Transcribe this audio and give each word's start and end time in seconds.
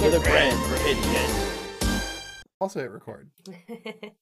With 0.00 0.14
a 0.14 0.20
friend 0.20 0.56
Rapidian. 0.70 2.44
Also 2.60 2.80
hit 2.80 2.90
record. 2.90 3.30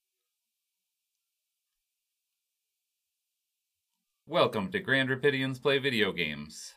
Welcome 4.26 4.70
to 4.72 4.80
Grand 4.80 5.08
Rapidians 5.08 5.60
Play 5.60 5.78
Video 5.78 6.12
Games. 6.12 6.74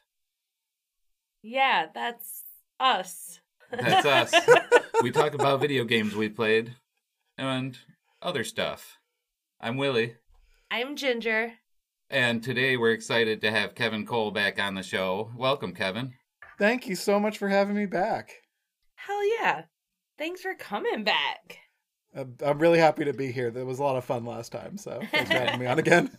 yeah, 1.42 1.88
that's 1.94 2.44
us. 2.80 3.40
That's 3.72 4.06
us. 4.06 4.34
we 5.02 5.12
talk 5.12 5.34
about 5.34 5.62
video 5.62 5.84
games 5.84 6.16
we 6.16 6.30
played 6.30 6.76
and 7.38 7.78
other 8.22 8.44
stuff. 8.44 8.98
I'm 9.62 9.78
Willie, 9.78 10.16
I'm 10.72 10.96
Ginger. 10.96 11.54
and 12.10 12.42
today 12.44 12.78
we're 12.78 12.92
excited 12.94 13.42
to 13.42 13.52
have 13.52 13.76
Kevin 13.76 14.06
Cole 14.06 14.32
back 14.32 14.60
on 14.62 14.76
the 14.76 14.84
show. 14.84 15.32
Welcome, 15.36 15.74
Kevin. 15.74 16.14
Thank 16.58 16.88
you 16.88 16.96
so 16.96 17.20
much 17.20 17.38
for 17.38 17.48
having 17.50 17.76
me 17.76 17.86
back. 17.86 18.32
Hell 19.06 19.26
yeah. 19.40 19.64
Thanks 20.18 20.42
for 20.42 20.54
coming 20.56 21.04
back. 21.04 21.60
I'm 22.16 22.36
I'm 22.44 22.60
really 22.60 22.80
happy 22.80 23.06
to 23.06 23.14
be 23.14 23.32
here. 23.32 23.52
That 23.52 23.66
was 23.66 23.80
a 23.80 23.84
lot 23.84 23.96
of 23.96 24.04
fun 24.04 24.26
last 24.26 24.52
time, 24.52 24.78
so 24.78 25.02
thanks 25.12 25.30
for 25.30 25.38
having 25.38 25.60
me 25.60 25.68
on 25.68 25.80
again. 25.86 26.12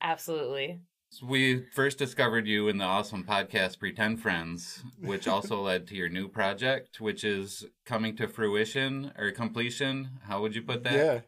Absolutely. 0.00 0.80
We 1.22 1.64
first 1.74 1.98
discovered 1.98 2.46
you 2.46 2.68
in 2.68 2.78
the 2.78 2.84
awesome 2.84 3.22
podcast 3.24 3.78
Pretend 3.78 4.22
Friends, 4.22 4.82
which 4.98 5.28
also 5.28 5.60
led 5.62 5.86
to 5.88 5.94
your 5.94 6.08
new 6.08 6.26
project, 6.26 7.00
which 7.00 7.22
is 7.22 7.66
coming 7.84 8.16
to 8.16 8.26
fruition 8.26 9.12
or 9.18 9.30
completion. 9.30 10.08
How 10.26 10.40
would 10.40 10.54
you 10.54 10.62
put 10.62 10.84
that? 10.84 10.94
Yeah. 10.94 11.20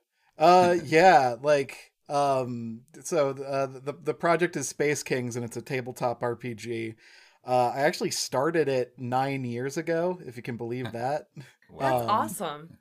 Uh 0.43 0.77
yeah, 0.85 1.37
like 1.43 1.93
um 2.09 2.83
so 3.03 3.31
uh, 3.31 3.67
the 3.67 3.95
the 4.03 4.15
project 4.15 4.57
is 4.57 4.69
Space 4.69 5.03
Kings 5.03 5.37
and 5.37 5.45
it's 5.45 5.57
a 5.57 5.63
tabletop 5.63 6.23
RPG. 6.23 6.95
Uh 7.47 7.73
I 7.75 7.81
actually 7.81 8.11
started 8.11 8.69
it 8.69 8.95
9 8.99 9.45
years 9.45 9.77
ago, 9.77 10.19
if 10.27 10.37
you 10.37 10.43
can 10.43 10.57
believe 10.57 10.93
that. 10.93 11.29
Wow. 11.71 11.81
That's 11.81 12.03
Um, 12.03 12.11
awesome. 12.11 12.79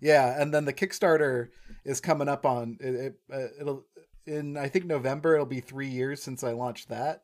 Yeah, 0.00 0.40
and 0.40 0.52
then 0.52 0.66
the 0.66 0.74
Kickstarter 0.74 1.48
is 1.84 2.00
coming 2.00 2.28
up 2.28 2.44
on 2.44 2.76
it, 2.80 2.94
it 2.94 3.14
uh, 3.32 3.46
it'll 3.60 3.84
in 4.26 4.56
I 4.56 4.68
think 4.68 4.84
November 4.86 5.34
it'll 5.34 5.46
be 5.46 5.60
3 5.60 5.88
years 5.88 6.22
since 6.22 6.42
I 6.44 6.52
launched 6.52 6.88
that. 6.90 7.22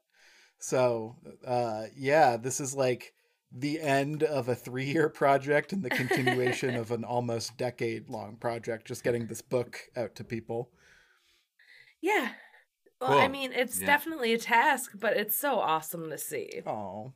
So, 0.59 1.17
uh 1.47 1.85
yeah, 1.97 2.37
this 2.37 2.61
is 2.61 2.75
like 2.75 3.13
the 3.55 3.81
end 3.81 4.23
of 4.23 4.49
a 4.49 4.57
3-year 4.57 5.11
project 5.11 5.73
and 5.75 5.83
the 5.83 5.91
continuation 5.91 6.75
of 6.75 6.91
an 6.97 7.05
almost 7.05 7.59
decade 7.59 8.09
long 8.09 8.37
project 8.37 8.87
just 8.87 9.05
getting 9.05 9.27
this 9.27 9.43
book 9.43 9.79
out 9.97 10.15
to 10.15 10.25
people. 10.25 10.71
Yeah. 12.01 12.31
Well, 13.03 13.19
I 13.19 13.29
mean, 13.29 13.53
it's 13.53 13.79
Yeah. 13.79 13.87
definitely 13.87 14.33
a 14.33 14.39
task, 14.39 14.93
but 14.99 15.17
it's 15.17 15.37
so 15.37 15.59
awesome 15.59 16.09
to 16.11 16.19
see. 16.19 16.63
Oh. 16.67 17.13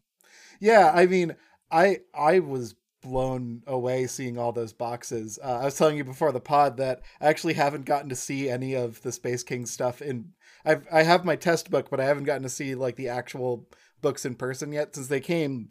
Yeah, 0.61 0.93
I 0.95 1.07
mean, 1.07 1.37
I 1.71 2.01
I 2.15 2.41
was 2.41 2.75
blown 3.03 3.63
away 3.67 4.07
seeing 4.07 4.37
all 4.37 4.53
those 4.53 4.73
boxes. 4.73 5.39
Uh, 5.43 5.59
I 5.61 5.65
was 5.67 5.77
telling 5.77 5.97
you 5.97 6.05
before 6.05 6.33
the 6.33 6.41
pod 6.41 6.77
that 6.79 7.03
I 7.21 7.29
actually 7.29 7.55
haven't 7.55 7.85
gotten 7.85 8.09
to 8.09 8.17
see 8.17 8.49
any 8.49 8.75
of 8.75 9.01
the 9.03 9.13
Space 9.13 9.43
King 9.43 9.67
stuff 9.67 10.03
in 10.03 10.33
I've 10.65 10.87
I 10.93 11.03
have 11.05 11.25
my 11.25 11.37
test 11.37 11.71
book, 11.71 11.89
but 11.91 12.01
I 12.01 12.05
haven't 12.05 12.25
gotten 12.25 12.43
to 12.43 12.49
see 12.49 12.75
like 12.75 12.97
the 12.97 13.09
actual 13.09 13.69
books 14.03 14.25
in 14.25 14.35
person 14.35 14.73
yet 14.73 14.95
since 14.95 15.07
they 15.09 15.21
came 15.21 15.69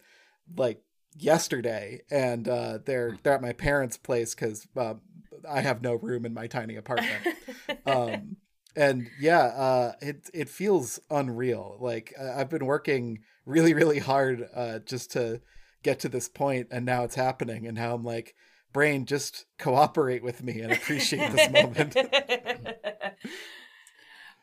like 0.58 0.82
yesterday 1.18 2.02
and 2.12 2.48
uh 2.48 2.80
they're 2.86 3.18
they're 3.24 3.34
at 3.36 3.42
my 3.42 3.54
parents' 3.54 3.98
place 3.98 4.34
cuz 4.36 4.68
uh, 4.78 4.96
I 5.48 5.62
have 5.62 5.82
no 5.82 5.96
room 5.96 6.26
in 6.26 6.34
my 6.34 6.48
tiny 6.48 6.76
apartment. 6.76 7.24
um 7.86 8.38
and 8.76 9.10
yeah 9.18 9.40
uh 9.44 9.94
it 10.02 10.30
it 10.34 10.50
feels 10.50 11.00
unreal 11.10 11.78
like 11.80 12.14
I- 12.20 12.42
i've 12.42 12.50
been 12.50 12.66
working 12.66 13.20
really 13.46 13.74
really 13.74 14.00
hard 14.00 14.48
uh 14.54 14.80
just 14.80 15.12
to 15.14 15.42
get 15.84 16.00
to 16.02 16.10
this 16.10 16.28
point 16.30 16.68
and 16.72 16.86
now 16.86 17.04
it's 17.04 17.16
happening 17.16 17.68
and 17.68 17.76
now 17.78 17.94
i'm 17.96 18.04
like 18.04 18.36
brain 18.74 19.06
just 19.06 19.46
cooperate 19.58 20.24
with 20.24 20.44
me 20.44 20.62
and 20.62 20.74
appreciate 20.74 21.30
this 21.32 21.48
moment 21.50 21.96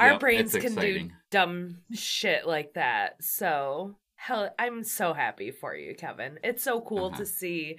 Our 0.00 0.14
Yep, 0.14 0.20
brains 0.20 0.54
it's 0.54 0.62
can 0.62 0.74
do 0.74 1.10
dumb 1.30 1.78
shit 1.92 2.46
like 2.46 2.74
that. 2.74 3.22
So, 3.22 3.96
hell, 4.16 4.52
I'm 4.58 4.82
so 4.84 5.12
happy 5.12 5.50
for 5.50 5.74
you, 5.76 5.94
Kevin. 5.94 6.38
It's 6.42 6.62
so 6.64 6.80
cool 6.80 7.10
Uh-huh. 7.10 7.16
to 7.18 7.26
see, 7.26 7.78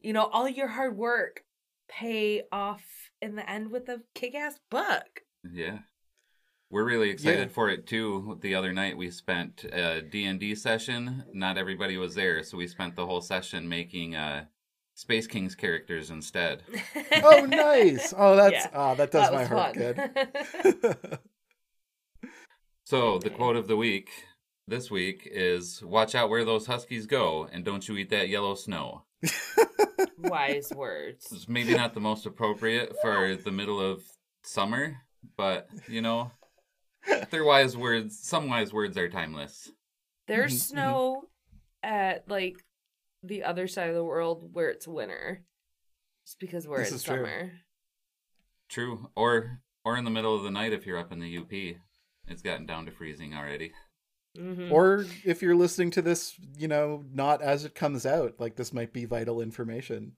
you 0.00 0.12
know, 0.12 0.24
all 0.26 0.48
your 0.48 0.68
hard 0.68 0.96
work 0.96 1.44
pay 1.88 2.42
off 2.52 2.84
in 3.20 3.36
the 3.36 3.48
end 3.48 3.70
with 3.70 3.88
a 3.88 4.02
kick 4.14 4.34
ass 4.34 4.58
book. 4.70 5.22
Yeah. 5.44 5.78
We're 6.72 6.84
really 6.84 7.10
excited 7.10 7.48
Yeah. 7.48 7.54
for 7.54 7.68
it 7.68 7.86
too. 7.86 8.38
The 8.40 8.54
other 8.54 8.72
night 8.72 8.96
we 8.96 9.10
spent 9.10 9.64
a 9.64 10.00
D&D 10.00 10.54
session. 10.54 11.24
Not 11.34 11.58
everybody 11.58 11.98
was 11.98 12.14
there, 12.14 12.42
so 12.42 12.56
we 12.56 12.66
spent 12.66 12.96
the 12.96 13.04
whole 13.06 13.20
session 13.20 13.68
making 13.68 14.16
uh 14.16 14.46
Space 14.94 15.26
Kings 15.26 15.54
characters 15.54 16.10
instead. 16.10 16.62
oh 17.22 17.44
nice 17.44 18.12
oh 18.16 18.36
that's 18.36 18.54
Yeah, 18.54 18.70
oh 18.74 18.94
that 18.94 19.10
does 19.10 19.30
That 19.30 19.34
my 19.34 19.44
heart 19.44 19.76
fun. 19.76 19.94
good 20.94 21.18
So, 22.84 23.18
the 23.18 23.30
quote 23.30 23.56
of 23.56 23.68
the 23.68 23.76
week 23.76 24.10
this 24.66 24.90
week 24.90 25.28
is 25.30 25.82
watch 25.82 26.14
out 26.14 26.28
where 26.30 26.44
those 26.44 26.66
huskies 26.66 27.06
go 27.06 27.48
and 27.52 27.64
don't 27.64 27.86
you 27.88 27.96
eat 27.96 28.10
that 28.10 28.28
yellow 28.28 28.54
snow. 28.54 29.04
Wise 30.18 30.70
words. 30.74 31.26
It's 31.32 31.48
maybe 31.48 31.74
not 31.74 31.94
the 31.94 32.00
most 32.00 32.26
appropriate 32.26 32.94
for 33.00 33.34
the 33.36 33.52
middle 33.52 33.80
of 33.80 34.02
summer, 34.42 34.96
but 35.36 35.68
you 35.88 36.02
know, 36.02 36.32
they're 37.30 37.44
wise 37.44 37.76
words. 37.76 38.18
Some 38.18 38.48
wise 38.48 38.72
words 38.72 38.96
are 38.96 39.08
timeless. 39.08 39.70
There's 40.28 40.52
Mhm, 40.52 40.56
mhm. 40.56 40.60
snow 40.60 41.22
at 41.82 42.28
like 42.28 42.64
the 43.22 43.44
other 43.44 43.66
side 43.68 43.88
of 43.88 43.94
the 43.94 44.04
world 44.04 44.52
where 44.52 44.68
it's 44.70 44.86
winter. 44.88 45.44
Just 46.26 46.38
because 46.40 46.66
we're 46.68 46.78
This 46.78 46.90
in 46.90 46.96
is 46.96 47.02
true. 47.02 47.16
summer. 47.16 47.52
True. 48.68 49.10
Or 49.16 49.60
or 49.84 49.96
in 49.96 50.04
the 50.04 50.10
middle 50.10 50.36
of 50.36 50.44
the 50.44 50.50
night 50.50 50.72
if 50.72 50.86
you're 50.86 50.98
up 50.98 51.10
in 51.12 51.18
the 51.18 51.36
UP. 51.38 51.52
It's 52.28 52.42
gotten 52.42 52.66
down 52.66 52.86
to 52.86 52.92
freezing 52.92 53.34
already. 53.34 53.72
Mhm. 54.34 54.70
or 54.72 55.04
if 55.26 55.42
you're 55.42 55.54
listening 55.54 55.90
to 55.90 56.00
this 56.00 56.40
you 56.56 56.66
know 56.66 57.04
not 57.12 57.42
as 57.42 57.66
it 57.66 57.74
comes 57.74 58.06
out 58.06 58.40
like 58.40 58.56
this 58.56 58.72
might 58.72 58.90
be 58.90 59.04
vital 59.04 59.42
information 59.42 60.16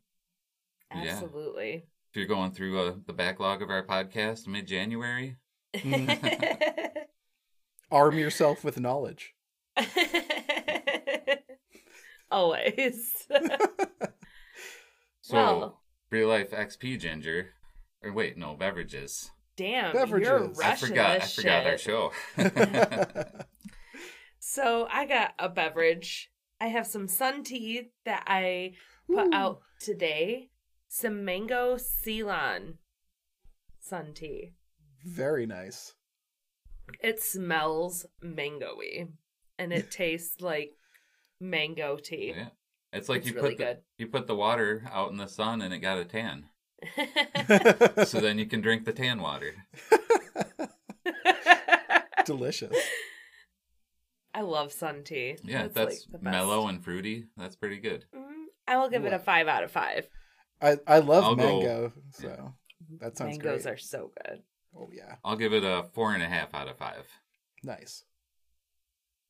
Yeah. 0.95 1.15
Absolutely. 1.15 1.89
If 2.11 2.17
you're 2.17 2.27
going 2.27 2.53
through 2.53 2.79
uh, 2.81 2.95
the 3.07 3.13
backlog 3.13 3.61
of 3.61 3.71
our 3.71 3.85
podcast 3.85 4.47
mid 4.47 4.69
January, 4.69 5.37
arm 7.91 8.19
yourself 8.19 8.65
with 8.65 8.81
knowledge 8.81 9.35
Always. 12.31 13.27
so 15.21 15.35
Well. 15.35 15.81
real 16.11 16.29
life 16.29 16.51
XP 16.51 16.99
ginger, 16.99 17.51
or 18.03 18.13
wait, 18.13 18.37
no 18.37 18.55
beverages. 18.55 19.31
Damn, 19.57 19.95
you're 19.95 20.07
Beverages. 20.07 20.61
I 20.61 20.69
rushing 20.69 20.89
forgot. 20.89 21.11
I 21.11 21.19
this 21.21 21.35
forgot 21.37 21.67
our 21.67 21.79
show. 21.79 22.11
So 24.47 24.87
I 24.91 25.07
got 25.07 25.33
a 25.39 25.49
beverage. 25.49 26.31
I 26.61 26.67
have 26.67 26.87
some 26.87 27.09
sun 27.09 27.45
tea 27.45 27.93
that 28.05 28.25
I 28.27 28.75
put 29.09 29.29
Ooh. 29.29 29.35
out 29.35 29.61
today. 29.81 30.51
Some 30.87 31.25
mango 31.25 31.79
Ceylon 31.79 32.75
sun 33.81 34.13
tea. 34.15 34.53
Very 35.05 35.47
nice 35.47 35.95
It 37.01 37.23
smells 37.23 38.07
mangoey, 38.23 39.09
and 39.59 39.73
it 39.73 39.91
tastes 40.03 40.41
like 40.41 40.73
mango 41.41 41.97
tea. 41.97 42.35
yeah. 42.37 42.49
It's 42.93 43.09
like 43.09 43.23
It's 43.23 43.31
you 43.31 43.35
really 43.35 43.51
put 43.51 43.59
the, 43.59 43.65
good. 43.65 43.79
you 43.99 44.07
put 44.07 44.27
the 44.27 44.37
water 44.37 44.85
out 44.93 45.11
in 45.11 45.17
the 45.17 45.27
sun 45.27 45.63
and 45.63 45.75
it 45.75 45.79
got 45.81 45.99
a 45.99 46.05
tan. 46.05 46.47
So 48.07 48.21
then 48.21 48.39
you 48.39 48.47
can 48.47 48.61
drink 48.61 48.85
the 48.85 48.93
tan 48.93 49.21
water. 49.21 49.55
delicious 52.25 52.75
I 54.37 54.41
love 54.41 54.73
sun 54.73 55.05
tea. 55.05 55.37
Yeah, 55.45 55.65
It's, 55.67 55.75
that's 55.75 56.09
like, 56.13 56.21
mellow 56.23 56.67
and 56.67 56.83
fruity. 56.83 57.27
That's 57.37 57.55
pretty 57.55 57.79
good. 57.79 58.05
Mm, 58.13 58.47
I 58.67 58.77
will 58.79 58.89
give 58.91 59.05
it 59.05 59.13
a 59.13 59.19
five 59.21 59.47
out 59.47 59.63
of 59.63 59.71
five. 59.71 60.09
I 60.61 60.77
I 60.89 60.99
love 60.99 61.23
I'll 61.25 61.37
go- 61.37 61.61
mango, 61.61 61.93
so 62.11 62.53
that 63.01 63.17
sounds 63.17 63.39
Mangoes 63.39 63.63
great. 63.63 63.75
are 63.75 63.79
so 63.79 64.11
good. 64.25 64.43
Oh 64.77 64.89
yeah, 64.93 65.17
I'll 65.25 65.37
give 65.37 65.53
it 65.53 65.63
a 65.65 65.85
four 65.93 66.13
and 66.15 66.23
a 66.23 66.29
half 66.29 66.55
out 66.55 66.69
of 66.69 66.77
five. 66.79 67.07
nice. 67.63 68.05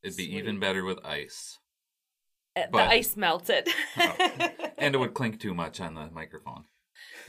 It'd 0.03 0.17
be 0.19 0.27
Sweet. 0.27 0.37
even 0.39 0.61
better 0.61 0.85
with 0.85 1.05
ice. 1.05 1.59
Uh, 2.57 2.63
But- 2.71 2.85
the 2.89 2.91
ice 2.93 3.17
melted. 3.17 3.69
Oh. 3.97 4.49
and 4.79 4.95
it 4.95 4.99
would 4.99 5.15
clink 5.15 5.41
too 5.41 5.55
much 5.55 5.81
on 5.81 5.95
the 5.95 6.11
microphone. 6.11 6.65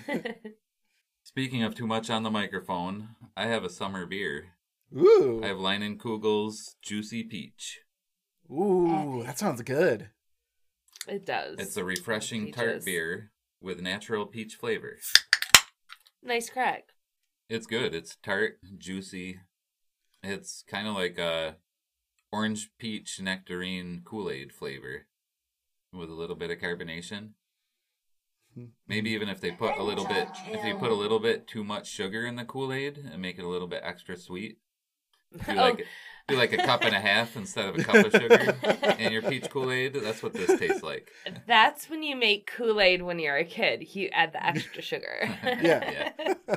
Speaking 1.24 1.64
of 1.64 1.74
too 1.74 1.88
much 1.88 2.10
on 2.10 2.24
the 2.24 2.30
microphone, 2.32 3.10
I 3.36 3.46
have 3.48 3.64
a 3.64 3.70
summer 3.70 4.06
beer. 4.06 4.50
Ooh, 4.96 5.42
I 5.44 5.48
have 5.48 5.58
Leinenkugel's 5.58 6.76
Juicy 6.82 7.24
Peach. 7.24 7.80
ooh, 8.52 9.24
that 9.26 9.40
sounds 9.40 9.62
good. 9.62 10.10
it 11.08 11.26
does. 11.26 11.58
It's 11.60 11.78
a 11.78 11.84
refreshing 11.84 12.52
tart 12.52 12.68
Peaches. 12.74 12.86
beer 12.86 13.32
with 13.62 13.82
natural 13.82 14.26
peach 14.26 14.56
flavor. 14.56 14.98
Nice 16.22 16.50
crack. 16.50 16.90
It's 17.50 17.68
good. 17.68 17.94
It's 17.94 18.16
tart, 18.24 18.60
juicy. 18.78 19.40
It's 20.24 20.64
kind 20.68 20.88
of 20.88 20.96
like 20.96 21.18
a 21.20 21.58
orange 22.32 22.72
peach 22.80 23.20
nectarine 23.22 24.02
Kool-Aid 24.04 24.52
flavor 24.52 25.06
with 25.94 26.10
a 26.10 26.14
little 26.14 26.36
bit 26.36 26.50
of 26.52 26.58
carbonation. 26.58 27.30
Hmm. 28.56 28.66
Maybe 28.88 29.12
even 29.12 29.30
if 29.30 29.40
they 29.42 29.52
put 29.52 29.78
a 29.78 29.84
little 29.84 30.06
bit, 30.06 30.28
if 30.48 30.66
you 30.66 30.76
put 30.76 30.92
a 30.92 30.96
little 30.96 31.20
bit 31.20 31.48
too 31.48 31.64
much 31.64 31.88
sugar 31.88 32.26
in 32.26 32.36
the 32.36 32.46
Kool-Aid 32.46 32.98
and 33.12 33.22
make 33.22 33.38
it 33.38 33.44
a 33.46 33.48
little 33.48 33.68
bit 33.68 33.82
extra 33.84 34.18
sweet, 34.18 34.58
do 35.34 35.44
Oh. 35.52 35.56
like 35.56 35.86
do 36.28 36.36
like 36.38 36.54
a 36.54 36.58
cup 36.58 36.84
and 36.84 36.96
a 36.96 37.00
half 37.00 37.36
instead 37.36 37.70
of 37.70 37.76
a 37.78 37.84
cup 37.84 38.04
of 38.08 38.12
sugar 38.12 38.58
in 38.98 39.12
your 39.12 39.22
peach 39.22 39.48
Kool-Aid. 39.52 39.94
That's 39.94 40.24
what 40.24 40.34
this 40.34 40.60
tastes 40.60 40.82
like. 40.82 41.12
That's 41.46 41.88
when 41.88 42.02
you 42.02 42.16
make 42.16 42.52
Kool 42.52 42.82
Aid 42.82 43.04
when 43.04 43.20
you're 43.20 43.38
a 43.38 43.46
kid. 43.46 43.96
You 43.96 44.08
add 44.12 44.34
the 44.34 44.44
extra 44.44 44.82
sugar. 44.82 45.30
Yeah. 45.44 46.14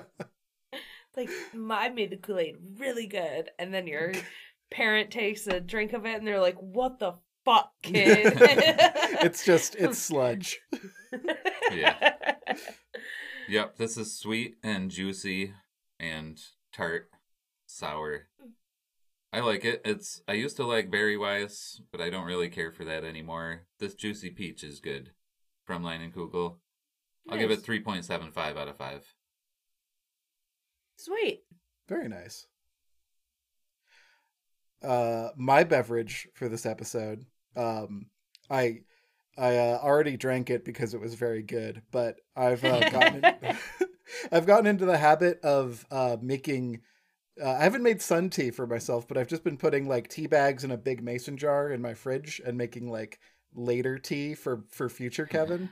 like, 1.19 1.31
I 1.71 1.89
made 1.91 2.11
the 2.11 2.17
Kool 2.17 2.39
Aid 2.39 2.57
really 2.79 3.07
good. 3.07 3.51
And 3.59 3.73
then 3.73 3.87
your 3.87 4.13
parent 4.71 5.11
takes 5.11 5.47
a 5.47 5.61
drink 5.61 5.93
of 5.93 6.07
it 6.07 6.17
and 6.17 6.27
they're 6.27 6.41
like, 6.41 6.57
what 6.57 6.99
the 6.99 7.15
fuck, 7.45 7.73
kid? 7.83 8.33
it's 9.23 9.45
just 9.45 9.75
it's 9.77 9.99
sludge. 9.99 10.61
Yeah. 11.73 12.15
Yep, 13.49 13.77
this 13.77 13.99
is 13.99 14.19
sweet 14.19 14.57
and 14.63 14.91
juicy 14.91 15.53
and 16.01 16.41
tart, 16.73 17.11
sour. 17.67 18.29
I 19.33 19.41
like 19.41 19.65
it. 19.67 19.83
It's 19.85 20.23
I 20.27 20.33
used 20.33 20.57
to 20.57 20.65
like 20.65 20.91
Berry 20.91 21.19
Weiss, 21.19 21.81
but 21.93 22.01
I 22.01 22.09
don't 22.09 22.25
really 22.25 22.49
care 22.49 22.73
for 22.73 22.85
that 22.85 23.05
anymore. 23.05 23.67
This 23.79 23.95
juicy 23.95 24.31
peach 24.31 24.65
is 24.65 24.81
good 24.81 25.11
from 25.65 25.83
Leinenkugel. 25.83 26.57
I'll 27.29 27.39
give 27.39 27.51
it 27.51 27.63
3.75 27.63 28.57
out 28.57 28.69
of 28.69 28.77
5. 28.77 29.15
Sweet. 30.99 31.45
Very 31.89 32.09
nice. 32.09 32.47
Uh, 34.83 35.29
my 35.37 35.65
beverage 35.65 36.29
for 36.35 36.49
this 36.49 36.67
episode, 36.67 37.25
um, 37.57 38.07
I 38.51 38.81
I 39.37 39.57
uh, 39.57 39.79
already 39.81 40.17
drank 40.17 40.51
it 40.51 40.65
because 40.65 40.95
it 40.95 41.01
was 41.01 41.15
very 41.15 41.43
good, 41.43 41.83
but 41.93 42.17
I've 42.37 42.65
uh, 42.65 42.91
gotten 42.91 43.23
I've 44.33 44.47
gotten 44.47 44.67
into 44.67 44.85
the 44.87 44.99
habit 44.99 45.41
of 45.43 45.87
uh, 45.91 46.17
making. 46.21 46.81
Uh, 47.41 47.53
I 47.53 47.63
haven't 47.63 47.85
made 47.85 48.03
sun 48.03 48.31
tea 48.31 48.51
for 48.51 48.67
myself, 48.67 49.07
but 49.07 49.17
I've 49.17 49.29
just 49.29 49.45
been 49.45 49.57
putting 49.57 49.89
like 49.89 50.09
tea 50.09 50.27
bags 50.27 50.65
in 50.65 50.73
a 50.73 50.77
big 50.77 51.03
mason 51.03 51.37
jar 51.37 51.71
in 51.71 51.81
my 51.81 51.95
fridge 51.95 52.41
and 52.45 52.59
making 52.59 52.91
like 52.91 53.21
later 53.55 53.99
tea 53.99 54.35
for 54.35 54.65
for 54.69 54.89
future 54.89 55.27
Kevin. 55.31 55.71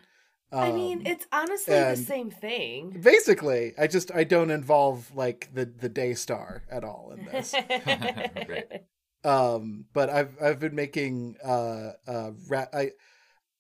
I 0.61 0.73
mean, 0.73 1.01
Um, 1.01 1.07
it's 1.07 1.27
honestly 1.33 1.83
the 1.85 1.97
same 1.97 2.31
thing. 2.31 2.99
basically 3.01 3.75
i 3.79 3.87
just 3.87 4.11
i 4.15 4.25
don't 4.25 4.51
involve 4.51 5.11
like 5.15 5.51
the 5.53 5.65
the 5.67 5.89
day 5.89 6.15
star 6.15 6.63
at 6.71 6.85
all 6.85 7.13
in 7.13 7.25
this 7.25 7.55
Right. 8.47 8.85
um 9.25 9.85
but 9.93 10.09
i've 10.11 10.41
i've 10.43 10.59
been 10.61 10.75
making 10.75 11.37
uh 11.45 11.93
uh 12.07 12.31
ra- 12.49 12.67
i 12.73 12.91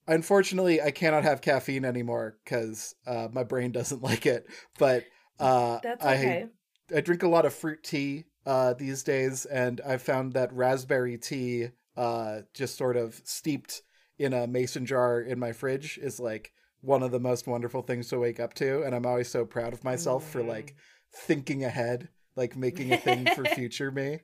unfortunately 0.08 0.80
i 0.82 0.90
cannot 0.90 1.24
have 1.24 1.40
caffeine 1.40 1.84
anymore 1.84 2.36
because 2.44 2.94
uh 3.06 3.28
my 3.32 3.44
brain 3.44 3.72
doesn't 3.72 4.02
like 4.04 4.26
it 4.26 4.46
but 4.78 5.06
uh 5.40 5.78
That's 5.82 6.04
i 6.04 6.12
okay. 6.14 6.46
i 6.94 7.00
drink 7.00 7.22
a 7.22 7.28
lot 7.28 7.46
of 7.46 7.54
fruit 7.54 7.82
tea 7.82 8.24
uh 8.46 8.74
these 8.74 9.02
days 9.02 9.44
and 9.46 9.80
I've 9.86 10.02
found 10.02 10.34
that 10.34 10.52
raspberry 10.52 11.18
tea 11.18 11.68
uh 11.96 12.40
just 12.54 12.76
sort 12.76 12.96
of 12.96 13.20
steeped 13.24 13.82
in 14.18 14.32
a 14.32 14.46
mason 14.46 14.86
jar 14.86 15.20
in 15.20 15.38
my 15.38 15.52
fridge 15.52 15.98
is 16.02 16.20
like 16.20 16.52
one 16.80 17.02
of 17.02 17.10
the 17.10 17.20
most 17.20 17.46
wonderful 17.46 17.82
things 17.82 18.08
to 18.08 18.18
wake 18.18 18.38
up 18.40 18.54
to 18.54 18.82
and 18.82 18.94
i'm 18.94 19.06
always 19.06 19.28
so 19.28 19.44
proud 19.44 19.72
of 19.72 19.82
myself 19.84 20.28
for 20.30 20.42
like 20.42 20.74
thinking 21.12 21.64
ahead 21.64 22.08
like 22.36 22.56
making 22.56 22.92
a 22.92 22.96
thing 22.96 23.26
for 23.26 23.44
future 23.54 23.90
me 23.90 24.20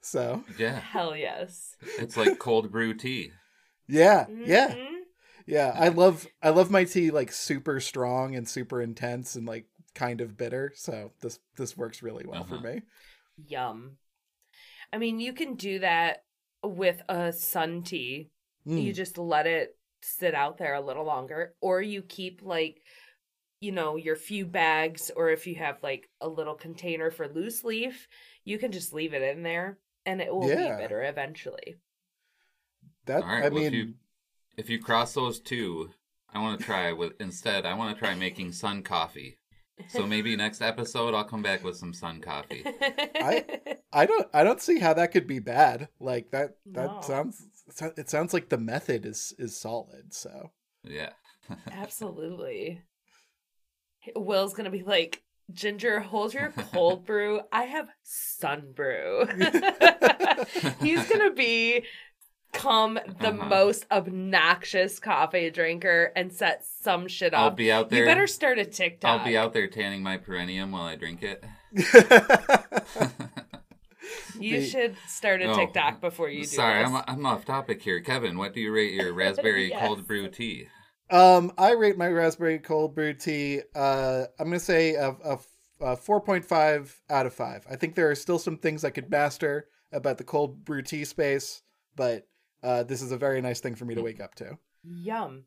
so 0.00 0.42
Yeah, 0.58 0.78
Hell 0.80 1.16
yes. 1.16 1.76
it's 1.98 2.16
like 2.16 2.38
cold 2.38 2.70
brew 2.70 2.94
tea. 2.94 3.32
yeah 3.88 4.26
yeah 4.44 4.74
Mhm. 4.74 5.00
yeah 5.46 5.74
i 5.78 5.88
love 5.88 6.26
i 6.42 6.50
love 6.50 6.70
my 6.70 6.84
tea 6.84 7.10
like 7.10 7.32
super 7.32 7.80
strong 7.80 8.34
and 8.34 8.48
super 8.48 8.80
intense 8.80 9.36
and 9.36 9.46
like 9.46 9.66
kind 9.94 10.20
of 10.20 10.36
bitter 10.36 10.72
so 10.74 11.12
this 11.20 11.38
this 11.56 11.76
works 11.76 12.02
really 12.02 12.24
well 12.26 12.44
for 12.44 12.56
Uh-huh. 12.56 12.74
me 12.74 12.82
Yum. 13.48 13.96
I 14.92 14.98
mean, 14.98 15.20
you 15.20 15.32
can 15.34 15.54
do 15.56 15.80
that 15.80 16.24
with 16.62 17.02
a 17.08 17.32
sun 17.32 17.82
tea. 17.82 18.30
You 18.64 18.92
Mm. 18.92 18.94
just 18.94 19.18
let 19.18 19.46
it 19.46 19.76
sit 20.02 20.34
out 20.34 20.58
there 20.58 20.74
a 20.74 20.80
little 20.80 21.04
longer, 21.04 21.54
or 21.60 21.82
you 21.82 22.02
keep 22.02 22.40
like, 22.42 22.82
you 23.60 23.72
know, 23.72 23.96
your 23.96 24.16
few 24.16 24.46
bags, 24.46 25.10
or 25.16 25.30
if 25.30 25.46
you 25.46 25.56
have 25.56 25.82
like 25.82 26.08
a 26.20 26.28
little 26.28 26.54
container 26.54 27.10
for 27.10 27.28
loose 27.28 27.64
leaf, 27.64 28.08
you 28.44 28.58
can 28.58 28.72
just 28.72 28.92
leave 28.92 29.14
it 29.14 29.22
in 29.22 29.42
there 29.42 29.78
and 30.06 30.20
it 30.20 30.34
will 30.34 30.48
Yeah. 30.48 30.56
be 30.56 30.72
bitter 30.72 31.02
eventually. 31.04 31.76
that 33.06 33.22
All 33.22 33.28
right, 33.28 33.46
i 33.46 33.50
well, 33.50 33.58
mean 33.62 33.72
if 33.72 33.72
you 33.72 33.94
if 34.56 34.70
you 34.70 34.78
cross 34.80 35.14
those 35.14 35.40
two, 35.40 35.90
I 36.32 36.40
want 36.40 36.60
to 36.60 36.64
try 36.66 36.92
with 36.92 37.14
instead. 37.20 37.66
I 37.66 37.74
want 37.74 37.94
to 37.96 37.98
try 37.98 38.14
making 38.14 38.52
sun 38.52 38.82
coffee. 38.82 39.38
So 39.86 40.06
maybe 40.06 40.34
next 40.36 40.62
episode 40.62 41.14
I'll 41.14 41.24
come 41.24 41.42
back 41.42 41.64
with 41.64 41.76
some 41.76 41.94
sun 41.94 42.20
coffee. 42.20 42.68
I 43.92 44.06
don't 44.06 44.28
I 44.34 44.44
don't 44.44 44.60
see 44.60 44.78
how 44.78 44.94
that 44.94 45.12
could 45.12 45.26
be 45.26 45.38
bad. 45.38 45.88
Like 46.00 46.30
that 46.32 46.56
that 46.74 47.02
No. 47.02 47.02
sounds 47.04 47.46
it 47.96 48.08
sounds 48.08 48.32
like 48.32 48.48
the 48.48 48.58
method 48.58 49.04
is 49.06 49.34
is 49.38 49.58
solid. 49.60 50.12
So 50.14 50.50
Yeah. 50.84 51.10
Absolutely. 51.70 52.82
Will's 54.14 54.54
gonna 54.54 54.70
be 54.70 54.82
like, 54.82 55.22
Ginger, 55.52 56.00
hold 56.00 56.34
your 56.34 56.50
cold 56.72 57.04
brew. 57.06 57.40
I 57.52 57.64
have 57.64 57.88
sun 58.02 58.72
brew. 58.74 59.26
He's 60.80 61.08
gonna 61.08 61.32
be 61.32 61.84
come 62.52 62.94
the 63.20 63.28
Uh-huh. 63.30 63.48
most 63.48 63.84
obnoxious 63.90 64.98
coffee 64.98 65.50
drinker 65.50 66.10
and 66.16 66.32
set 66.32 66.64
some 66.64 67.06
shit 67.06 67.34
off. 67.34 67.40
I'll 67.40 67.50
be 67.50 67.70
out 67.70 67.90
there. 67.90 67.98
You 68.00 68.04
there. 68.06 68.14
better 68.14 68.26
start 68.26 68.58
a 68.58 68.64
TikTok. 68.64 69.20
I'll 69.20 69.26
be 69.26 69.36
out 69.36 69.52
there 69.52 69.66
tanning 69.68 70.02
my 70.02 70.16
perineum 70.16 70.72
while 70.72 70.84
I 70.84 70.96
drink 70.96 71.22
it. 71.22 71.44
You 74.40 74.60
The- 74.60 74.66
should 74.66 74.96
start 75.06 75.42
a 75.42 75.46
Oh, 75.50 75.54
TikTok 75.56 76.00
before 76.00 76.28
you 76.28 76.40
do 76.42 76.46
Sorry, 76.46 76.82
this. 76.84 76.92
I'm 76.92 77.02
I'm 77.06 77.26
off 77.26 77.44
topic 77.44 77.82
here. 77.82 78.00
Kevin, 78.00 78.36
what 78.38 78.54
do 78.54 78.60
you 78.60 78.72
rate 78.72 78.92
your 78.94 79.12
raspberry 79.14 79.70
Yes. 79.70 79.86
cold 79.86 80.06
brew 80.06 80.28
tea? 80.28 80.68
um 81.10 81.52
I 81.56 81.70
rate 81.72 81.96
my 81.96 82.08
raspberry 82.08 82.58
cold 82.58 82.94
brew 82.94 83.14
tea 83.14 83.62
uh 83.74 84.24
I'm 84.38 84.46
going 84.48 84.58
to 84.58 84.64
say 84.64 84.94
a, 84.94 85.10
a, 85.10 85.38
a 85.80 85.96
4.5 85.96 86.96
out 87.10 87.26
of 87.26 87.32
5. 87.34 87.66
I 87.70 87.76
think 87.76 87.94
there 87.94 88.10
are 88.10 88.14
still 88.16 88.38
some 88.40 88.56
things 88.58 88.84
I 88.84 88.90
could 88.90 89.08
master 89.10 89.68
about 89.92 90.18
the 90.18 90.24
cold 90.24 90.64
brew 90.64 90.82
tea 90.82 91.04
space, 91.04 91.62
but 91.94 92.26
uh 92.62 92.82
this 92.82 93.02
is 93.02 93.12
a 93.12 93.16
very 93.16 93.40
nice 93.40 93.60
thing 93.60 93.74
for 93.76 93.84
me 93.84 93.94
to 93.94 94.02
wake 94.02 94.20
up 94.20 94.34
to. 94.36 94.58
Yum. 94.82 95.44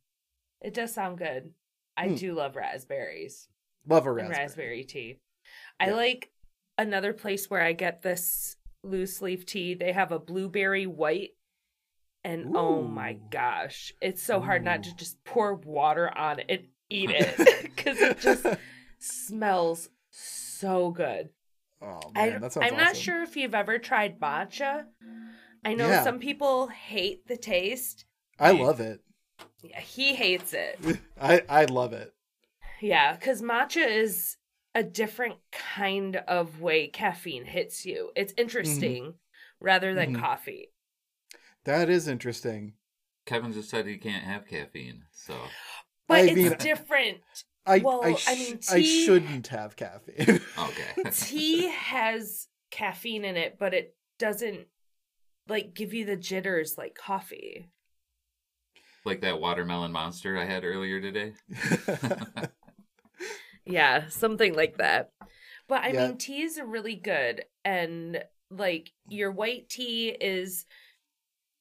It 0.62 0.74
does 0.74 0.94
sound 0.94 1.18
good. 1.18 1.54
I 1.98 2.08
Hmm. 2.10 2.16
do 2.16 2.34
love 2.34 2.56
raspberries. 2.56 3.50
Love 3.88 4.06
a 4.06 4.10
and 4.12 4.30
raspberry. 4.30 4.38
raspberry 4.46 4.84
tea. 4.86 5.20
I 5.80 5.88
Yeah. 5.88 5.96
like 5.96 6.32
another 6.78 7.12
place 7.12 7.50
where 7.50 7.62
I 7.62 7.74
get 7.74 8.02
this 8.02 8.56
loose 8.84 9.22
leaf 9.22 9.46
tea. 9.46 9.74
They 9.74 9.92
have 9.92 10.12
a 10.12 10.20
blueberry 10.20 10.88
white. 10.88 11.32
And 12.24 12.52
oh 12.56 12.82
my 12.84 13.14
gosh, 13.32 13.94
it's 14.02 14.22
so 14.22 14.42
hard 14.42 14.66
not 14.66 14.84
to 14.84 14.96
just 14.96 15.24
pour 15.24 15.54
water 15.56 16.16
on 16.18 16.40
it 16.40 16.46
and 16.50 16.68
eat 16.90 17.12
it 17.12 17.38
because 17.64 17.98
it 18.02 18.20
just 18.20 18.46
smells 19.00 19.90
so 20.12 20.92
good. 20.92 21.30
Oh 21.82 22.12
I, 22.14 22.30
man, 22.30 22.42
that 22.42 22.52
sounds 22.52 22.70
I'm 22.72 22.78
not 22.78 22.98
sure 22.98 23.24
if 23.24 23.38
you've 23.38 23.56
ever 23.56 23.80
tried 23.80 24.20
matcha. 24.20 24.84
I 25.64 25.74
know 25.74 25.90
Yeah. 25.90 26.04
some 26.04 26.20
people 26.20 26.68
hate 26.68 27.26
the 27.28 27.38
taste. 27.38 28.06
I 28.40 28.52
love 28.52 28.80
it. 28.82 29.02
Yeah, 29.62 29.80
He 29.80 30.16
hates 30.16 30.54
it. 30.54 30.80
I 31.22 31.42
I 31.50 31.66
love 31.66 31.94
it. 31.94 32.14
Yeah, 32.82 33.14
because 33.16 33.42
matcha 33.42 33.86
is 33.86 34.38
a 34.80 34.84
different 34.84 35.36
kind 35.52 36.16
of 36.16 36.62
way 36.62 36.88
caffeine 36.88 37.44
hits 37.44 37.86
you. 37.86 38.12
It's 38.16 38.34
interesting 38.38 39.16
rather 39.60 39.94
than 39.94 40.16
Mhm. 40.16 40.20
coffee. 40.22 40.72
That 41.66 41.90
is 41.90 42.08
interesting. 42.08 42.76
Kevin 43.26 43.52
just 43.52 43.70
said 43.70 43.86
he 43.86 43.98
can't 43.98 44.24
have 44.24 44.48
caffeine, 44.48 45.04
so 45.12 45.36
But 46.08 46.20
I 46.20 46.22
it's 46.28 46.36
mean- 46.36 46.54
different. 46.60 47.18
I 47.66 47.80
Well, 47.80 48.04
I, 48.06 48.12
I 48.12 48.16
sh- 48.16 48.40
mean, 48.40 48.60
I 48.72 48.82
shouldn't 48.82 49.48
have 49.48 49.76
caffeine. 49.76 50.40
okay. 50.58 51.10
Tea 51.12 51.68
has 51.68 52.48
caffeine 52.72 53.26
in 53.26 53.36
it, 53.36 53.58
but 53.60 53.74
it 53.74 53.98
doesn't 54.18 54.66
like 55.50 55.74
give 55.74 55.94
you 55.94 56.06
the 56.06 56.16
jitters 56.16 56.78
like 56.78 56.96
coffee. 56.96 57.70
Like 59.04 59.20
that 59.22 59.42
watermelon 59.42 59.92
monster 59.92 60.38
I 60.38 60.46
had 60.46 60.64
earlier 60.64 61.02
today. 61.02 61.34
Yeah, 63.66 64.08
something 64.10 64.54
like 64.54 64.78
that. 64.78 65.12
But 65.68 65.84
I 65.84 65.94
Yeah. 65.94 65.98
mean, 65.98 66.18
teas 66.18 66.58
are 66.58 66.66
really 66.66 66.96
good, 66.96 67.46
and 67.64 68.24
like 68.50 68.92
your 69.08 69.32
white 69.32 69.70
tea 69.70 70.10
is 70.10 70.66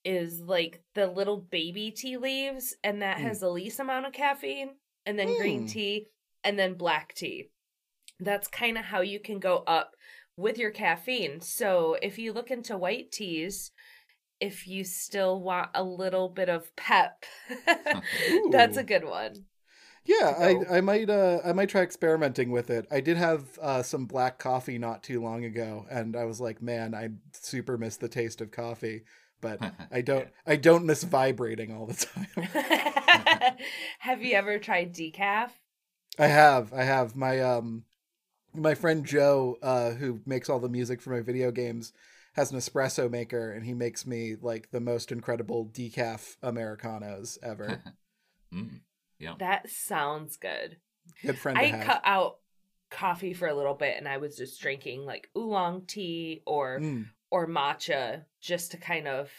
is 0.04 0.40
like 0.40 0.80
the 0.94 1.06
little 1.06 1.36
baby 1.36 1.90
tea 1.90 2.16
leaves, 2.16 2.74
and 2.82 3.02
that 3.02 3.18
Mm. 3.18 3.22
has 3.22 3.40
the 3.40 3.50
least 3.50 3.80
amount 3.80 4.06
of 4.06 4.12
caffeine, 4.12 4.70
and 5.04 5.18
then 5.18 5.34
green 5.36 5.64
Mm. 5.64 5.72
tea, 5.72 6.06
and 6.44 6.58
then 6.58 6.74
black 6.74 7.14
tea. 7.14 7.50
That's 8.20 8.48
kind 8.48 8.78
of 8.78 8.84
how 8.84 9.00
you 9.02 9.20
can 9.20 9.38
go 9.38 9.58
up 9.66 9.96
with 10.36 10.58
your 10.58 10.70
caffeine. 10.70 11.40
So 11.40 11.96
if 12.00 12.18
you 12.18 12.32
look 12.32 12.50
into 12.50 12.78
white 12.78 13.12
teas, 13.12 13.70
if 14.40 14.66
you 14.68 14.84
still 14.84 15.40
want 15.40 15.70
a 15.74 15.82
little 15.82 16.28
bit 16.28 16.48
of 16.48 16.74
pep, 16.76 17.24
that's 18.50 18.76
a 18.76 18.84
good 18.84 19.04
one. 19.04 19.44
Yeah. 20.04 20.34
I, 20.38 20.78
I 20.78 20.80
might 20.80 21.10
uh 21.10 21.40
I 21.44 21.52
might 21.52 21.68
try 21.68 21.82
experimenting 21.82 22.50
with 22.50 22.70
it. 22.70 22.86
I 22.90 23.00
did 23.00 23.16
have 23.16 23.58
uh, 23.60 23.82
some 23.82 24.06
black 24.06 24.38
coffee 24.38 24.78
not 24.78 25.02
too 25.02 25.22
long 25.22 25.44
ago, 25.44 25.86
and 25.90 26.16
I 26.16 26.24
was 26.24 26.40
like, 26.40 26.62
man, 26.62 26.94
I 26.94 27.10
super 27.32 27.76
miss 27.76 27.96
the 27.96 28.08
taste 28.08 28.40
of 28.40 28.50
coffee. 28.50 29.02
But 29.40 29.60
I 29.92 30.00
don't 30.00 30.28
I 30.46 30.56
don't 30.56 30.86
miss 30.86 31.04
vibrating 31.04 31.72
all 31.74 31.86
the 31.86 31.94
time. 31.94 33.58
Have 34.00 34.22
you 34.22 34.34
ever 34.34 34.58
tried 34.58 34.94
decaf? 34.94 35.50
I 36.18 36.26
have 36.26 36.72
I 36.72 36.82
have 36.82 37.14
my 37.16 37.40
um 37.40 37.84
my 38.54 38.74
friend 38.74 39.04
Joe 39.04 39.58
uh 39.62 39.90
who 39.90 40.20
makes 40.26 40.48
all 40.48 40.58
the 40.58 40.68
music 40.68 41.00
for 41.00 41.10
my 41.10 41.20
video 41.20 41.50
games 41.50 41.92
has 42.34 42.52
an 42.52 42.58
espresso 42.58 43.10
maker 43.10 43.50
and 43.52 43.64
he 43.64 43.74
makes 43.74 44.06
me 44.06 44.36
like 44.40 44.70
the 44.70 44.80
most 44.80 45.10
incredible 45.12 45.66
decaf 45.66 46.36
americanos 46.42 47.38
ever. 47.42 47.82
Mm, 48.50 48.80
yeah. 49.18 49.34
That 49.38 49.68
sounds 49.70 50.36
good. 50.36 50.76
Good 51.22 51.38
friend 51.38 51.58
to 51.58 51.64
I 51.64 51.68
have. 51.68 51.86
cut 51.86 52.02
out 52.04 52.36
coffee 52.90 53.34
for 53.34 53.46
a 53.48 53.54
little 53.54 53.74
bit 53.74 53.96
and 53.98 54.08
I 54.08 54.16
was 54.18 54.36
just 54.36 54.60
drinking 54.60 55.04
like 55.04 55.28
oolong 55.36 55.82
tea 55.86 56.42
or 56.46 56.78
Mm. 56.80 57.06
or 57.30 57.46
matcha 57.46 58.22
just 58.40 58.70
to 58.72 58.76
kind 58.78 59.06
of 59.08 59.30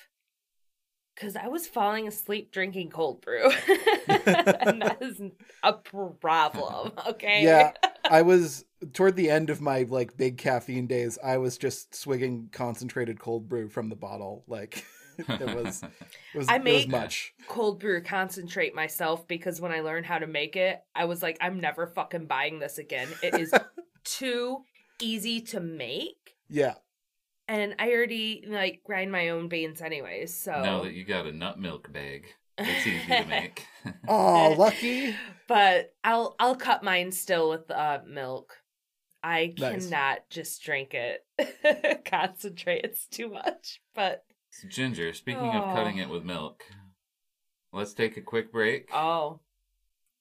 because 1.16 1.36
I 1.36 1.48
was 1.48 1.68
falling 1.68 2.08
asleep 2.08 2.52
drinking 2.52 2.92
cold 2.92 3.22
brew. 3.22 3.44
and 4.08 4.82
that 4.82 4.98
is 5.02 5.20
a 5.64 5.74
problem. 5.74 6.94
Okay. 7.10 7.44
Yeah, 7.44 7.72
I 8.10 8.22
was 8.22 8.64
toward 8.94 9.16
the 9.18 9.30
end 9.30 9.50
of 9.50 9.60
my 9.62 9.84
like 9.90 10.16
big 10.16 10.38
caffeine 10.38 10.88
days. 10.88 11.18
I 11.24 11.38
was 11.38 11.58
just 11.58 11.94
swigging 11.94 12.50
concentrated 12.54 13.20
cold 13.20 13.50
brew 13.50 13.68
from 13.68 13.90
the 13.90 13.96
bottle. 13.98 14.44
Like 14.48 14.86
it 15.28 15.56
was, 15.56 15.84
it 15.84 15.90
was, 16.38 16.48
I 16.48 16.56
it 16.56 16.60
was 16.60 16.64
make- 16.64 16.90
much. 16.90 17.34
Cold 17.48 17.80
brew 17.80 18.02
concentrate 18.02 18.74
myself 18.76 19.28
because 19.28 19.60
when 19.62 19.72
I 19.72 19.82
learned 19.82 20.06
how 20.06 20.20
to 20.20 20.28
make 20.28 20.56
it, 20.56 20.80
I 20.96 21.06
was 21.06 21.22
like, 21.22 21.38
I'm 21.42 21.60
never 21.60 21.88
fucking 21.88 22.26
buying 22.28 22.60
this 22.60 22.78
again. 22.78 23.08
It 23.24 23.36
is 23.40 23.54
too 24.04 24.64
easy 25.02 25.42
to 25.42 25.60
make. 25.60 26.36
Yeah, 26.50 26.74
And 27.48 27.76
I 27.80 27.92
already 27.92 28.44
like 28.48 28.82
grind 28.86 29.12
my 29.12 29.30
own 29.30 29.48
beans 29.50 29.82
anyways, 29.82 30.36
so 30.36 30.52
Now 30.62 30.84
that 30.84 30.94
you 30.94 31.04
got 31.06 31.26
a 31.28 31.32
nut 31.32 31.60
milk 31.60 31.92
bag, 31.94 32.26
it's 32.58 32.86
easy 32.88 33.08
to 33.08 33.26
make. 33.26 33.66
oh 34.08 34.56
lucky. 34.58 35.16
but 35.48 35.94
I'll 36.04 36.36
I'll 36.40 36.56
cut 36.56 36.84
mine 36.84 37.12
still 37.12 37.50
with 37.50 37.70
uh 37.72 38.00
milk. 38.08 38.58
I 39.24 39.54
Nice. 39.58 39.86
cannot 39.90 40.20
just 40.30 40.62
drink 40.64 40.94
it. 40.94 41.26
Concentrate. 42.06 42.82
It's 42.86 43.06
too 43.08 43.30
much. 43.30 43.82
But 43.94 44.24
So, 44.62 44.68
Ginger, 44.68 45.14
speaking 45.14 45.56
of 45.56 45.74
cutting 45.74 46.00
Oh. 46.00 46.04
it 46.04 46.10
with 46.10 46.26
milk, 46.26 46.66
let's 47.72 47.94
take 47.94 48.18
a 48.18 48.22
quick 48.22 48.52
break 48.52 48.90
oh. 48.94 49.40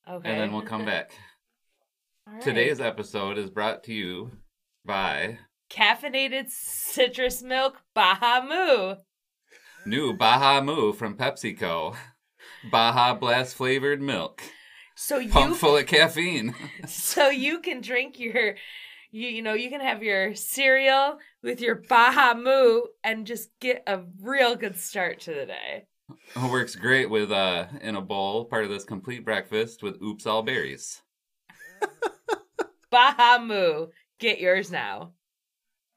Okay. 0.08 0.28
and 0.30 0.40
then 0.40 0.52
we'll 0.52 0.62
come 0.62 0.84
back. 0.84 1.12
Right. 2.30 2.42
Today's 2.42 2.78
episode 2.78 3.38
is 3.38 3.48
brought 3.48 3.84
to 3.84 3.94
you 3.94 4.32
by 4.84 5.38
caffeinated 5.70 6.50
citrus 6.50 7.42
milk 7.42 7.80
Baja 7.94 8.42
Moo. 8.46 8.96
new 9.86 10.12
Baja 10.12 10.60
Moo 10.60 10.92
from 10.92 11.16
PepsiCo. 11.16 11.96
Baja 12.70 13.14
Blast 13.14 13.54
flavored 13.56 14.02
milk, 14.02 14.42
So 14.94 15.16
you 15.18 15.30
pumped 15.30 15.58
full 15.58 15.78
of 15.78 15.86
caffeine. 15.86 16.54
so 16.86 17.30
you 17.30 17.60
can 17.60 17.80
drink 17.80 18.18
your 18.18 18.56
you 19.10 19.28
you 19.28 19.42
know 19.42 19.54
you 19.54 19.70
can 19.70 19.80
have 19.80 20.02
your 20.02 20.34
cereal 20.34 21.18
with 21.42 21.60
your 21.60 21.76
Baja 21.88 22.34
Moo 22.34 22.82
and 23.02 23.26
just 23.26 23.50
get 23.60 23.82
a 23.86 24.00
real 24.20 24.56
good 24.56 24.76
start 24.76 25.20
to 25.20 25.34
the 25.34 25.46
day. 25.46 25.86
It 26.36 26.50
works 26.50 26.74
great 26.74 27.10
with 27.10 27.30
uh 27.30 27.66
in 27.80 27.96
a 27.96 28.00
bowl, 28.02 28.44
part 28.46 28.64
of 28.64 28.70
this 28.70 28.84
complete 28.84 29.24
breakfast 29.24 29.82
with 29.82 30.00
oops 30.02 30.26
all 30.26 30.42
berries. 30.42 31.02
Baja 32.90 33.38
Moo, 33.38 33.88
get 34.18 34.40
yours 34.40 34.70
now. 34.70 35.12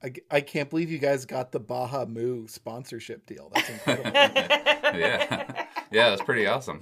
I, 0.04 0.14
I 0.32 0.42
can't 0.42 0.70
believe 0.70 0.90
you 0.90 0.98
guys 0.98 1.26
got 1.26 1.52
the 1.52 1.60
Baja 1.60 2.06
Moo 2.06 2.48
sponsorship 2.48 3.26
deal. 3.26 3.52
That's 3.54 3.70
incredible. 3.88 4.12
Yeah. 4.94 5.68
Yeah, 5.90 6.10
that's 6.10 6.22
pretty 6.22 6.48
awesome. 6.48 6.82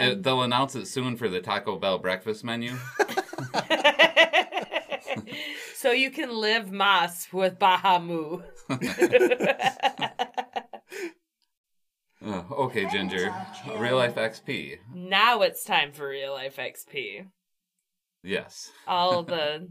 Uh, 0.00 0.14
they'll 0.18 0.42
announce 0.42 0.74
it 0.74 0.86
soon 0.86 1.16
for 1.16 1.28
the 1.28 1.40
Taco 1.40 1.78
Bell 1.78 1.98
breakfast 1.98 2.44
menu. 2.44 2.74
so 5.74 5.92
you 5.92 6.10
can 6.10 6.30
live 6.34 6.70
Mas 6.70 7.28
with 7.32 7.58
Baja 7.58 7.98
Moo. 7.98 8.42
Oh, 12.22 12.44
okay, 12.66 12.84
Ginger. 12.84 13.34
Real 13.78 13.96
life 13.96 14.16
XP. 14.16 14.76
now 14.94 15.40
it's 15.40 15.64
time 15.64 15.90
for 15.90 16.06
real 16.06 16.34
life 16.34 16.56
XP. 16.56 17.26
Yes. 18.22 18.70
All 18.86 19.22
the 19.22 19.70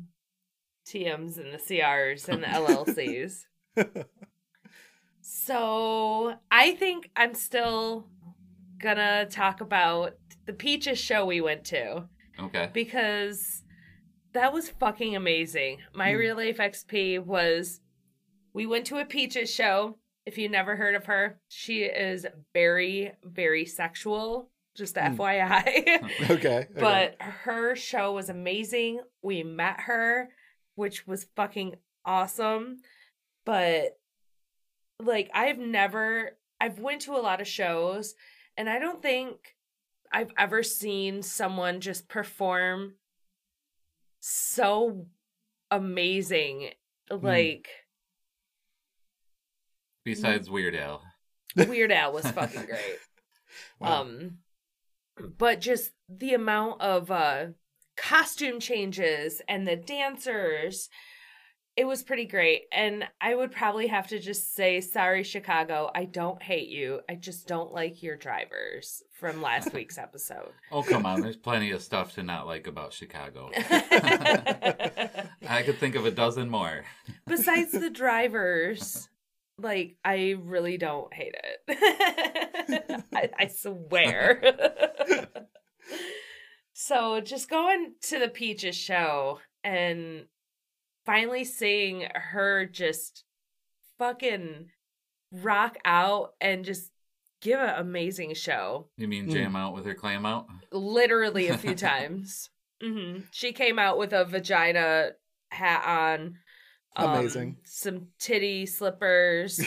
TMs 0.88 1.38
and 1.38 1.53
the 1.53 1.59
CRs 1.59 2.27
and 2.27 2.41
the 2.41 2.48
LLCs. 2.48 3.45
so 5.21 6.33
I 6.50 6.71
think 6.74 7.12
I'm 7.15 7.36
still 7.36 8.07
gonna 8.79 9.25
talk 9.29 9.62
about 9.62 10.13
the 10.45 10.53
Peaches 10.53 10.98
show 11.00 11.25
we 11.25 11.41
went 11.41 11.65
to. 11.65 12.05
Okay. 12.39 12.69
because 12.74 13.63
that 14.33 14.53
was 14.53 14.69
fucking 14.69 15.15
amazing. 15.15 15.79
My 15.93 16.12
Mm. 16.13 16.17
real 16.19 16.36
life 16.38 16.57
XP 16.57 17.19
was 17.19 17.81
we 18.53 18.65
went 18.65 18.86
to 18.88 18.98
a 19.00 19.05
Peaches 19.05 19.53
show. 19.53 19.98
If 20.25 20.38
you 20.38 20.48
never 20.48 20.75
heard 20.77 20.95
of 20.95 21.05
her, 21.07 21.39
she 21.50 21.83
is 21.83 22.25
very, 22.53 23.12
very 23.24 23.65
sexual. 23.65 24.50
Just 24.75 24.95
Mm. 24.95 25.17
FYI. 25.17 26.01
okay, 26.31 26.57
okay. 26.59 26.67
but 26.79 27.21
her 27.21 27.75
show 27.75 28.13
was 28.13 28.29
amazing. 28.29 29.01
We 29.21 29.43
met 29.43 29.81
her, 29.81 30.29
which 30.75 31.05
was 31.05 31.25
fucking 31.36 31.75
awesome. 32.05 32.77
But 33.45 33.98
like 35.01 35.29
I've 35.33 35.57
never 35.59 36.38
I've 36.62 36.79
went 36.79 37.01
to 37.01 37.15
a 37.15 37.19
lot 37.24 37.41
of 37.41 37.48
shows 37.48 38.15
and 38.59 38.69
I 38.69 38.77
don't 38.77 39.01
think 39.01 39.55
I've 40.11 40.31
ever 40.37 40.63
seen 40.63 41.21
someone 41.21 41.79
just 41.79 42.09
perform 42.09 42.95
so 44.19 45.07
amazing. 45.71 46.71
Like 47.09 47.69
Besides 50.03 50.49
Weird 50.49 50.75
Al. 50.75 51.01
Weird 51.55 51.93
Al 51.93 52.11
was 52.11 52.29
fucking 52.29 52.65
great. 52.65 52.81
Wow. 53.79 54.01
Um 54.01 54.37
but 55.37 55.59
just 55.59 55.91
the 56.07 56.33
amount 56.33 56.81
of 56.81 57.09
uh 57.09 57.47
costume 57.97 58.59
changes 58.59 59.41
and 59.47 59.67
the 59.67 59.75
dancers 59.75 60.89
it 61.79 61.88
was 61.88 62.03
pretty 62.03 62.25
great 62.25 62.63
and 62.74 63.05
I 63.21 63.33
would 63.33 63.53
probably 63.53 63.88
have 63.88 64.07
to 64.09 64.19
just 64.19 64.53
say 64.53 64.81
sorry 64.81 65.24
Chicago, 65.24 65.89
I 65.95 66.03
don't 66.03 66.43
hate 66.43 66.67
you. 66.67 67.00
I 67.07 67.15
just 67.15 67.48
don't 67.48 67.71
like 67.71 68.03
your 68.03 68.17
drivers 68.17 69.01
from 69.13 69.41
last 69.41 69.74
week's 69.74 69.98
episode. 69.98 70.51
Oh, 70.74 70.83
come 70.83 71.05
on. 71.05 71.21
There's 71.21 71.38
plenty 71.38 71.71
of 71.71 71.81
stuff 71.81 72.13
to 72.15 72.24
not 72.24 72.45
like 72.45 72.67
about 72.67 72.91
Chicago. 72.91 73.50
I 73.55 75.24
could 75.65 75.79
think 75.79 75.95
of 75.95 76.05
a 76.05 76.12
dozen 76.12 76.50
more. 76.50 76.83
Besides 77.27 77.71
the 77.71 77.89
drivers, 77.89 79.07
like 79.57 79.95
I 80.03 80.36
really 80.38 80.77
don't 80.77 81.13
hate 81.13 81.33
it. 81.67 83.05
I, 83.13 83.29
I 83.39 83.48
swear. 83.48 84.41
so 86.74 87.21
just 87.21 87.50
going 87.50 87.93
to 88.09 88.19
the 88.19 88.27
Peaches 88.27 88.75
show 88.75 89.39
and 89.63 90.25
finally 91.09 91.43
seeing 91.43 92.07
her 92.13 92.67
just 92.67 93.23
fucking 93.97 94.67
rock 95.31 95.75
out 95.83 96.33
and 96.39 96.63
just 96.63 96.91
give 97.41 97.59
an 97.59 97.73
amazing 97.79 98.31
show 98.35 98.89
You 98.95 99.07
mean 99.07 99.25
Mm. 99.27 99.31
jam 99.33 99.55
out 99.55 99.73
with 99.73 99.85
her 99.85 99.95
clam 99.95 100.23
out? 100.27 100.45
literally 100.71 101.47
a 101.47 101.57
few 101.57 101.73
times. 101.91 102.51
hmm 102.79 103.21
She 103.31 103.53
came 103.53 103.79
out 103.79 103.97
with 103.97 104.13
a 104.13 104.23
vagina 104.23 105.13
hat 105.49 105.83
on, 105.83 106.35
um, 106.95 107.09
Amazing. 107.15 107.57
some 107.63 108.09
titty 108.19 108.67
slippers, 108.67 109.59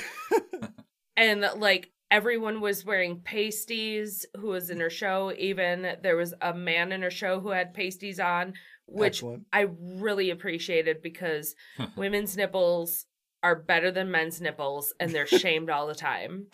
and 1.17 1.41
like 1.57 1.91
everyone 2.11 2.61
was 2.61 2.85
wearing 2.85 3.21
pasties 3.21 4.27
who 4.37 4.49
was 4.49 4.71
in 4.71 4.79
her 4.79 4.91
show. 4.91 5.33
Even 5.37 5.97
there 6.03 6.17
was 6.17 6.35
a 6.41 6.55
man 6.55 6.93
in 6.93 7.03
her 7.03 7.11
show 7.11 7.41
who 7.41 7.49
had 7.51 7.75
pasties 7.75 8.21
on, 8.21 8.55
which 8.87 9.19
Excellent. 9.19 9.47
I 9.53 9.69
really 9.81 10.31
appreciated 10.31 11.03
because 11.03 11.55
women's 11.97 12.37
nipples 12.37 13.07
are 13.43 13.57
better 13.57 13.91
than 13.91 14.11
men's 14.11 14.41
nipples 14.41 14.93
and 15.01 15.13
they're 15.13 15.27
shamed 15.27 15.71
all 15.71 15.87
the 15.87 15.95
time. 15.95 16.47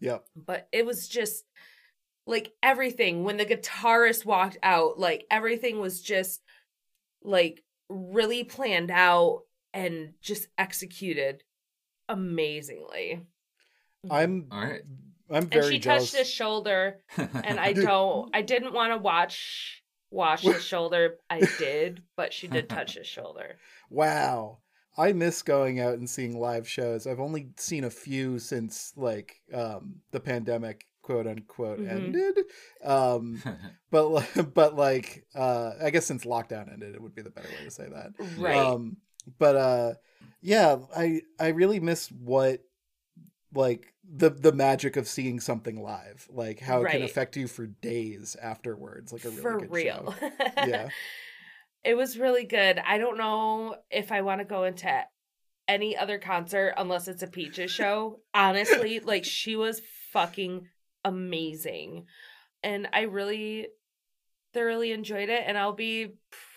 Yep. 0.00 0.24
But 0.34 0.68
it 0.72 0.84
was 0.84 1.08
just 1.08 1.44
like 2.26 2.52
everything 2.62 3.24
when 3.24 3.36
the 3.36 3.46
guitarist 3.46 4.24
walked 4.24 4.58
out, 4.62 4.98
like 4.98 5.26
everything 5.30 5.80
was 5.80 6.00
just 6.00 6.42
like 7.22 7.62
really 7.88 8.44
planned 8.44 8.90
out 8.90 9.42
and 9.72 10.14
just 10.20 10.48
executed 10.58 11.42
amazingly. 12.08 13.22
I'm 14.10 14.48
All 14.50 14.60
right. 14.60 14.82
I'm 15.28 15.42
and 15.42 15.50
very 15.50 15.72
she 15.74 15.78
jealous. 15.78 16.10
touched 16.10 16.18
his 16.18 16.30
shoulder 16.30 16.98
and 17.16 17.58
I 17.60 17.72
don't 17.72 18.30
I 18.34 18.42
didn't 18.42 18.72
want 18.72 18.92
to 18.92 18.98
watch 18.98 19.82
wash 20.10 20.42
his 20.42 20.62
shoulder. 20.72 21.16
I 21.30 21.40
did, 21.58 22.02
but 22.16 22.32
she 22.32 22.46
did 22.48 22.68
touch 22.68 22.94
his 22.94 23.06
shoulder. 23.06 23.56
Wow. 23.90 24.58
I 24.98 25.12
miss 25.12 25.42
going 25.42 25.78
out 25.78 25.98
and 25.98 26.08
seeing 26.08 26.38
live 26.38 26.66
shows. 26.68 27.06
I've 27.06 27.20
only 27.20 27.50
seen 27.58 27.84
a 27.84 27.90
few 27.90 28.38
since 28.38 28.92
like 28.96 29.40
um 29.52 29.96
the 30.10 30.20
pandemic 30.20 30.86
quote 31.02 31.26
unquote 31.26 31.80
Mhm. 31.80 31.90
ended. 31.90 32.38
Um 32.82 33.42
but 33.90 34.54
but 34.54 34.74
like 34.74 35.26
uh 35.34 35.72
I 35.82 35.90
guess 35.90 36.06
since 36.06 36.24
lockdown 36.24 36.72
ended 36.72 36.94
it 36.94 37.02
would 37.02 37.14
be 37.14 37.22
the 37.22 37.30
better 37.30 37.48
way 37.48 37.64
to 37.64 37.70
say 37.70 37.86
that. 37.92 38.12
Right. 38.38 38.56
Um 38.56 38.96
but 39.38 39.56
uh 39.56 39.94
yeah, 40.40 40.76
I 40.96 41.20
I 41.38 41.48
really 41.48 41.80
miss 41.80 42.08
what 42.10 42.60
like 43.56 43.92
the 44.08 44.30
the 44.30 44.52
magic 44.52 44.96
of 44.96 45.08
seeing 45.08 45.40
something 45.40 45.82
live. 45.82 46.28
Like 46.30 46.60
how 46.60 46.82
it 46.82 46.90
can 46.90 47.02
affect 47.02 47.36
you 47.36 47.48
for 47.48 47.66
days 47.66 48.36
afterwards. 48.40 49.12
Like 49.12 49.24
a 49.24 49.30
really 49.30 49.42
For 49.42 49.58
good 49.58 49.72
real. 49.72 50.14
show. 50.20 50.30
Yeah. 50.66 50.88
it 51.84 51.94
was 51.94 52.18
really 52.18 52.44
good. 52.44 52.80
I 52.84 52.98
don't 52.98 53.18
know 53.18 53.76
if 53.90 54.12
I 54.12 54.22
want 54.22 54.40
to 54.40 54.44
go 54.44 54.64
into 54.64 55.04
any 55.68 55.96
other 55.96 56.18
concert 56.18 56.74
unless 56.76 57.08
it's 57.08 57.22
a 57.22 57.26
Peaches 57.26 57.70
show. 57.70 58.20
Honestly, 58.34 59.00
like 59.00 59.24
she 59.24 59.56
was 59.56 59.80
fucking 60.12 60.68
amazing. 61.04 62.06
And 62.62 62.88
I 62.92 63.02
really 63.02 63.68
thoroughly 64.52 64.92
enjoyed 64.92 65.28
it 65.28 65.44
and 65.46 65.58
I'll 65.58 65.72
be 65.74 66.14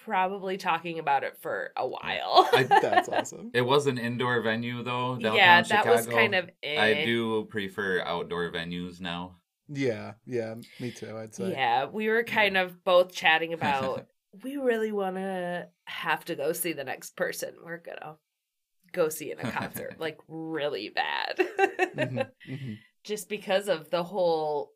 probably 0.10 0.58
talking 0.58 0.98
about 1.00 1.24
it 1.24 1.38
for 1.38 1.72
a 1.78 1.88
while. 1.88 2.50
I- 2.51 2.63
That's 2.63 3.08
awesome. 3.13 3.51
it 3.54 3.62
was 3.62 3.86
an 3.88 3.98
indoor 4.00 4.42
venue 4.42 4.82
though. 4.84 5.16
Downtown 5.16 5.36
yeah, 5.36 5.62
that 5.62 5.86
was 5.86 6.08
kind 6.08 6.34
of 6.36 6.50
eh. 6.63 6.82
I 6.82 7.06
do 7.06 7.46
prefer 7.46 8.01
outdoor 8.01 8.51
venues 8.51 9.00
now. 9.00 9.36
Yeah, 9.68 10.13
yeah, 10.25 10.56
me 10.80 10.89
too, 10.89 11.16
I'd 11.16 11.36
say. 11.36 11.51
Yeah, 11.51 11.86
we 11.86 12.08
were 12.10 12.24
kind 12.24 12.58
of 12.58 12.84
both 12.84 13.13
chatting 13.13 13.54
about 13.60 14.08
we 14.44 14.58
really 14.58 14.92
want 14.92 15.16
to 15.18 15.68
have 15.86 16.25
to 16.25 16.36
go 16.36 16.54
see 16.54 16.74
the 16.74 16.84
next 16.84 17.16
person. 17.16 17.54
We're 17.63 17.78
gonna 17.78 18.16
go 18.92 19.10
see 19.10 19.32
in 19.32 19.39
a 19.39 19.51
concert, 19.51 19.96
like 20.00 20.18
really 20.28 20.89
bad, 20.89 21.38
Mhm, 21.38 22.28
mhm. 22.50 22.78
just 23.04 23.30
because 23.30 23.68
of 23.68 23.92
the 23.92 24.01
whole 24.04 24.72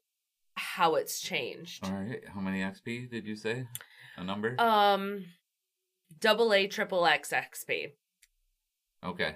how 0.56 0.94
it's 0.96 1.20
changed. 1.20 1.84
All 1.86 1.92
right. 1.94 2.22
How 2.32 2.40
many 2.40 2.60
XP 2.60 3.10
did 3.10 3.26
you 3.26 3.36
say? 3.36 3.66
A 4.18 4.24
number? 4.24 4.60
Um, 4.60 5.26
double 6.20 6.54
A, 6.54 6.68
triple 6.68 7.06
X 7.06 7.32
XP. 7.32 7.94
okay. 9.04 9.36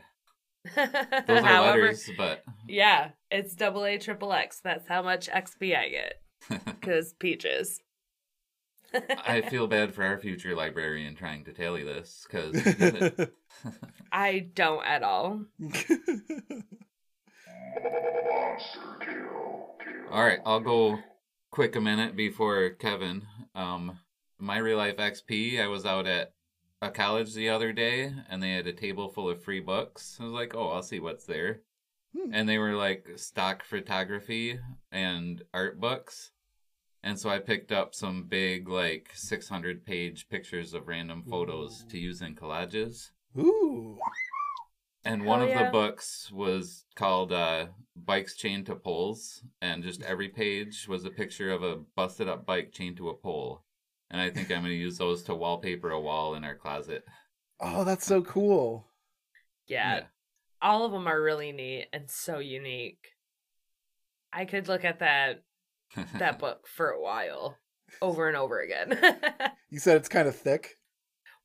Those 0.75 0.87
are 1.29 1.41
However, 1.43 1.81
letters, 1.83 2.09
but 2.17 2.43
yeah, 2.67 3.11
it's 3.31 3.55
double 3.55 3.85
A, 3.85 3.97
triple 3.97 4.33
X. 4.33 4.59
That's 4.61 4.87
how 4.87 5.01
much 5.01 5.29
XP 5.29 5.77
I 5.77 5.87
get 5.87 6.21
because 6.65 7.13
peaches. 7.13 7.79
I 9.25 9.41
feel 9.41 9.67
bad 9.67 9.93
for 9.93 10.03
our 10.03 10.17
future 10.17 10.55
librarian 10.55 11.15
trying 11.15 11.45
to 11.45 11.53
tally 11.53 11.83
this 11.83 12.25
because 12.29 13.29
I 14.11 14.39
don't 14.53 14.85
at 14.85 15.03
all. 15.03 15.41
All 20.11 20.23
right, 20.23 20.39
I'll 20.45 20.59
go 20.59 20.99
quick 21.51 21.75
a 21.75 21.81
minute 21.81 22.15
before 22.15 22.71
Kevin. 22.71 23.23
Um, 23.55 23.99
my 24.39 24.57
real 24.57 24.77
life 24.77 24.97
XP. 24.97 25.61
I 25.61 25.67
was 25.67 25.85
out 25.85 26.07
at 26.07 26.33
a 26.81 26.89
college 26.91 27.33
the 27.33 27.49
other 27.49 27.73
day, 27.73 28.13
and 28.29 28.41
they 28.41 28.53
had 28.53 28.67
a 28.67 28.73
table 28.73 29.09
full 29.09 29.29
of 29.29 29.43
free 29.43 29.59
books. 29.59 30.17
I 30.19 30.23
was 30.23 30.33
like, 30.33 30.55
"Oh, 30.55 30.69
I'll 30.69 30.83
see 30.83 30.99
what's 30.99 31.25
there," 31.25 31.61
Hmm. 32.15 32.33
and 32.33 32.47
they 32.47 32.57
were 32.57 32.73
like 32.73 33.07
stock 33.15 33.63
photography 33.63 34.59
and 34.91 35.43
art 35.53 35.79
books. 35.79 36.31
And 37.03 37.19
so 37.19 37.29
I 37.29 37.39
picked 37.39 37.71
up 37.71 37.95
some 37.95 38.23
big, 38.23 38.67
like 38.67 39.11
600 39.13 39.85
page 39.85 40.27
pictures 40.29 40.73
of 40.73 40.87
random 40.87 41.23
photos 41.23 41.85
to 41.89 41.97
use 41.97 42.21
in 42.21 42.35
collages. 42.35 43.11
Ooh. 43.37 43.97
And 45.05 45.23
one 45.23 45.39
Hell 45.39 45.47
of 45.47 45.53
yeah. 45.55 45.65
the 45.65 45.71
books 45.71 46.29
was 46.33 46.85
called 46.95 47.31
uh, 47.31 47.67
Bikes 47.95 48.35
Chained 48.35 48.65
to 48.65 48.75
Poles. 48.75 49.41
And 49.61 49.83
just 49.83 50.01
every 50.01 50.27
page 50.27 50.87
was 50.89 51.05
a 51.05 51.09
picture 51.09 51.49
of 51.51 51.63
a 51.63 51.77
busted 51.95 52.27
up 52.27 52.45
bike 52.45 52.73
chained 52.73 52.97
to 52.97 53.09
a 53.09 53.13
pole. 53.15 53.63
And 54.09 54.21
I 54.21 54.29
think 54.29 54.49
I'm 54.51 54.61
going 54.61 54.71
to 54.71 54.73
use 54.73 54.97
those 54.97 55.23
to 55.23 55.35
wallpaper 55.35 55.89
a 55.91 55.99
wall 55.99 56.35
in 56.35 56.43
our 56.43 56.55
closet. 56.55 57.03
Oh, 57.59 57.83
that's 57.83 58.05
so 58.05 58.21
cool. 58.21 58.87
Yeah, 59.67 60.03
all 60.61 60.85
of 60.85 60.91
them 60.93 61.07
are 61.07 61.21
really 61.21 61.51
neat 61.51 61.87
and 61.91 62.09
so 62.09 62.39
unique. 62.39 63.09
I 64.31 64.45
could 64.45 64.67
look 64.67 64.85
at 64.85 64.99
that 64.99 65.43
that 66.19 66.39
book 66.43 66.67
for 66.67 66.89
a 66.91 67.01
while, 67.01 67.57
over 68.01 68.27
and 68.27 68.37
over 68.37 68.61
again. 68.61 68.97
You 69.69 69.79
said 69.79 69.97
it's 69.97 70.07
kind 70.07 70.29
of 70.29 70.35
thick. 70.37 70.77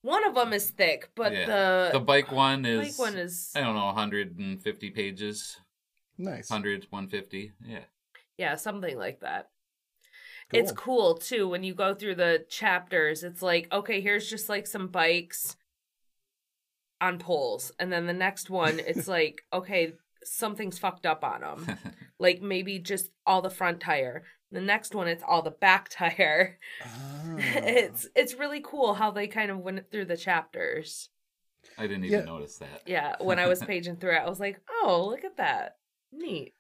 one 0.03 0.25
of 0.25 0.37
them 0.37 0.53
is 0.53 0.71
thick, 0.71 1.11
but 1.17 1.33
Yeah. 1.33 1.47
the 1.47 1.91
the 1.95 2.01
bike 2.05 2.31
one 2.31 2.65
is, 2.65 2.97
bike 2.97 2.99
one 2.99 3.17
is 3.19 3.51
I 3.57 3.61
don't 3.63 3.75
know, 3.75 3.87
150 3.87 4.91
pages. 4.91 5.57
Nice. 6.19 6.49
100, 6.49 6.87
150. 6.91 7.51
Yeah. 7.67 7.79
yeah 8.39 8.55
something 8.55 8.97
like 8.97 9.21
that. 9.23 9.49
Cool. 10.53 10.61
It's 10.61 10.73
cool 10.73 11.15
too 11.17 11.49
when 11.49 11.63
you 11.65 11.75
go 11.75 11.95
through 11.95 12.17
the 12.17 12.45
chapters. 12.49 13.23
It's 13.25 13.43
like 13.43 13.73
okay, 13.73 14.01
here's 14.01 14.29
just 14.29 14.49
like 14.49 14.67
some 14.67 14.89
bikes 14.89 15.57
on 17.01 17.19
poles, 17.19 17.73
and 17.79 17.93
then 17.93 18.07
the 18.07 18.13
next 18.13 18.51
one, 18.51 18.79
it's 18.79 19.09
like 19.17 19.43
okay, 19.53 19.95
something's 20.25 20.79
fucked 20.79 21.07
up 21.07 21.25
on 21.25 21.41
them. 21.41 21.79
like 22.19 22.41
maybe 22.43 22.79
just 22.79 23.11
all 23.27 23.43
the 23.43 23.51
front 23.51 23.81
tire. 23.81 24.25
The 24.51 24.61
next 24.61 24.95
one, 24.95 25.09
it's 25.09 25.25
all 25.27 25.43
the 25.43 25.51
back 25.51 25.89
tire. 25.89 26.59
Ah. 26.85 27.37
it's 27.39 28.07
it's 28.15 28.35
really 28.35 28.61
cool 28.61 28.93
how 28.95 29.11
they 29.11 29.27
kind 29.27 29.51
of 29.51 29.59
went 29.59 29.91
through 29.91 30.05
the 30.05 30.17
chapters. 30.17 31.09
I 31.79 31.87
didn't 31.87 32.05
even 32.05 32.21
Yeah. 32.21 32.25
notice 32.27 32.57
that. 32.59 32.83
Yeah, 32.87 33.17
when 33.21 33.39
I 33.39 33.47
was 33.47 33.63
paging 33.63 33.97
through 33.97 34.17
it, 34.17 34.23
I 34.23 34.29
was 34.29 34.41
like, 34.41 34.61
oh, 34.83 35.07
look 35.09 35.25
at 35.25 35.39
that, 35.39 35.77
neat. 36.13 36.55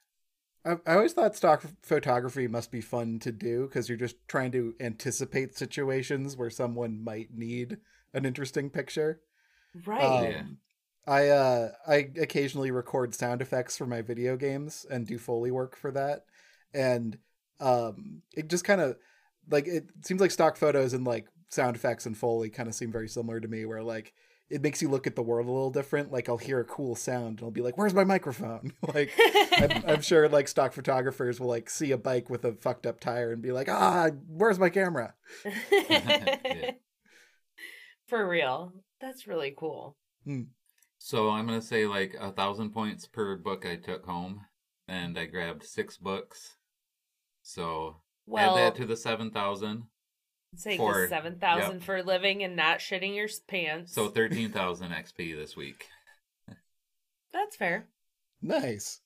I, 0.64 0.76
I 0.86 0.94
always 0.94 1.12
thought 1.12 1.36
stock 1.36 1.64
photography 1.82 2.46
must 2.48 2.70
be 2.70 2.80
fun 2.80 3.18
to 3.20 3.32
do 3.32 3.66
because 3.66 3.88
you're 3.88 3.98
just 3.98 4.16
trying 4.28 4.52
to 4.52 4.74
anticipate 4.80 5.56
situations 5.56 6.36
where 6.36 6.50
someone 6.50 7.02
might 7.02 7.34
need 7.34 7.78
an 8.14 8.24
interesting 8.24 8.70
picture. 8.70 9.20
Right. 9.86 10.02
Um, 10.02 10.22
Yeah. 10.22 10.42
I 11.06 11.28
uh 11.30 11.72
I 11.86 12.10
occasionally 12.20 12.70
record 12.70 13.14
sound 13.14 13.42
effects 13.42 13.76
for 13.76 13.86
my 13.86 14.02
video 14.02 14.36
games 14.36 14.86
and 14.90 15.06
do 15.06 15.18
foley 15.18 15.50
work 15.50 15.76
for 15.76 15.90
that. 15.92 16.26
And 16.74 17.18
um 17.60 18.22
it 18.36 18.48
just 18.48 18.64
kind 18.64 18.80
of 18.80 18.96
like 19.50 19.66
it 19.66 19.90
seems 20.04 20.20
like 20.20 20.30
stock 20.30 20.56
photos 20.56 20.92
and 20.94 21.04
like 21.04 21.26
sound 21.48 21.76
effects 21.76 22.06
and 22.06 22.16
foley 22.16 22.50
kind 22.50 22.68
of 22.68 22.74
seem 22.74 22.92
very 22.92 23.08
similar 23.08 23.40
to 23.40 23.48
me 23.48 23.64
where 23.64 23.82
like 23.82 24.12
it 24.52 24.62
makes 24.62 24.82
you 24.82 24.88
look 24.88 25.06
at 25.06 25.16
the 25.16 25.22
world 25.22 25.48
a 25.48 25.50
little 25.50 25.70
different. 25.70 26.12
Like 26.12 26.28
I'll 26.28 26.36
hear 26.36 26.60
a 26.60 26.64
cool 26.64 26.94
sound 26.94 27.38
and 27.38 27.42
I'll 27.42 27.50
be 27.50 27.62
like, 27.62 27.78
"Where's 27.78 27.94
my 27.94 28.04
microphone?" 28.04 28.72
like 28.94 29.10
I'm, 29.52 29.84
I'm 29.86 30.02
sure 30.02 30.28
like 30.28 30.46
stock 30.46 30.72
photographers 30.72 31.40
will 31.40 31.48
like 31.48 31.70
see 31.70 31.90
a 31.92 31.96
bike 31.98 32.28
with 32.28 32.44
a 32.44 32.52
fucked 32.52 32.86
up 32.86 33.00
tire 33.00 33.32
and 33.32 33.40
be 33.40 33.52
like, 33.52 33.68
"Ah, 33.68 34.10
where's 34.28 34.58
my 34.58 34.68
camera?" 34.68 35.14
Yeah. 35.72 36.72
For 38.06 38.28
real. 38.28 38.74
That's 39.00 39.26
really 39.26 39.54
cool. 39.56 39.96
So 40.98 41.30
I'm 41.30 41.46
gonna 41.46 41.62
say 41.62 41.86
like 41.86 42.14
a 42.20 42.30
thousand 42.30 42.70
points 42.70 43.06
per 43.06 43.36
book 43.36 43.64
I 43.66 43.76
took 43.76 44.04
home, 44.04 44.42
and 44.86 45.18
I 45.18 45.24
grabbed 45.24 45.64
six 45.64 45.96
books. 45.96 46.56
So 47.42 47.96
Well, 48.26 48.56
add 48.56 48.74
that 48.74 48.74
to 48.76 48.86
the 48.86 48.96
seven 48.96 49.30
thousand. 49.30 49.84
Say 50.56 50.76
for- 50.76 51.08
seven 51.08 51.38
thousand 51.38 51.84
for 51.84 52.02
living 52.02 52.42
and 52.42 52.56
not 52.56 52.78
shitting 52.78 53.14
your 53.16 53.28
pants. 53.48 53.94
So 53.94 54.08
thirteen 54.08 54.50
thousand 54.50 54.90
XP 54.92 55.36
this 55.36 55.56
week. 55.56 55.88
that's 57.32 57.56
fair. 57.56 57.86
Nice. 58.40 59.00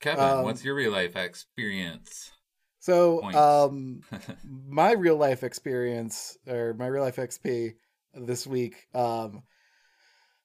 Kevin, 0.00 0.24
Um, 0.24 0.44
what's 0.44 0.64
your 0.64 0.74
real 0.74 0.92
life 0.92 1.16
experience? 1.16 2.30
So, 2.78 3.22
um 3.34 4.00
my 4.68 4.92
real 4.92 5.16
life 5.16 5.42
experience 5.44 6.38
or 6.46 6.72
my 6.74 6.86
real 6.86 7.02
life 7.02 7.16
XP 7.16 7.74
this 8.14 8.46
week 8.46 8.88
um 8.94 9.42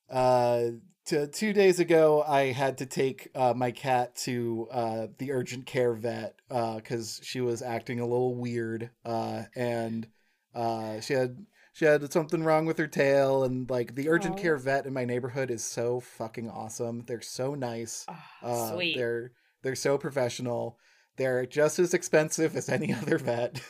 uh 0.10 0.68
to 1.06 1.28
two 1.28 1.54
days 1.54 1.80
ago, 1.80 2.24
I 2.28 2.52
had 2.52 2.80
to 2.80 2.86
take 2.86 3.30
uh, 3.36 3.54
my 3.56 3.72
cat 3.72 4.16
to 4.18 4.68
uh, 4.72 5.08
the 5.18 5.32
urgent 5.32 5.66
care 5.66 5.94
vet 5.94 6.36
because 6.50 7.20
she 7.24 7.42
was 7.42 7.62
acting 7.62 8.00
a 8.00 8.06
little 8.06 8.36
weird, 8.36 8.90
uh, 9.06 9.44
and 9.56 10.08
uh, 10.54 11.00
she 11.02 11.14
had 11.14 11.46
she 11.74 11.86
had 11.86 12.12
something 12.12 12.44
wrong 12.44 12.66
with 12.66 12.78
her 12.78 12.88
tail. 12.88 13.44
And 13.44 13.70
like 13.70 13.96
the 13.96 14.10
urgent 14.10 14.40
Aw. 14.40 14.42
care 14.42 14.58
vet 14.58 14.86
in 14.86 14.94
my 14.94 15.06
neighborhood 15.06 15.52
is 15.52 15.64
so 15.64 16.00
fucking 16.00 16.50
awesome. 16.50 17.04
They're 17.06 17.22
so 17.22 17.54
nice. 17.54 18.06
Ah, 18.08 18.32
Uh, 18.42 18.74
sweet. 18.74 18.98
They're 18.98 19.32
they're 19.62 19.76
so 19.76 19.98
professional. 19.98 20.78
They're 21.18 21.46
just 21.46 21.80
as 21.80 21.94
expensive 21.94 22.56
as 22.56 22.68
any 22.68 22.94
other 23.02 23.20
vet, 23.20 23.62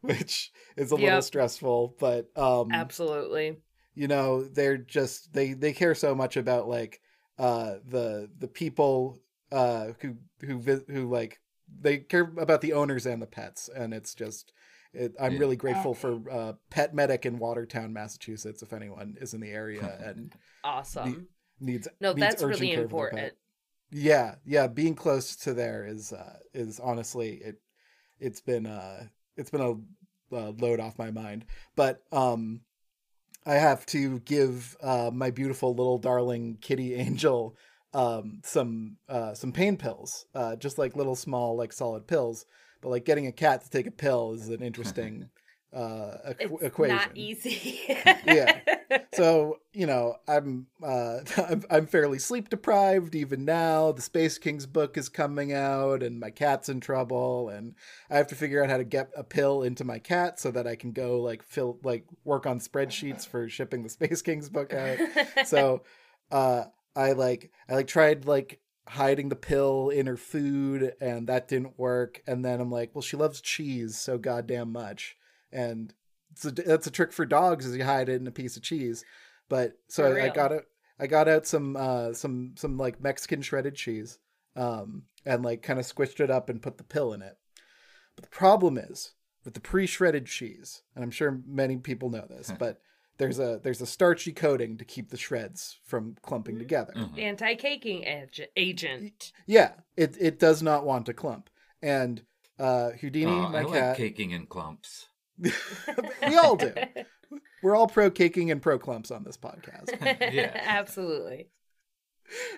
which 0.00 0.50
is 0.76 0.90
a 0.90 0.96
little 0.96 1.22
stressful. 1.22 1.96
But 2.00 2.36
um, 2.36 2.72
Absolutely. 2.72 3.58
You 3.98 4.08
know 4.08 4.44
they're 4.44 4.78
just 4.78 5.32
they 5.32 5.52
they 5.52 5.72
care 5.72 5.94
so 5.94 6.14
much 6.14 6.36
about 6.36 6.68
like 6.68 7.00
uh 7.38 7.74
the 7.88 8.28
the 8.38 8.48
people 8.48 9.18
uh 9.52 9.88
who 10.00 10.16
who 10.40 10.58
vi- 10.60 10.92
who 10.92 11.08
like 11.08 11.40
they 11.80 11.98
care 11.98 12.30
about 12.38 12.60
the 12.60 12.72
owners 12.72 13.06
and 13.06 13.20
the 13.20 13.26
pets 13.26 13.68
and 13.74 13.92
it's 13.92 14.14
just 14.14 14.52
it, 14.92 15.14
i'm 15.20 15.34
Yeah. 15.34 15.40
really 15.40 15.56
grateful 15.56 15.94
for 15.94 16.20
uh 16.30 16.52
pet 16.70 16.94
medic 16.94 17.26
in 17.26 17.38
watertown 17.38 17.92
massachusetts 17.92 18.62
if 18.62 18.72
anyone 18.72 19.16
is 19.20 19.34
in 19.34 19.40
the 19.40 19.50
area 19.50 19.98
and 20.04 20.32
Awesome. 20.64 21.26
needs 21.60 21.88
No, 22.00 22.12
needs 22.12 22.20
that's 22.22 22.42
really 22.42 22.68
care 22.68 22.88
for 22.88 22.94
their 22.96 23.10
pet. 23.10 23.12
important. 23.12 23.34
yeah 23.90 24.34
yeah 24.46 24.66
being 24.66 24.94
close 24.94 25.36
to 25.36 25.54
there 25.54 25.86
is 25.86 26.12
uh 26.12 26.36
is 26.54 26.80
honestly 26.80 27.34
it 27.44 27.60
it's 28.20 28.40
been 28.40 28.66
uh 28.66 29.04
it's 29.36 29.50
been 29.50 29.60
a 29.60 29.72
uh, 30.36 30.52
load 30.58 30.78
off 30.80 30.98
my 30.98 31.10
mind 31.10 31.44
but 31.74 32.02
um 32.12 32.60
i 33.48 33.54
have 33.54 33.84
to 33.86 34.20
give 34.20 34.76
uh 34.82 35.10
my 35.12 35.30
beautiful 35.30 35.74
little 35.74 35.98
darling 35.98 36.56
kitty 36.60 36.94
angel 37.06 37.56
um 37.94 38.40
some 38.44 38.96
uh 39.08 39.34
some 39.34 39.50
pain 39.52 39.76
pills 39.76 40.26
uh 40.34 40.54
just 40.56 40.78
like 40.78 40.94
little 40.94 41.16
small 41.16 41.56
like 41.56 41.72
solid 41.72 42.06
pills 42.06 42.44
but 42.80 42.90
like 42.90 43.04
getting 43.04 43.26
a 43.26 43.32
cat 43.32 43.64
to 43.64 43.70
take 43.70 43.86
a 43.86 43.90
pill 43.90 44.32
is 44.34 44.48
an 44.48 44.62
interesting 44.70 45.28
uh 45.72 46.12
equ- 46.28 46.52
It's 46.52 46.62
equation 46.62 46.96
not 46.96 47.16
easy. 47.16 47.80
Yeah. 48.24 48.60
so 49.14 49.58
you 49.72 49.86
know 49.86 50.16
i'm 50.26 50.66
uh 50.82 51.18
I'm, 51.36 51.64
I'm 51.70 51.86
fairly 51.86 52.18
sleep 52.18 52.48
deprived 52.48 53.14
even 53.14 53.44
now. 53.44 53.92
The 53.92 54.02
space 54.02 54.38
kings 54.38 54.66
book 54.66 54.96
is 54.96 55.08
coming 55.08 55.52
out 55.52 56.02
and 56.02 56.20
my 56.20 56.30
cat's 56.30 56.68
in 56.68 56.80
trouble 56.80 57.48
and 57.48 57.74
i 58.10 58.16
have 58.16 58.26
to 58.28 58.34
figure 58.34 58.62
out 58.62 58.70
how 58.70 58.76
to 58.76 58.84
get 58.84 59.10
a 59.16 59.24
pill 59.24 59.62
into 59.62 59.84
my 59.84 59.98
cat 59.98 60.38
so 60.40 60.50
that 60.50 60.66
i 60.66 60.76
can 60.76 60.92
go 60.92 61.20
like 61.20 61.42
fill 61.42 61.78
like 61.82 62.04
work 62.24 62.46
on 62.46 62.60
spreadsheets 62.60 63.26
for 63.26 63.48
shipping 63.48 63.82
the 63.82 63.88
space 63.88 64.22
kings 64.22 64.48
book 64.48 64.72
out. 64.72 64.98
So 65.46 65.82
uh 66.30 66.64
i 66.96 67.12
like 67.12 67.50
i 67.68 67.74
like 67.74 67.86
tried 67.86 68.26
like 68.26 68.60
hiding 68.86 69.28
the 69.28 69.36
pill 69.36 69.90
in 69.90 70.06
her 70.06 70.16
food 70.16 70.94
and 71.00 71.28
that 71.28 71.48
didn't 71.48 71.78
work. 71.78 72.22
And 72.26 72.44
then 72.44 72.60
i'm 72.60 72.70
like 72.70 72.94
well 72.94 73.02
she 73.02 73.16
loves 73.16 73.40
cheese 73.40 73.96
so 73.96 74.18
goddamn 74.18 74.72
much. 74.72 75.16
And 75.52 75.94
a, 76.44 76.50
that's 76.50 76.86
a 76.86 76.90
trick 76.90 77.12
for 77.12 77.24
dogs 77.26 77.66
is 77.66 77.76
you 77.76 77.84
hide 77.84 78.08
it 78.08 78.20
in 78.20 78.26
a 78.26 78.30
piece 78.32 78.56
of 78.56 78.62
cheese 78.62 79.04
but 79.48 79.72
so 79.88 80.12
I, 80.14 80.26
I 80.26 80.28
got 80.28 80.52
it 80.52 80.64
i 80.98 81.06
got 81.06 81.28
out 81.28 81.46
some 81.46 81.76
uh 81.76 82.12
some 82.12 82.54
some 82.56 82.76
like 82.76 83.00
mexican 83.00 83.42
shredded 83.42 83.74
cheese 83.74 84.18
um 84.56 85.04
and 85.24 85.44
like 85.44 85.62
kind 85.62 85.78
of 85.78 85.86
squished 85.86 86.20
it 86.20 86.30
up 86.30 86.48
and 86.48 86.62
put 86.62 86.78
the 86.78 86.84
pill 86.84 87.12
in 87.12 87.22
it 87.22 87.36
but 88.16 88.22
the 88.24 88.30
problem 88.30 88.76
is 88.78 89.14
with 89.44 89.54
the 89.54 89.60
pre-shredded 89.60 90.26
cheese 90.26 90.82
and 90.94 91.02
i'm 91.04 91.10
sure 91.10 91.40
many 91.46 91.76
people 91.76 92.10
know 92.10 92.26
this 92.28 92.52
but 92.58 92.80
there's 93.16 93.38
a 93.40 93.60
there's 93.64 93.80
a 93.80 93.86
starchy 93.86 94.32
coating 94.32 94.76
to 94.78 94.84
keep 94.84 95.10
the 95.10 95.16
shreds 95.16 95.78
from 95.84 96.14
clumping 96.22 96.54
Mhm. 96.56 96.58
together 96.60 96.92
Mhm. 96.94 97.18
Anti-caking 97.18 98.06
ag- 98.06 98.48
agent. 98.56 99.32
yeah 99.46 99.72
it 99.96 100.16
it 100.20 100.38
does 100.38 100.62
not 100.62 100.84
want 100.84 101.06
to 101.06 101.14
clump 101.14 101.48
and 101.82 102.22
uh 102.58 102.90
houdini 103.00 103.32
Aw, 103.32 103.48
my 103.48 103.60
I 103.60 103.62
like 103.62 103.72
cat 103.72 103.96
caking 103.96 104.30
in 104.32 104.46
clumps. 104.46 105.07
We 105.38 106.36
all 106.36 106.56
do. 106.56 106.72
We're 107.62 107.76
all 107.76 107.88
pro 107.88 108.10
caking 108.10 108.50
and 108.50 108.62
pro 108.62 108.78
clumps 108.78 109.10
on 109.10 109.24
this 109.24 109.36
podcast. 109.36 109.90
Yeah. 110.32 110.50
Absolutely. 110.54 111.48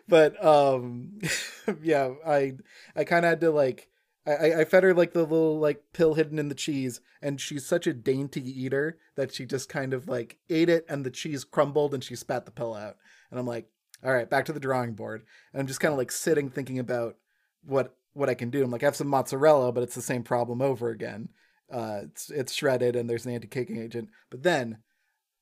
but 0.09 0.43
um 0.45 1.19
yeah 1.83 2.11
i 2.27 2.55
i 2.97 3.05
kind 3.05 3.25
of 3.25 3.29
had 3.31 3.41
to 3.41 3.51
like 3.53 3.87
I- 4.27 4.33
I, 4.33 4.61
I 4.61 4.65
fed 4.65 4.83
her 4.83 4.93
like 4.93 5.13
the 5.13 5.21
little 5.23 5.59
like 5.61 5.83
pill 5.93 6.15
hidden 6.15 6.39
in 6.41 6.49
the 6.49 6.55
cheese 6.57 7.01
and 7.23 7.41
she's 7.41 7.65
such 7.67 7.87
a 7.87 7.95
dainty 7.95 8.43
eater 8.43 8.99
that 9.17 9.33
she 9.33 9.47
just 9.47 9.69
kind 9.69 9.95
of 9.95 10.09
like 10.09 10.39
ate 10.51 10.69
it 10.69 10.85
and 10.89 11.07
the 11.07 11.11
cheese 11.11 11.45
crumbled 11.45 11.95
and 11.95 12.03
she 12.05 12.17
spat 12.17 12.45
the 12.47 12.51
pill 12.51 12.75
out. 12.75 12.97
And 13.31 13.39
i'm 13.39 13.47
like 13.47 13.67
all 14.05 14.13
right 14.13 14.29
back 14.29 14.45
to 14.47 14.53
the 14.53 14.61
drawing 14.61 14.95
board. 14.95 15.23
And 15.53 15.61
i'm 15.61 15.67
just 15.69 15.81
kind 15.81 15.93
of 15.93 15.99
like 15.99 16.11
sitting 16.13 16.51
thinking 16.51 16.79
about 16.81 17.17
what 17.65 17.95
what 18.13 18.29
i 18.29 18.35
can 18.35 18.51
do. 18.51 18.65
I'm 18.65 18.71
like 18.73 18.83
i 18.83 18.87
have 18.87 18.97
some 18.97 19.07
mozzarella 19.09 19.71
but 19.73 19.83
it's 19.85 19.95
the 19.95 20.03
same 20.03 20.23
problem 20.25 20.61
over 20.61 20.91
again 20.91 21.29
uh 21.71 22.01
it's 22.05 22.31
it's 22.31 22.53
shredded 22.53 22.97
and 22.97 23.09
there's 23.09 23.27
an 23.27 23.33
anti-caking 23.33 23.77
agent 23.79 24.09
but 24.31 24.43
then 24.43 24.79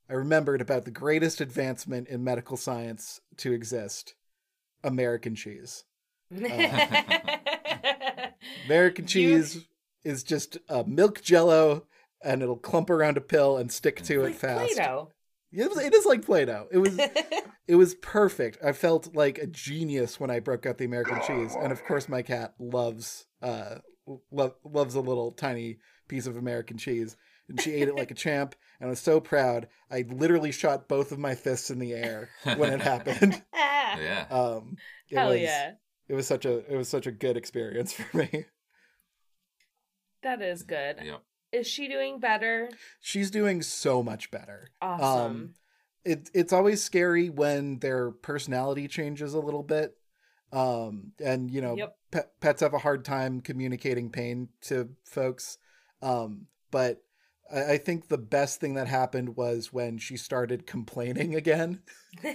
i 0.08 0.12
remembered 0.12 0.60
about 0.60 0.84
the 0.84 0.90
greatest 0.90 1.40
advancement 1.40 2.08
in 2.08 2.22
medical 2.24 2.56
science 2.56 3.20
to 3.36 3.52
exist 3.52 4.14
American 4.84 5.34
cheese. 5.34 5.82
American 8.66 9.04
You- 9.04 9.08
cheese 9.08 9.66
is 10.04 10.22
just 10.22 10.58
uh, 10.68 10.84
milk 10.86 11.22
jello 11.22 11.86
and 12.22 12.42
it'll 12.42 12.56
clump 12.56 12.90
around 12.90 13.16
a 13.16 13.20
pill 13.20 13.56
and 13.56 13.70
stick 13.72 14.02
to 14.02 14.22
like 14.22 14.34
it 14.34 14.36
fast. 14.38 14.74
Play-Doh. 14.76 15.10
It, 15.52 15.68
was, 15.68 15.78
it 15.78 15.94
is 15.94 16.04
like 16.06 16.24
Play-Doh. 16.24 16.68
It 16.70 16.78
was 16.78 16.98
it 17.68 17.74
was 17.74 17.94
perfect. 17.96 18.58
I 18.64 18.72
felt 18.72 19.14
like 19.14 19.38
a 19.38 19.46
genius 19.46 20.20
when 20.20 20.30
I 20.30 20.40
broke 20.40 20.66
out 20.66 20.78
the 20.78 20.84
American 20.84 21.20
cheese, 21.26 21.56
and 21.60 21.72
of 21.72 21.82
course 21.84 22.08
my 22.08 22.22
cat 22.22 22.54
loves 22.58 23.26
uh 23.42 23.76
lo- 24.30 24.54
loves 24.64 24.94
a 24.94 25.00
little 25.00 25.32
tiny 25.32 25.78
piece 26.08 26.26
of 26.26 26.36
American 26.36 26.76
cheese, 26.78 27.16
and 27.48 27.60
she 27.60 27.72
ate 27.72 27.88
it 27.88 27.94
like 27.94 28.10
a 28.10 28.14
champ. 28.14 28.54
And 28.80 28.88
I 28.88 28.90
was 28.90 29.00
so 29.00 29.20
proud. 29.20 29.68
I 29.90 30.04
literally 30.08 30.52
shot 30.52 30.88
both 30.88 31.12
of 31.12 31.18
my 31.18 31.34
fists 31.34 31.70
in 31.70 31.78
the 31.78 31.92
air 31.94 32.30
when 32.56 32.72
it 32.72 32.80
happened. 32.80 33.42
Ah, 33.54 33.98
Yeah. 33.98 34.26
Um, 34.30 34.76
it 35.08 35.16
Hell 35.16 35.30
was, 35.30 35.40
yeah. 35.40 35.72
It 36.08 36.14
was 36.14 36.26
such 36.26 36.44
a 36.44 36.58
it 36.72 36.76
was 36.76 36.88
such 36.88 37.06
a 37.06 37.10
good 37.12 37.36
experience 37.36 37.92
for 37.92 38.16
me. 38.16 38.44
That 40.22 40.42
is 40.42 40.62
good. 40.62 40.96
Yep. 41.02 41.22
Is 41.52 41.66
she 41.66 41.88
doing 41.88 42.18
better? 42.20 42.68
She's 43.00 43.30
doing 43.30 43.62
so 43.62 44.02
much 44.02 44.30
better. 44.30 44.68
Awesome. 44.82 45.06
Um, 45.30 45.54
it 46.04 46.30
it's 46.34 46.52
always 46.52 46.82
scary 46.82 47.30
when 47.30 47.78
their 47.78 48.10
personality 48.10 48.88
changes 48.88 49.32
a 49.34 49.38
little 49.40 49.62
bit. 49.62 49.94
Um, 50.52 51.12
and 51.22 51.50
you 51.50 51.60
know, 51.60 51.76
Yep. 51.76 51.96
pet, 52.10 52.40
pets 52.40 52.60
have 52.62 52.74
a 52.74 52.78
hard 52.78 53.04
time 53.04 53.40
communicating 53.40 54.10
pain 54.10 54.48
to 54.62 54.90
folks. 55.04 55.58
Um, 56.02 56.46
but 56.70 57.02
I, 57.52 57.72
I 57.72 57.78
think 57.78 58.08
the 58.08 58.18
best 58.18 58.60
thing 58.60 58.74
that 58.74 58.88
happened 58.88 59.36
was 59.36 59.72
when 59.72 59.98
she 59.98 60.16
started 60.16 60.66
complaining 60.66 61.34
again. 61.34 61.80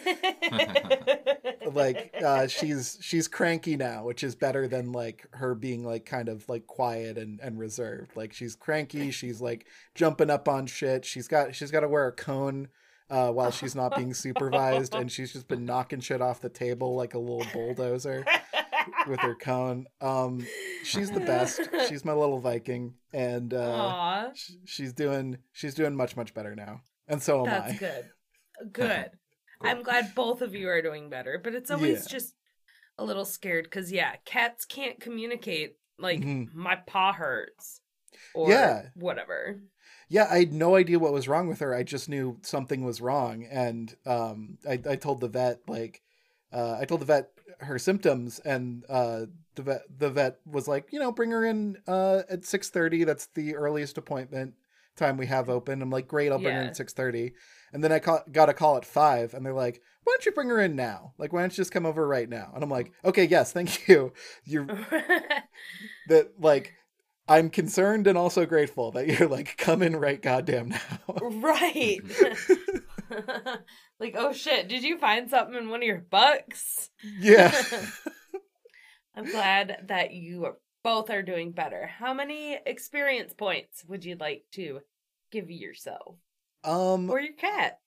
like 1.71 2.13
uh 2.23 2.45
she's 2.47 2.97
she's 3.02 3.28
cranky 3.28 3.76
now 3.76 4.04
which 4.06 4.23
is 4.23 4.36
better 4.36 4.67
than 4.67 4.91
like 4.91 5.26
her 5.32 5.56
being 5.56 5.84
like 5.84 6.06
kind 6.06 6.30
of 6.30 6.47
like 6.47 6.67
quiet 6.67 7.17
and 7.17 7.39
and 7.39 7.58
reserved. 7.60 8.15
Like 8.15 8.34
she's 8.34 8.56
cranky 8.56 9.12
she's 9.12 9.41
like 9.41 9.65
jumping 9.95 10.30
up 10.30 10.47
on 10.47 10.67
shit. 10.67 11.06
She's 11.06 11.28
got 11.28 11.56
she's 11.56 11.71
got 11.71 11.82
to 11.82 11.88
wear 11.88 12.08
a 12.08 12.12
cone 12.12 12.67
uh 13.10 13.32
while 13.32 13.52
she's 13.52 13.76
not 13.76 13.95
being 13.95 14.13
supervised 14.13 14.95
and 14.95 15.12
she's 15.12 15.34
just 15.34 15.47
been 15.47 15.65
knocking 15.65 15.99
shit 15.99 16.21
off 16.21 16.39
the 16.39 16.49
table 16.49 16.95
like 16.95 17.13
a 17.13 17.19
little 17.19 17.45
bulldozer 17.54 18.26
with 19.08 19.19
her 19.19 19.36
cone 19.36 19.86
um 20.02 20.46
she's 20.84 21.12
the 21.12 21.19
best 21.19 21.62
she's 21.88 22.04
my 22.06 22.13
little 22.13 22.39
viking 22.39 22.93
and 23.13 23.54
uh 23.54 24.32
sh- 24.34 24.52
she's 24.65 24.93
doing 24.93 25.38
she's 25.52 25.74
doing 25.74 25.96
much 25.96 26.15
much 26.17 26.34
better 26.34 26.56
now 26.56 26.82
and 27.08 27.22
so 27.22 27.39
am 27.41 27.46
that's 27.46 27.74
i 27.74 27.78
good. 27.78 28.06
Good. 28.72 29.10
I'm 29.62 29.82
glad 29.82 30.13
both 30.15 30.41
of 30.41 30.54
you 30.54 30.69
are 30.69 30.82
doing 30.82 31.10
better, 31.10 31.39
but 31.43 31.56
it's 31.56 31.72
always 31.72 32.06
Yeah. 32.06 32.12
just 32.12 32.36
a 32.98 33.04
little 33.04 33.26
scared 33.26 33.65
because 33.65 33.91
yeah, 33.91 34.15
cats 34.26 34.63
can't 34.63 35.00
communicate. 35.02 35.76
Like 35.98 36.22
Mhm. 36.22 36.54
my 36.54 36.76
paw 36.76 37.13
hurts, 37.13 37.82
or 38.36 38.50
Yeah. 38.52 38.89
whatever. 38.96 39.60
Yeah, 40.08 40.28
I 40.30 40.39
had 40.39 40.54
no 40.54 40.76
idea 40.76 41.00
what 41.00 41.13
was 41.13 41.28
wrong 41.28 41.48
with 41.48 41.60
her. 41.60 41.74
I 41.74 41.84
just 41.84 42.10
knew 42.10 42.38
something 42.43 42.84
was 42.86 43.02
wrong, 43.02 43.43
and 43.46 43.93
um, 44.06 44.60
I, 44.69 44.80
I 44.88 44.96
told 44.96 45.19
the 45.19 45.28
vet 45.30 45.62
like, 45.67 46.02
uh, 46.52 46.78
I 46.80 46.86
told 46.86 47.02
the 47.02 47.06
vet 47.06 47.32
her 47.60 47.78
symptoms, 47.80 48.39
and 48.39 48.84
uh, 48.89 49.22
the 49.56 49.62
vet 49.63 49.82
the 49.98 50.10
vet 50.10 50.38
was 50.46 50.68
like, 50.68 50.88
you 50.92 51.00
know, 51.00 51.12
bring 51.12 51.32
her 51.32 51.46
in 51.46 51.78
uh, 51.88 52.22
at 52.30 52.46
six 52.46 52.70
thirty. 52.70 53.04
That's 53.04 53.28
the 53.28 53.56
earliest 53.56 53.98
appointment 53.98 54.54
time 54.96 55.18
we 55.18 55.26
have 55.28 55.50
open. 55.50 55.82
I'm 55.82 55.89
like, 55.89 56.08
great, 56.08 56.32
I'll 56.32 56.38
bring 56.39 56.54
her 56.54 56.60
in 56.60 56.66
Yeah. 56.66 56.70
at 56.72 56.78
six 56.78 56.94
thirty. 56.94 57.34
And 57.74 57.84
then 57.84 57.92
I 57.92 57.98
ca- 58.00 58.24
got 58.32 58.50
a 58.50 58.54
call 58.54 58.78
at 58.78 58.86
five, 58.86 59.34
and 59.34 59.44
they're 59.46 59.54
like, 59.54 59.82
why 60.04 60.13
don't 60.13 60.26
you 60.26 60.32
bring 60.32 60.50
her 60.50 60.60
in 60.60 60.76
now? 60.76 61.13
Like, 61.18 61.34
why 61.34 61.42
don't 61.42 61.52
you 61.52 61.58
just 61.58 61.72
come 61.72 61.86
over 61.88 62.08
right 62.08 62.30
now? 62.30 62.52
And 62.54 62.63
I'm 62.63 62.70
like, 62.70 62.92
okay, 63.04 63.26
yes, 63.26 63.52
thank 63.52 63.88
you. 63.88 64.13
You're 64.46 64.66
that 66.08 66.32
like. 66.39 66.74
I'm 67.26 67.50
concerned 67.50 68.06
and 68.08 68.18
also 68.18 68.46
grateful 68.46 68.92
that 68.92 69.08
you're 69.08 69.30
like 69.30 69.56
come 69.58 69.82
in 69.82 69.96
right 69.96 70.22
goddamn 70.22 70.68
now. 70.68 70.80
right. 71.39 72.02
like, 74.04 74.16
oh 74.18 74.34
shit, 74.34 74.68
did 74.68 74.84
you 74.84 74.98
find 74.98 75.30
something 75.30 75.56
in 75.56 75.70
one 75.70 75.82
of 75.82 75.88
your 75.88 76.00
books? 76.10 76.89
Yeah. 77.20 77.54
I'm 79.16 79.26
glad 79.26 79.86
that 79.88 80.12
you 80.13 80.46
are- 80.46 80.58
both 80.84 81.10
are 81.10 81.22
doing 81.22 81.52
better. 81.52 81.88
How 81.88 82.13
many 82.13 82.60
experience 82.66 83.34
points 83.34 83.86
would 83.88 84.04
you 84.04 84.16
like 84.20 84.44
to 84.54 84.82
give 85.32 85.50
yourself 85.50 86.18
um 86.63 87.10
or 87.10 87.20
your 87.20 87.34
cat? 87.34 87.80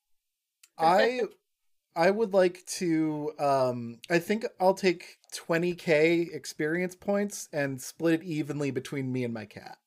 I 0.78 1.22
I 1.96 2.10
would 2.10 2.32
like 2.32 2.64
to 2.78 3.32
um 3.38 3.98
I 4.08 4.18
think 4.18 4.46
I'll 4.60 4.74
take 4.74 5.18
20k 5.34 6.32
experience 6.34 6.94
points 6.94 7.48
and 7.52 7.80
split 7.80 8.22
it 8.22 8.24
evenly 8.24 8.70
between 8.70 9.12
me 9.12 9.24
and 9.24 9.34
my 9.34 9.44
cat. 9.44 9.78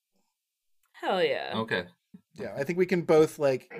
Hell 0.93 1.23
yeah. 1.23 1.53
Okay. 1.55 1.85
Yeah, 2.35 2.53
I 2.55 2.63
think 2.63 2.77
we 2.77 2.85
can 2.85 3.01
both 3.01 3.39
like 3.39 3.71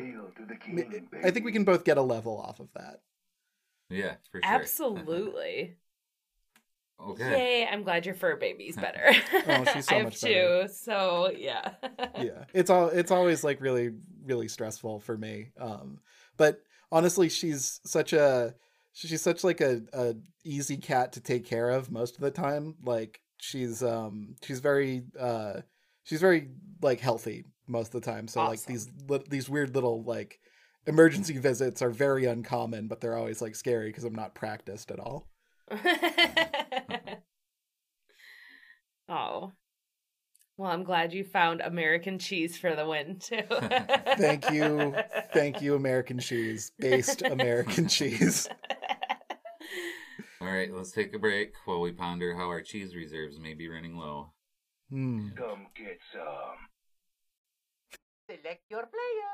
I 1.24 1.32
think 1.32 1.46
we 1.46 1.52
can 1.52 1.64
both 1.64 1.84
get 1.84 1.98
a 1.98 2.02
level 2.02 2.38
off 2.38 2.60
of 2.60 2.70
that. 2.76 3.02
Yeah, 3.90 4.16
for 4.32 4.42
sure. 4.42 4.54
Absolutely. 4.54 5.78
okay. 7.10 7.30
Yay, 7.64 7.68
I'm 7.68 7.84
glad 7.84 8.06
your 8.06 8.16
fur 8.16 8.36
baby's 8.36 8.76
better. 8.76 9.12
Oh, 9.48 9.66
she's 9.74 9.86
so 9.88 9.96
I 9.96 10.00
have 10.00 10.04
much 10.06 10.22
two, 10.22 10.68
so 10.72 11.32
yeah. 11.36 11.74
yeah 12.20 12.46
it's 12.54 12.70
all 12.70 12.90
it's 12.90 13.12
always 13.12 13.44
like 13.44 13.62
really 13.62 13.92
really 14.26 14.48
stressful 14.48 15.00
for 15.00 15.18
me 15.18 15.50
um 15.60 16.00
but 16.38 16.62
honestly 16.92 17.30
she's 17.30 17.80
such 17.86 18.14
a 18.14 18.54
she's 18.94 19.22
such 19.22 19.44
like 19.44 19.62
a, 19.62 19.82
a 19.94 20.16
easy 20.44 20.78
cat 20.78 21.14
to 21.14 21.22
take 21.22 21.46
care 21.46 21.70
of 21.70 21.92
most 21.92 22.16
of 22.16 22.22
the 22.22 22.32
time 22.32 22.76
like 22.84 23.22
she's 23.38 23.82
um 23.82 24.36
she's 24.44 24.60
very 24.60 25.04
uh 25.20 25.62
she's 26.04 26.22
very 26.22 26.50
like 26.82 27.00
healthy 27.00 27.46
most 27.70 27.94
of 27.94 28.02
the 28.02 28.12
time 28.12 28.28
so 28.28 28.44
like 28.46 28.64
these 28.66 28.90
li- 29.08 29.24
these 29.30 29.50
weird 29.50 29.76
little 29.76 30.04
like 30.04 30.40
emergency 30.88 31.38
visits 31.38 31.82
are 31.82 31.90
very 31.90 32.26
uncommon 32.26 32.88
but 32.88 33.00
they're 33.00 33.18
always 33.18 33.42
like 33.42 33.56
scary 33.56 33.90
because 33.90 34.04
i'm 34.04 34.16
not 34.16 34.36
practiced 34.36 34.92
at 34.92 35.00
all 35.00 35.30
oh. 39.08 39.52
Well, 40.58 40.72
I'm 40.72 40.84
glad 40.84 41.14
you 41.14 41.24
found 41.24 41.62
American 41.62 42.20
cheese 42.20 42.58
for 42.58 42.76
the 42.76 42.86
win 42.86 43.18
too. 43.20 43.44
thank 44.18 44.52
you 44.52 44.94
thank 45.32 45.62
you 45.62 45.76
american 45.76 46.20
cheese 46.20 46.74
based 46.80 47.22
american 47.22 47.88
cheese 47.88 48.50
All 50.42 50.48
right, 50.48 50.74
let's 50.74 50.92
take 50.92 51.14
a 51.14 51.20
break 51.20 51.54
while 51.66 51.82
we 51.82 51.92
ponder 51.92 52.34
how 52.34 52.48
our 52.48 52.62
cheese 52.62 52.96
reserves 52.96 53.38
may 53.40 53.54
be 53.54 53.68
running 53.68 53.98
low. 53.98 54.32
Hmm. 54.90 55.30
Come 55.36 55.68
get 55.76 56.00
some. 56.14 56.58
Select 58.30 58.62
your 58.70 58.82
player. 58.82 59.34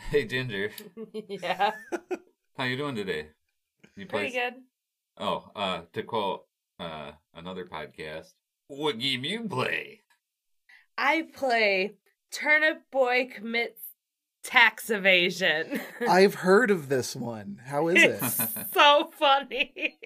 Hey, 0.10 0.24
Ginger, 0.24 0.72
yeah. 1.28 1.70
how 2.58 2.64
you 2.64 2.76
doing 2.76 2.96
today? 2.96 3.28
You 3.94 4.06
Pretty 4.06 4.32
good. 4.32 4.54
Oh, 5.16 5.48
uh, 5.54 5.82
to 5.92 6.02
quote 6.02 6.46
uh 6.80 7.12
another 7.32 7.64
podcast, 7.64 8.32
what 8.66 8.98
game 8.98 9.24
you 9.24 9.44
play? 9.44 10.00
I 10.98 11.28
play 11.32 11.94
Turnip 12.32 12.90
Boy 12.90 13.28
commits 13.32 13.80
tax 14.42 14.90
evasion. 14.90 15.80
i've 16.08 16.34
heard 16.34 16.72
of 16.72 16.88
this 16.88 17.14
one 17.14 17.60
how 17.64 17.86
is 17.86 18.02
it 18.02 18.18
it's 18.20 18.72
so 18.74 19.08
funny. 19.16 19.96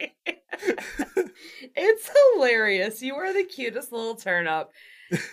it's 1.74 2.10
hilarious. 2.34 3.00
You 3.00 3.14
are 3.14 3.32
the 3.32 3.44
cutest 3.44 3.92
little 3.92 4.14
turnip. 4.14 4.70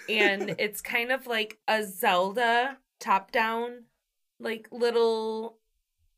And 0.09 0.55
it's 0.59 0.81
kind 0.81 1.11
of 1.11 1.27
like 1.27 1.59
a 1.67 1.83
Zelda 1.83 2.77
top 2.99 3.31
down, 3.31 3.85
like 4.39 4.67
little 4.71 5.57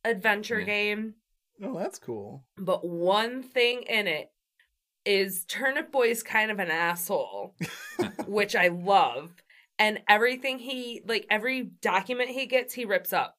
adventure 0.03 0.59
Yeah. 0.59 0.65
game. 0.65 1.13
oh 1.63 1.77
that's 1.79 1.97
cool 1.99 2.43
But 2.57 2.85
one 2.87 3.41
thing 3.43 3.83
in 3.83 4.07
it 4.07 4.31
is 5.05 5.45
Turnip 5.45 5.91
Boy's 5.91 6.23
kind 6.23 6.49
of 6.51 6.59
an 6.59 6.69
asshole, 6.71 7.55
which 8.25 8.55
I 8.55 8.69
love. 8.69 9.31
And 9.77 10.01
everything 10.07 10.57
he, 10.59 11.01
like 11.05 11.27
every 11.29 11.61
document 11.81 12.29
he 12.31 12.45
gets, 12.47 12.73
he 12.73 12.85
rips 12.85 13.13
up. 13.13 13.37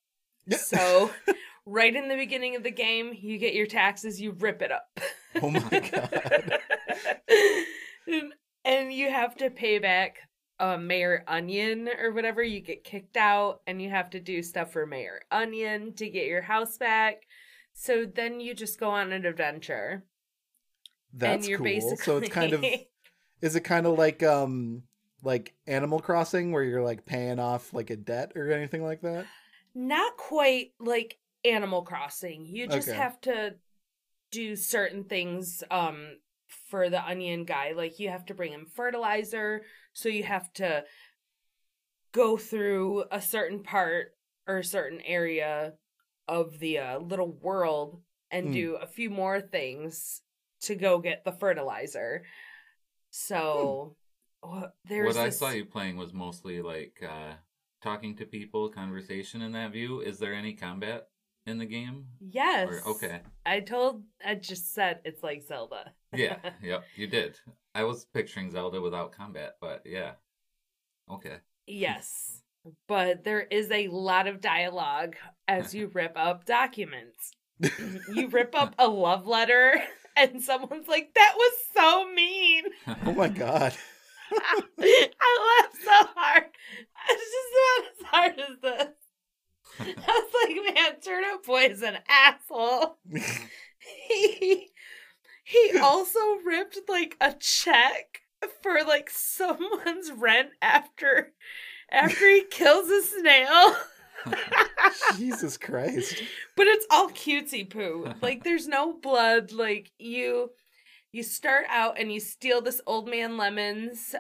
So, 0.51 1.11
right 1.67 1.95
in 1.95 2.09
the 2.09 2.15
beginning 2.15 2.55
of 2.55 2.63
the 2.63 2.71
game, 2.71 3.13
you 3.21 3.37
get 3.39 3.55
your 3.55 3.67
taxes, 3.67 4.21
you 4.21 4.31
rip 4.33 4.63
it 4.63 4.71
up. 4.71 4.87
Oh 5.43 5.51
my 5.51 5.61
god. 5.61 6.59
and, 8.07 8.33
and 8.67 8.93
you 8.93 9.11
have 9.11 9.37
to 9.39 9.51
pay 9.51 9.79
back 9.79 10.19
uh, 10.61 10.77
Mayor 10.79 11.25
Onion 11.29 11.89
or 12.01 12.13
whatever. 12.13 12.43
You 12.43 12.61
get 12.61 12.85
kicked 12.85 13.17
out, 13.17 13.63
and 13.67 13.81
you 13.81 13.91
have 13.91 14.11
to 14.11 14.21
do 14.21 14.43
stuff 14.43 14.73
for 14.73 14.87
Mayor 14.87 15.23
Onion 15.31 15.95
to 15.95 16.11
get 16.11 16.27
your 16.27 16.43
house 16.43 16.79
back. 16.79 17.23
So 17.75 18.07
then 18.07 18.41
you 18.41 18.55
just 18.55 18.81
go 18.81 18.91
on 18.91 19.13
an 19.13 19.27
adventure. 19.27 20.05
That's 21.13 21.49
cool. 21.49 21.63
basically 21.63 21.97
So 21.97 22.17
it's 22.19 22.29
kind 22.29 22.53
of 22.53 22.63
is 23.43 23.57
it 23.57 23.61
kind 23.63 23.87
of 23.87 23.99
like 23.99 24.23
um 24.23 24.85
like 25.23 25.55
Animal 25.67 26.01
Crossing 26.01 26.53
where 26.53 26.65
you're 26.65 26.85
like 26.85 27.07
paying 27.07 27.39
off 27.39 27.75
like 27.75 27.91
a 27.91 27.97
debt 27.97 28.33
or 28.37 28.53
anything 28.53 28.85
like 28.85 29.03
that? 29.03 29.29
not 29.75 30.17
quite 30.17 30.73
like 30.79 31.19
Animal 31.45 31.83
Crossing. 31.83 32.47
You 32.47 32.67
just 32.67 32.89
Okay. 32.89 32.93
have 32.93 33.21
to 33.23 33.55
do 34.33 34.57
certain 34.57 35.05
things 35.05 35.65
um 35.71 36.17
for 36.71 36.89
the 36.91 37.05
onion 37.05 37.45
guy. 37.45 37.73
Like 37.73 37.99
you 37.99 38.09
have 38.11 38.27
to 38.27 38.35
bring 38.35 38.53
him 38.53 38.67
fertilizer, 38.75 39.63
so 39.93 40.09
you 40.09 40.25
have 40.25 40.53
to 40.55 40.85
go 42.13 42.37
through 42.37 43.05
a 43.11 43.21
certain 43.21 43.63
part 43.63 44.13
or 44.47 44.59
a 44.59 44.65
certain 44.65 45.01
area 45.03 45.75
of 46.29 46.59
the 46.59 46.79
uh, 46.79 46.99
little 46.99 47.33
world 47.33 48.01
and 48.31 48.47
Hmm. 48.47 48.53
do 48.53 48.77
a 48.77 48.87
few 48.87 49.11
more 49.11 49.41
things 49.41 50.23
to 50.63 50.75
go 50.75 50.99
get 50.99 51.25
the 51.25 51.33
fertilizer. 51.33 52.25
So 53.11 53.97
wh- 54.45 54.65
there's 54.89 55.15
what 55.15 55.25
I 55.25 55.31
saw 55.31 55.51
you 55.51 55.65
playing 55.65 55.97
was 55.97 56.13
mostly 56.13 56.61
like 56.63 57.03
uh 57.09 57.35
talking 57.83 58.17
to 58.17 58.27
people, 58.27 58.69
conversation 58.69 59.43
in 59.43 59.53
that 59.53 59.73
view. 59.73 60.01
Is 60.01 60.19
there 60.19 60.35
any 60.35 60.55
combat 60.55 61.09
in 61.47 61.59
the 61.59 61.67
game? 61.67 62.07
Yes. 62.21 62.69
Or, 62.69 62.91
okay. 62.93 63.21
I 63.45 63.61
told 63.61 64.03
I 64.25 64.35
just 64.35 64.75
said 64.75 65.01
it's 65.05 65.23
like 65.23 65.43
Zelda. 65.47 65.93
Yeah, 66.13 66.37
yep, 66.63 66.85
you 66.97 67.07
did. 67.07 67.39
I 67.75 67.85
was 67.85 68.07
picturing 68.07 68.51
Zelda 68.51 68.81
without 68.81 69.13
combat, 69.13 69.57
but 69.61 69.83
yeah. 69.85 70.13
Okay. 71.11 71.37
yes. 71.67 72.43
But 72.89 73.23
there 73.23 73.43
is 73.43 73.71
a 73.71 73.87
lot 73.87 74.27
of 74.27 74.41
dialogue 74.41 75.15
as 75.47 75.73
you 75.73 75.89
rip 75.95 76.15
up 76.17 76.45
documents. 76.45 77.31
you 78.13 78.29
rip 78.29 78.57
up 78.57 78.75
a 78.77 78.89
love 78.89 79.27
letter 79.27 79.81
and 80.17 80.43
someone's 80.43 80.89
like, 80.89 81.15
that 81.15 81.35
was 81.37 81.53
so 81.75 82.11
mean. 82.13 82.65
Oh 83.05 83.13
my 83.13 83.29
god. 83.29 83.73
I 84.33 85.61
laughed 85.61 85.77
so 85.85 86.11
hard. 86.17 86.45
It's 87.09 87.31
just 87.37 87.53
not 87.55 87.85
as 87.93 88.07
hard 88.11 88.51
as 88.51 88.61
this. 88.61 88.95
I 89.81 89.95
was 90.07 90.33
like, 90.45 90.75
man, 90.75 91.01
Turnip 91.01 91.45
Boy 91.45 91.65
is 91.65 91.83
an 91.83 91.99
asshole. 92.09 92.99
he 94.09 94.71
he 95.45 95.79
also 95.79 96.19
ripped 96.45 96.79
like 96.89 97.17
a 97.21 97.35
check 97.39 98.23
for 98.63 98.83
like 98.87 99.11
someone's 99.11 100.11
rent 100.13 100.51
after 100.61 101.33
after 101.91 102.29
he 102.29 102.45
kills 102.51 102.91
a 102.91 103.03
snail. 103.03 103.77
Jesus 105.17 105.57
Christ. 105.57 106.23
but 106.57 106.67
it's 106.67 106.87
all 106.91 107.11
cutesy 107.11 107.69
poo. 107.69 108.13
Like 108.21 108.45
there's 108.45 108.67
no 108.67 108.93
blood. 108.93 109.53
Like 109.53 109.93
you 109.99 110.51
you 111.13 111.23
start 111.23 111.67
out 111.71 111.99
and 111.99 112.13
you 112.13 112.21
steal 112.21 112.61
this 112.61 112.81
old 112.87 113.09
man 113.09 113.37
lemons 113.37 114.15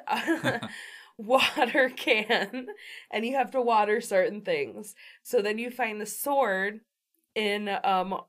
water 1.56 1.90
can 1.94 2.66
and 3.10 3.24
you 3.26 3.36
have 3.36 3.50
to 3.52 3.60
water 3.60 4.00
certain 4.00 4.42
things. 4.42 4.94
So 5.22 5.40
then 5.40 5.58
you 5.58 5.70
find 5.70 6.00
the 6.00 6.06
sword 6.06 6.80
in 7.34 7.68
um 7.84 8.20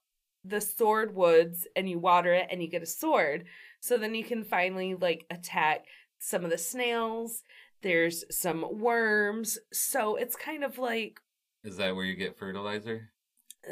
the 0.44 0.62
sword 0.62 1.14
woods 1.14 1.68
and 1.76 1.90
you 1.90 2.00
water 2.00 2.34
it 2.34 2.48
and 2.50 2.62
you 2.62 2.70
get 2.70 2.84
a 2.84 2.86
sword. 2.88 3.46
So 3.82 3.98
then 3.98 4.16
you 4.16 4.24
can 4.24 4.44
finally 4.44 4.96
like 4.96 5.26
attack 5.30 5.86
some 6.20 6.44
of 6.46 6.50
the 6.52 6.58
snails. 6.58 7.44
There's 7.82 8.24
some 8.32 8.66
worms. 8.80 9.58
So 9.74 10.16
it's 10.16 10.36
kind 10.36 10.64
of 10.64 10.78
like 10.78 11.20
Is 11.64 11.78
that 11.78 11.96
where 11.96 12.06
you 12.06 12.16
get 12.16 12.38
fertilizer? 12.38 13.10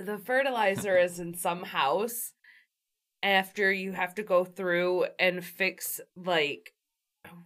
the 0.04 0.18
fertilizer 0.18 0.98
is 1.06 1.20
in 1.20 1.34
some 1.34 1.64
house 1.64 2.34
after 3.24 3.72
you 3.72 3.94
have 3.94 4.14
to 4.16 4.24
go 4.24 4.44
through 4.44 5.06
and 5.20 5.44
fix 5.44 6.00
like 6.16 6.74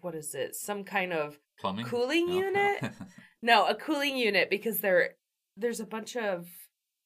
what 0.01 0.15
is 0.15 0.33
it 0.35 0.55
some 0.55 0.83
kind 0.83 1.13
of 1.13 1.39
Plumbing? 1.59 1.85
Cooling 1.85 2.27
No. 2.27 2.33
unit? 2.33 2.91
no 3.41 3.65
a 3.65 3.75
cooling 3.75 4.17
unit 4.17 4.49
because 4.49 4.79
there 4.79 5.11
there's 5.57 5.79
a 5.79 5.85
bunch 5.85 6.15
of 6.15 6.47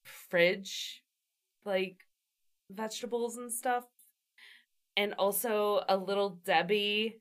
fridge 0.03 1.03
like 1.65 1.97
vegetables 2.69 3.37
and 3.37 3.51
stuff 3.51 3.83
and 4.97 5.13
also 5.13 5.83
a 5.87 5.97
little 5.97 6.39
debbie 6.45 7.19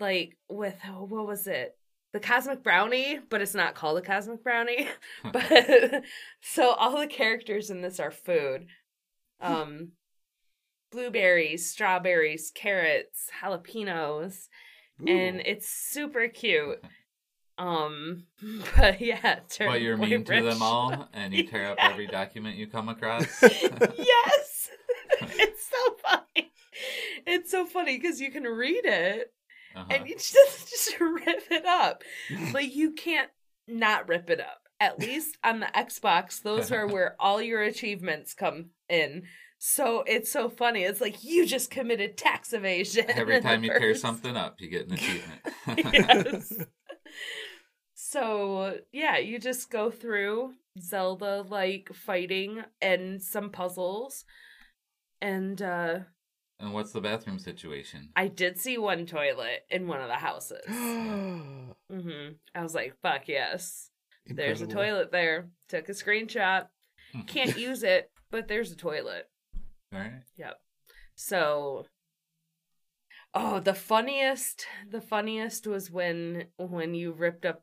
like 0.00 0.36
with 0.48 0.76
what 0.84 1.26
was 1.26 1.46
it 1.46 1.74
the 2.12 2.20
cosmic 2.20 2.62
brownie, 2.62 3.20
but 3.28 3.42
it's 3.42 3.54
not 3.54 3.74
called 3.74 3.98
a 3.98 4.02
cosmic 4.02 4.42
brownie. 4.42 4.88
but 5.30 6.02
so 6.40 6.70
all 6.72 6.98
the 6.98 7.06
characters 7.06 7.68
in 7.70 7.82
this 7.82 8.00
are 8.00 8.10
food. 8.10 8.66
Um 9.40 9.92
blueberries, 10.90 11.70
strawberries, 11.70 12.50
carrots, 12.54 13.28
jalapenos, 13.42 14.48
and 15.06 15.40
it's 15.44 15.68
super 15.68 16.28
cute. 16.28 16.82
Um 17.56 18.24
but 18.76 19.00
yeah, 19.00 19.40
turn 19.50 19.68
But 19.68 19.80
you're 19.80 19.96
mean 19.96 20.24
to 20.24 20.42
them 20.42 20.62
all, 20.62 21.08
and 21.12 21.32
you 21.34 21.46
tear 21.48 21.70
up 21.70 21.78
every 21.80 22.06
document 22.06 22.56
you 22.56 22.66
come 22.66 22.88
across. 22.88 23.26
yes. 23.42 24.68
it's 25.20 25.68
so 25.68 25.96
funny. 26.02 26.52
It's 27.26 27.50
so 27.50 27.66
funny 27.66 27.98
because 27.98 28.20
you 28.20 28.30
can 28.30 28.44
read 28.44 28.84
it 28.84 29.32
Uh-huh. 29.74 29.86
and 29.90 30.08
you 30.08 30.14
just 30.14 30.70
just 30.70 31.00
rip 31.00 31.42
it 31.50 31.66
up. 31.66 32.02
But 32.52 32.72
you 32.72 32.92
can't 32.92 33.30
not 33.66 34.08
rip 34.08 34.30
it 34.30 34.40
up. 34.40 34.60
At 34.80 35.00
least 35.00 35.36
on 35.42 35.58
the 35.58 35.66
Xbox, 35.66 36.40
those 36.40 36.70
are 36.70 36.86
where 36.86 37.16
all 37.18 37.42
your 37.42 37.62
achievements 37.62 38.32
come 38.34 38.66
in. 38.88 39.24
So 39.58 40.04
it's 40.06 40.30
so 40.30 40.48
funny. 40.48 40.84
It's 40.84 41.00
like 41.00 41.24
you 41.24 41.44
just 41.46 41.70
committed 41.70 42.16
tax 42.16 42.52
evasion. 42.52 43.06
Every 43.08 43.40
time 43.40 43.64
you 43.64 43.70
tear 43.70 43.80
first- 43.80 44.02
something 44.08 44.36
up, 44.36 44.60
you 44.60 44.68
get 44.70 44.86
an 44.86 44.92
achievement. 44.94 45.40
yes. 45.94 46.52
So 47.94 48.78
yeah, 48.92 49.18
you 49.18 49.38
just 49.38 49.70
go 49.70 49.90
through 49.90 50.54
Zelda 50.80 51.42
like 51.46 51.90
fighting 51.92 52.62
and 52.80 53.20
some 53.20 53.50
puzzles. 53.50 54.24
And 55.20 55.60
uh 55.60 55.98
and 56.60 56.72
what's 56.72 56.92
the 56.92 57.00
bathroom 57.00 57.38
situation? 57.38 58.10
I 58.16 58.28
did 58.28 58.56
see 58.58 58.78
one 58.78 59.04
toilet 59.04 59.64
in 59.68 59.86
one 59.88 60.00
of 60.00 60.08
the 60.08 60.14
houses. 60.14 60.62
hmm 60.68 62.28
I 62.54 62.62
was 62.62 62.74
like, 62.74 62.94
fuck 63.02 63.28
yes. 63.28 63.90
There's 64.26 64.62
a 64.62 64.66
toilet 64.66 65.10
there. 65.12 65.50
Took 65.68 65.88
a 65.88 65.92
screenshot. 65.92 66.68
Can't 67.26 67.58
use 67.58 67.82
it, 67.82 68.10
but 68.30 68.48
there's 68.48 68.70
a 68.72 68.76
toilet. 68.76 69.28
All 69.92 69.98
right. 70.00 70.22
Yep. 70.36 70.60
So 71.16 71.86
Oh, 73.34 73.60
the 73.60 73.74
funniest 73.74 74.66
the 74.88 75.00
funniest 75.00 75.66
was 75.66 75.90
when 75.90 76.46
when 76.56 76.94
you 76.94 77.12
ripped 77.12 77.44
up 77.46 77.62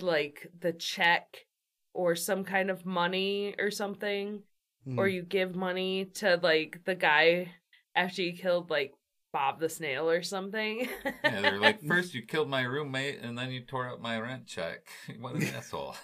like 0.00 0.48
the 0.60 0.72
check 0.72 1.46
or 1.94 2.16
some 2.16 2.44
kind 2.44 2.70
of 2.70 2.86
money 2.86 3.54
or 3.58 3.70
something 3.70 4.42
Hmm. 4.84 4.96
or 4.96 5.08
you 5.08 5.22
give 5.22 5.56
money 5.56 6.06
to 6.06 6.38
like 6.42 6.80
the 6.84 6.94
guy 6.94 7.52
after 7.94 8.22
you 8.22 8.34
killed 8.36 8.70
like 8.70 8.94
Bob 9.32 9.60
the 9.60 9.68
snail 9.68 10.08
or 10.10 10.22
something. 10.22 10.88
Yeah, 11.24 11.40
they're 11.40 11.58
like, 11.58 11.82
first 11.86 12.12
you 12.14 12.22
killed 12.22 12.50
my 12.50 12.62
roommate, 12.62 13.20
and 13.22 13.36
then 13.38 13.50
you 13.50 13.62
tore 13.62 13.88
up 13.88 14.00
my 14.00 14.20
rent 14.20 14.46
check. 14.46 14.88
What 15.20 15.34
an 15.36 15.46
asshole. 15.56 15.96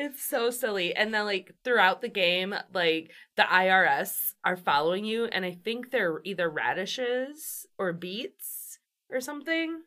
It's 0.00 0.24
so 0.24 0.50
silly. 0.50 0.94
And 0.94 1.12
then 1.12 1.24
like 1.24 1.52
throughout 1.64 2.00
the 2.00 2.08
game, 2.08 2.54
like 2.72 3.10
the 3.36 3.42
IRS 3.42 4.32
are 4.44 4.56
following 4.56 5.04
you 5.04 5.26
and 5.26 5.44
I 5.44 5.58
think 5.62 5.90
they're 5.90 6.20
either 6.24 6.48
radishes 6.48 7.66
or 7.78 7.92
beets 7.92 8.78
or 9.10 9.20
something. 9.20 9.80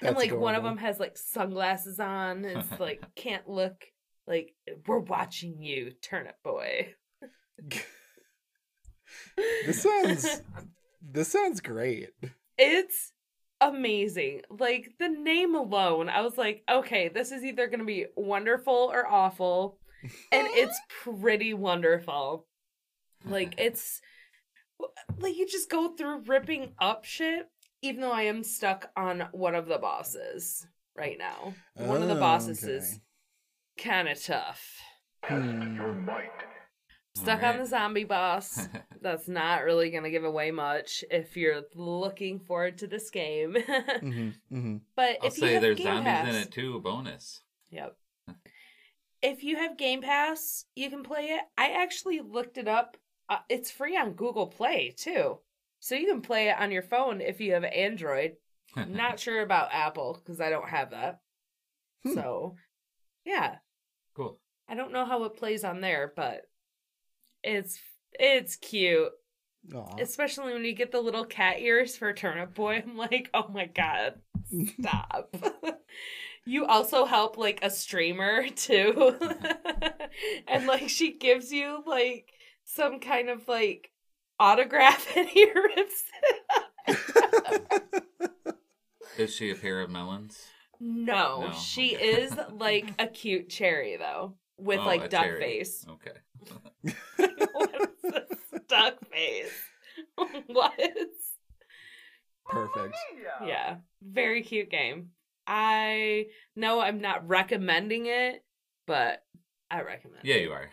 and 0.00 0.08
That's 0.08 0.18
like 0.18 0.38
one 0.38 0.54
of 0.54 0.62
them 0.62 0.78
has 0.78 0.98
like 0.98 1.18
sunglasses 1.18 2.00
on. 2.00 2.44
It's 2.44 2.80
like 2.80 3.02
can't 3.14 3.48
look 3.48 3.84
like 4.26 4.54
we're 4.86 4.98
watching 4.98 5.62
you, 5.62 5.92
turnip 6.02 6.36
boy. 6.42 6.94
This 9.66 9.82
sounds. 9.82 10.42
this 11.02 11.28
sounds 11.28 11.60
great. 11.60 12.10
It's 12.56 13.12
amazing. 13.60 14.42
Like 14.50 14.94
the 14.98 15.08
name 15.08 15.54
alone, 15.54 16.08
I 16.08 16.22
was 16.22 16.36
like, 16.38 16.62
okay, 16.70 17.08
this 17.08 17.32
is 17.32 17.44
either 17.44 17.66
going 17.66 17.80
to 17.80 17.84
be 17.86 18.06
wonderful 18.16 18.90
or 18.92 19.06
awful. 19.06 19.78
And 20.32 20.46
it's 20.50 20.78
pretty 21.02 21.54
wonderful. 21.54 22.46
Like 23.24 23.54
it's 23.58 24.00
like 25.18 25.36
you 25.36 25.46
just 25.46 25.70
go 25.70 25.94
through 25.96 26.22
ripping 26.26 26.72
up 26.78 27.04
shit 27.04 27.48
even 27.82 28.00
though 28.00 28.12
I 28.12 28.22
am 28.22 28.42
stuck 28.42 28.90
on 28.96 29.28
one 29.32 29.54
of 29.54 29.66
the 29.66 29.78
bosses 29.78 30.66
right 30.96 31.16
now. 31.18 31.54
One 31.74 32.02
of 32.02 32.08
the 32.08 32.16
Oh, 32.16 32.20
bosses 32.20 32.62
okay. 32.64 32.72
is 32.74 33.00
kind 33.76 34.08
of 34.08 34.22
tough. 34.22 34.76
Hmm. 35.24 35.78
Stuck 37.22 37.42
on 37.42 37.58
the 37.58 37.66
zombie 37.66 38.04
boss. 38.04 38.68
That's 39.02 39.28
not 39.28 39.64
really 39.64 39.90
going 39.90 40.04
to 40.04 40.10
give 40.10 40.24
away 40.24 40.50
much 40.50 41.04
if 41.10 41.36
you're 41.36 41.62
looking 41.74 42.38
forward 42.40 42.78
to 42.78 42.86
this 42.86 43.10
game. 43.10 43.56
hmm 44.00 44.30
hmm 44.50 44.76
But 44.96 45.18
I'll 45.20 45.28
if 45.28 45.36
you 45.36 45.42
say 45.46 45.52
have 45.54 45.62
there's 45.62 45.78
Game 45.78 45.86
zombies 45.86 46.04
Pass, 46.12 46.28
in 46.28 46.34
it 46.34 46.50
too. 46.50 46.80
Bonus. 46.80 47.42
Yep. 47.70 47.96
If 49.20 49.42
you 49.42 49.56
have 49.56 49.76
Game 49.76 50.00
Pass, 50.00 50.64
you 50.74 50.90
can 50.90 51.02
play 51.02 51.26
it. 51.26 51.40
I 51.56 51.70
actually 51.82 52.20
looked 52.20 52.56
it 52.56 52.68
up. 52.68 52.96
Uh, 53.28 53.38
it's 53.48 53.70
free 53.70 53.96
on 53.96 54.12
Google 54.12 54.46
Play 54.46 54.94
too, 54.96 55.38
so 55.80 55.94
you 55.94 56.06
can 56.06 56.22
play 56.22 56.48
it 56.48 56.58
on 56.58 56.70
your 56.70 56.82
phone 56.82 57.20
if 57.20 57.40
you 57.40 57.52
have 57.54 57.64
Android. 57.64 58.36
Not 58.88 59.18
sure 59.18 59.42
about 59.42 59.70
Apple 59.72 60.20
because 60.22 60.40
I 60.40 60.50
don't 60.50 60.68
have 60.68 60.90
that. 60.90 61.20
Hmm. 62.04 62.14
So, 62.14 62.56
yeah, 63.24 63.56
cool. 64.14 64.38
I 64.68 64.74
don't 64.74 64.92
know 64.92 65.04
how 65.04 65.24
it 65.24 65.36
plays 65.36 65.64
on 65.64 65.80
there, 65.80 66.12
but 66.14 66.42
it's 67.42 67.78
it's 68.12 68.56
cute. 68.56 69.10
Aw. 69.74 69.96
Especially 70.00 70.52
when 70.52 70.64
you 70.64 70.72
get 70.74 70.92
the 70.92 71.00
little 71.00 71.24
cat 71.24 71.60
ears 71.60 71.96
for 71.96 72.12
Turnip 72.12 72.54
Boy. 72.54 72.82
I'm 72.86 72.96
like, 72.96 73.30
oh 73.34 73.48
my 73.48 73.66
god, 73.66 74.14
stop. 74.80 75.34
you 76.46 76.64
also 76.64 77.04
help 77.04 77.36
like 77.36 77.60
a 77.62 77.70
streamer 77.70 78.48
too. 78.48 79.16
and 80.48 80.66
like 80.66 80.88
she 80.88 81.12
gives 81.12 81.52
you 81.52 81.82
like 81.86 82.32
some 82.64 83.00
kind 83.00 83.28
of 83.28 83.46
like 83.48 83.90
autograph 84.40 85.16
and 85.16 85.28
he 85.28 85.44
rips 85.44 86.04
it. 86.22 87.24
Is 89.18 89.34
she 89.34 89.50
a 89.50 89.56
pair 89.56 89.80
of 89.80 89.90
melons? 89.90 90.46
No, 90.80 91.48
No, 91.48 91.52
she 91.52 91.88
is 91.88 92.32
like 92.52 92.94
a 92.98 93.08
cute 93.08 93.48
cherry 93.48 93.96
though. 93.96 94.34
With 94.58 94.80
Oh, 94.80 94.84
like 94.86 95.08
duck 95.10 95.22
cherry. 95.24 95.40
face. 95.40 95.86
Okay. 95.88 96.18
what 97.52 97.74
is 97.80 98.12
this 98.12 98.60
duck 98.68 98.96
face? 99.10 99.52
what? 100.46 100.72
Perfect. 102.48 102.94
Yeah, 103.46 103.76
very 104.02 104.42
cute 104.42 104.70
game. 104.70 105.10
I 105.46 106.26
know 106.56 106.80
I'm 106.80 107.00
not 107.00 107.26
recommending 107.28 108.06
it, 108.06 108.44
but 108.86 109.22
I 109.70 109.82
recommend. 109.82 110.24
Yeah, 110.24 110.36
you 110.36 110.52
are. 110.52 110.70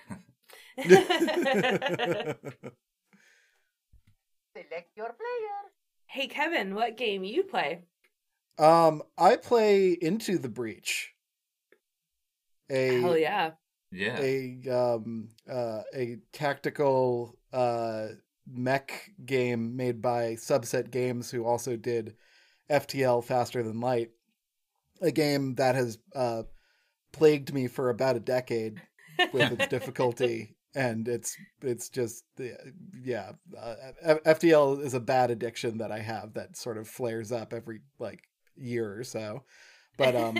Select 4.55 4.89
your 4.95 5.07
player. 5.07 5.71
hey 6.07 6.27
Kevin, 6.27 6.75
what 6.75 6.97
game 6.97 7.23
you 7.23 7.43
play? 7.43 7.81
um, 8.57 9.03
I 9.17 9.35
play 9.35 9.91
Into 9.91 10.37
the 10.37 10.47
Breach. 10.49 11.13
A 12.69 13.01
Hell 13.01 13.17
yeah! 13.17 13.51
Yeah. 13.91 14.19
a 14.19 14.69
um 14.69 15.29
uh 15.49 15.81
a 15.93 16.17
tactical 16.31 17.37
uh 17.53 18.07
mech 18.47 19.11
game 19.25 19.75
made 19.75 20.01
by 20.01 20.33
Subset 20.33 20.91
Games 20.91 21.31
who 21.31 21.45
also 21.45 21.75
did 21.75 22.15
FTL 22.69 23.23
Faster 23.23 23.63
Than 23.63 23.79
Light. 23.79 24.11
A 25.01 25.11
game 25.11 25.55
that 25.55 25.75
has 25.75 25.97
uh 26.15 26.43
plagued 27.11 27.53
me 27.53 27.67
for 27.67 27.89
about 27.89 28.15
a 28.15 28.19
decade 28.19 28.81
with 29.31 29.53
its 29.53 29.67
difficulty 29.67 30.55
and 30.75 31.07
it's 31.07 31.37
it's 31.61 31.89
just 31.89 32.25
yeah 33.01 33.31
uh, 33.57 33.75
FTL 34.25 34.83
is 34.83 34.93
a 34.93 34.99
bad 34.99 35.31
addiction 35.31 35.77
that 35.77 35.91
I 35.91 35.99
have 35.99 36.33
that 36.33 36.57
sort 36.57 36.77
of 36.77 36.87
flares 36.87 37.31
up 37.31 37.53
every 37.53 37.79
like 37.97 38.21
year 38.55 38.99
or 38.99 39.03
so. 39.03 39.43
But 39.97 40.15
um 40.15 40.37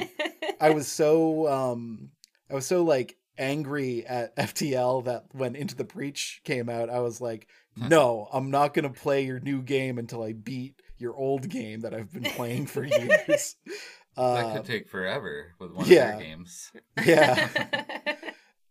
I 0.59 0.71
was 0.71 0.87
so 0.91 1.47
um 1.47 2.11
I 2.51 2.53
was 2.53 2.67
so 2.67 2.83
like 2.83 3.17
angry 3.37 4.05
at 4.05 4.35
FTL 4.37 5.05
that 5.05 5.25
when 5.31 5.55
Into 5.55 5.75
the 5.75 5.83
Breach 5.83 6.41
came 6.43 6.69
out, 6.69 6.89
I 6.89 6.99
was 6.99 7.19
like, 7.21 7.47
no, 7.77 8.27
I'm 8.31 8.49
not 8.51 8.73
gonna 8.73 8.89
play 8.89 9.25
your 9.25 9.39
new 9.39 9.61
game 9.61 9.97
until 9.97 10.23
I 10.23 10.33
beat 10.33 10.75
your 10.97 11.15
old 11.15 11.49
game 11.49 11.81
that 11.81 11.93
I've 11.93 12.11
been 12.11 12.23
playing 12.23 12.67
for 12.67 12.83
years. 12.85 13.55
that 13.65 14.21
Uh, 14.21 14.53
could 14.57 14.65
take 14.65 14.87
forever 14.87 15.53
with 15.59 15.71
one 15.73 15.85
yeah. 15.87 16.13
of 16.13 16.19
their 16.19 16.27
games. 16.27 16.71
yeah. 17.05 17.49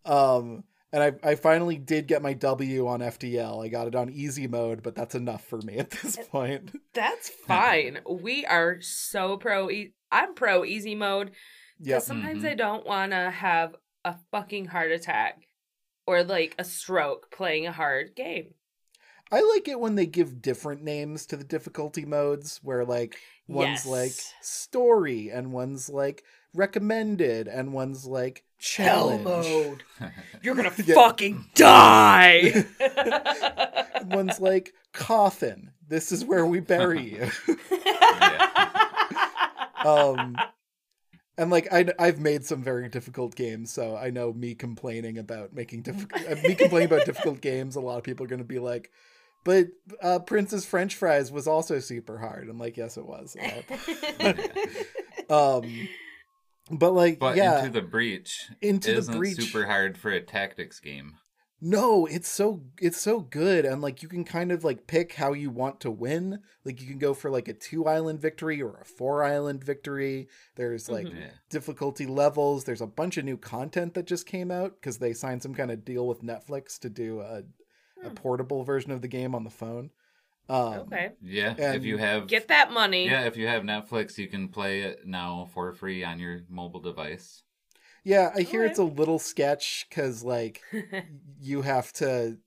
um 0.04 0.64
and 0.92 1.02
I, 1.02 1.30
I 1.30 1.34
finally 1.34 1.76
did 1.76 2.06
get 2.06 2.22
my 2.22 2.34
W 2.34 2.86
on 2.86 3.00
FTL. 3.00 3.64
I 3.64 3.68
got 3.68 3.88
it 3.88 3.96
on 3.96 4.10
easy 4.10 4.46
mode, 4.46 4.80
but 4.84 4.94
that's 4.94 5.16
enough 5.16 5.44
for 5.44 5.60
me 5.62 5.78
at 5.78 5.90
this 5.90 6.16
point. 6.30 6.70
That's 6.94 7.28
fine. 7.28 7.98
We 8.08 8.46
are 8.46 8.76
so 8.80 9.36
pro. 9.36 9.68
E- 9.70 9.92
I'm 10.12 10.34
pro 10.34 10.64
easy 10.64 10.94
mode 10.94 11.32
because 11.80 11.88
Yep. 11.90 12.02
sometimes 12.02 12.44
Mhm. 12.44 12.48
I 12.50 12.54
don't 12.54 12.86
want 12.86 13.10
to 13.10 13.28
have 13.32 13.74
a 14.04 14.16
fucking 14.30 14.66
heart 14.66 14.92
attack 14.92 15.46
or 16.06 16.22
like 16.22 16.54
a 16.58 16.64
stroke 16.64 17.30
playing 17.30 17.66
a 17.66 17.72
hard 17.72 18.14
game. 18.14 18.54
I 19.32 19.40
like 19.40 19.68
it 19.68 19.80
when 19.80 19.94
they 19.96 20.06
give 20.06 20.42
different 20.42 20.82
names 20.82 21.26
to 21.26 21.36
the 21.36 21.44
difficulty 21.44 22.04
modes, 22.04 22.60
where 22.62 22.84
like 22.84 23.16
one's 23.48 23.86
like 23.86 24.12
story, 24.42 25.30
and 25.30 25.50
one's 25.52 25.88
like 25.88 26.22
recommended, 26.52 27.48
and 27.48 27.72
one's 27.72 28.04
like 28.06 28.44
Hell 28.76 29.08
challenge. 29.08 29.24
mode. 29.24 29.82
You're 30.42 30.54
gonna 30.54 30.72
Yeah. 30.84 30.94
fucking 30.94 31.46
die. 31.54 32.64
One's 34.04 34.38
like 34.38 34.74
coffin. 34.92 35.70
This 35.88 36.12
is 36.12 36.24
where 36.26 36.44
we 36.46 36.60
bury 36.60 37.02
you. 37.14 37.30
um 39.84 40.36
and 41.36 41.50
like 41.50 41.72
I, 41.72 41.86
I've 41.98 42.20
made 42.20 42.44
some 42.44 42.62
very 42.62 42.88
difficult 42.88 43.34
games, 43.34 43.72
so 43.72 43.96
I 43.96 44.10
know 44.10 44.32
me 44.32 44.54
complaining 44.54 45.18
about 45.18 45.52
making 45.52 45.82
difficult 45.82 46.42
me 46.42 46.54
complaining 46.54 46.86
about 46.86 47.06
difficult 47.06 47.40
games. 47.40 47.76
A 47.76 47.80
lot 47.80 47.98
of 47.98 48.04
people 48.04 48.24
are 48.24 48.28
going 48.28 48.38
to 48.38 48.44
be 48.44 48.58
like, 48.58 48.90
"But 49.44 49.68
uh, 50.02 50.20
Princess 50.20 50.64
French 50.64 50.94
fries 50.94 51.32
was 51.32 51.46
also 51.46 51.80
super 51.80 52.18
hard." 52.18 52.48
I'm 52.48 52.58
like, 52.58 52.76
"Yes, 52.76 52.96
it 52.96 53.06
was." 53.06 53.36
Uh, 53.36 54.32
um, 55.60 55.88
but 56.70 56.92
like, 56.92 57.18
But 57.18 57.36
yeah, 57.36 57.58
Into 57.58 57.72
the 57.72 57.86
Breach 57.86 58.48
Into 58.62 58.92
the 58.92 58.98
isn't 58.98 59.18
Breach. 59.18 59.36
super 59.36 59.66
hard 59.66 59.98
for 59.98 60.10
a 60.10 60.20
tactics 60.20 60.80
game. 60.80 61.16
No, 61.66 62.04
it's 62.04 62.28
so 62.28 62.60
it's 62.78 63.00
so 63.00 63.20
good 63.20 63.64
and 63.64 63.80
like 63.80 64.02
you 64.02 64.08
can 64.08 64.22
kind 64.22 64.52
of 64.52 64.64
like 64.64 64.86
pick 64.86 65.14
how 65.14 65.32
you 65.32 65.48
want 65.48 65.80
to 65.80 65.90
win. 65.90 66.40
Like 66.62 66.82
you 66.82 66.86
can 66.86 66.98
go 66.98 67.14
for 67.14 67.30
like 67.30 67.48
a 67.48 67.54
two 67.54 67.86
island 67.86 68.20
victory 68.20 68.60
or 68.60 68.80
a 68.82 68.84
four 68.84 69.24
island 69.24 69.64
victory. 69.64 70.28
There's 70.56 70.90
like 70.90 71.06
Mhm. 71.06 71.30
Difficulty 71.48 72.04
levels. 72.04 72.64
There's 72.64 72.82
a 72.82 72.86
bunch 72.86 73.16
of 73.16 73.24
new 73.24 73.38
content 73.38 73.94
that 73.94 74.06
just 74.06 74.26
came 74.26 74.50
out 74.50 74.74
because 74.78 74.98
they 74.98 75.14
signed 75.14 75.42
some 75.42 75.54
kind 75.54 75.70
of 75.70 75.86
deal 75.86 76.06
with 76.06 76.20
Netflix 76.22 76.78
to 76.80 76.90
do 76.90 77.20
a, 77.20 77.44
a 78.02 78.08
Hmm. 78.10 78.14
portable 78.14 78.62
version 78.64 78.90
of 78.90 79.00
the 79.00 79.08
game 79.08 79.34
on 79.34 79.44
the 79.44 79.50
phone. 79.50 79.90
Um, 80.50 80.80
okay. 80.80 81.12
Yeah, 81.22 81.54
if 81.72 81.84
you 81.86 81.96
have 81.96 82.26
Get 82.26 82.48
that 82.48 82.70
money. 82.72 83.06
yeah, 83.06 83.24
if 83.24 83.38
you 83.38 83.46
have 83.46 83.62
Netflix, 83.62 84.18
you 84.18 84.26
can 84.26 84.48
play 84.48 84.82
it 84.82 85.06
now 85.06 85.48
for 85.54 85.72
free 85.72 86.04
on 86.04 86.18
your 86.18 86.42
mobile 86.50 86.80
device. 86.80 87.43
Yeah, 88.04 88.32
I 88.34 88.42
hear 88.42 88.62
Okay. 88.62 88.70
it's 88.70 88.78
a 88.78 88.84
little 88.84 89.18
sketch 89.18 89.86
because 89.88 90.22
like 90.22 90.62
you 91.40 91.62
have 91.62 91.92
to 91.94 92.38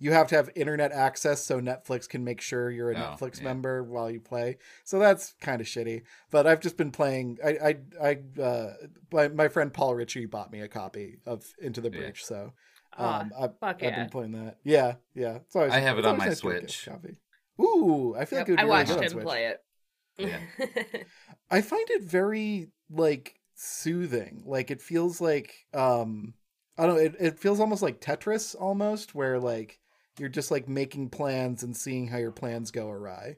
you 0.00 0.12
have 0.12 0.28
to 0.28 0.36
have 0.36 0.50
internet 0.54 0.92
access 0.92 1.44
so 1.44 1.60
Netflix 1.60 2.08
can 2.08 2.22
make 2.24 2.40
sure 2.40 2.70
you're 2.70 2.92
a 2.92 2.96
Oh, 2.96 3.16
Netflix 3.16 3.38
yeah. 3.38 3.44
member 3.44 3.82
while 3.82 4.10
you 4.10 4.20
play. 4.20 4.58
So 4.84 4.98
that's 4.98 5.34
kind 5.40 5.60
of 5.60 5.66
shitty. 5.66 6.02
But 6.30 6.46
I've 6.46 6.60
just 6.60 6.76
been 6.76 6.92
playing. 6.92 7.38
I 7.44 7.48
I 8.02 8.18
I 8.38 8.40
uh, 8.42 8.72
my, 9.12 9.28
my 9.28 9.48
friend 9.48 9.72
Paul 9.72 9.94
Ritchie 9.94 10.26
bought 10.26 10.52
me 10.52 10.60
a 10.60 10.68
copy 10.68 11.18
of 11.26 11.44
Into 11.60 11.80
the 11.80 11.90
Yeah. 11.90 11.98
Breach. 11.98 12.24
So 12.24 12.52
Aw, 12.98 13.20
um, 13.20 13.32
I, 13.38 13.48
fuck 13.48 13.76
I've 13.76 13.82
yeah. 13.82 14.00
been 14.02 14.10
playing 14.10 14.32
that. 14.32 14.58
Yeah, 14.64 14.94
yeah. 15.14 15.36
It's 15.36 15.56
always, 15.56 15.72
I 15.72 15.78
have 15.80 15.98
it 15.98 16.04
on 16.04 16.16
my 16.18 16.26
nice 16.26 16.38
Switch. 16.38 16.86
Copy. 16.86 17.16
Ooh, 17.60 18.14
I 18.16 18.24
feel 18.24 18.38
like 18.40 18.48
Yep, 18.48 18.48
it 18.48 18.50
would 18.52 18.56
be 18.56 18.62
I 18.62 18.62
really 18.62 18.68
watched 18.68 18.88
good 19.00 19.12
him 19.12 19.18
play 19.20 19.46
it. 19.46 19.60
Yeah. 20.16 20.38
I 21.50 21.60
find 21.60 21.88
it 21.90 22.02
very 22.02 22.68
like 22.90 23.37
soothing. 23.58 24.42
Like 24.46 24.70
it 24.70 24.82
feels 24.82 25.20
like 25.20 25.66
um 25.74 26.34
I 26.78 26.86
don't 26.86 26.96
know, 26.96 27.02
it, 27.02 27.16
it 27.20 27.38
feels 27.40 27.60
almost 27.60 27.82
like 27.82 28.00
Tetris 28.00 28.54
almost, 28.58 29.14
where 29.14 29.38
like 29.40 29.80
you're 30.18 30.28
just 30.28 30.50
like 30.50 30.68
making 30.68 31.10
plans 31.10 31.62
and 31.64 31.76
seeing 31.76 32.08
how 32.08 32.18
your 32.18 32.32
plans 32.32 32.70
go 32.70 32.88
awry. 32.90 33.36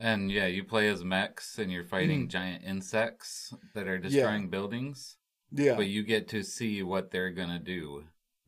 And 0.00 0.30
yeah, 0.30 0.46
you 0.46 0.62
play 0.64 0.88
as 0.88 1.02
mechs 1.04 1.58
and 1.58 1.70
you're 1.72 1.84
fighting 1.84 2.28
Mhm. 2.28 2.28
giant 2.28 2.64
insects 2.64 3.52
that 3.74 3.88
are 3.88 3.98
destroying 3.98 4.48
buildings, 4.50 5.16
Yeah. 5.52 5.76
but 5.76 5.86
you 5.86 6.02
get 6.04 6.28
to 6.28 6.42
see 6.44 6.82
what 6.82 7.10
they're 7.10 7.30
gonna 7.32 7.58
do. 7.60 8.04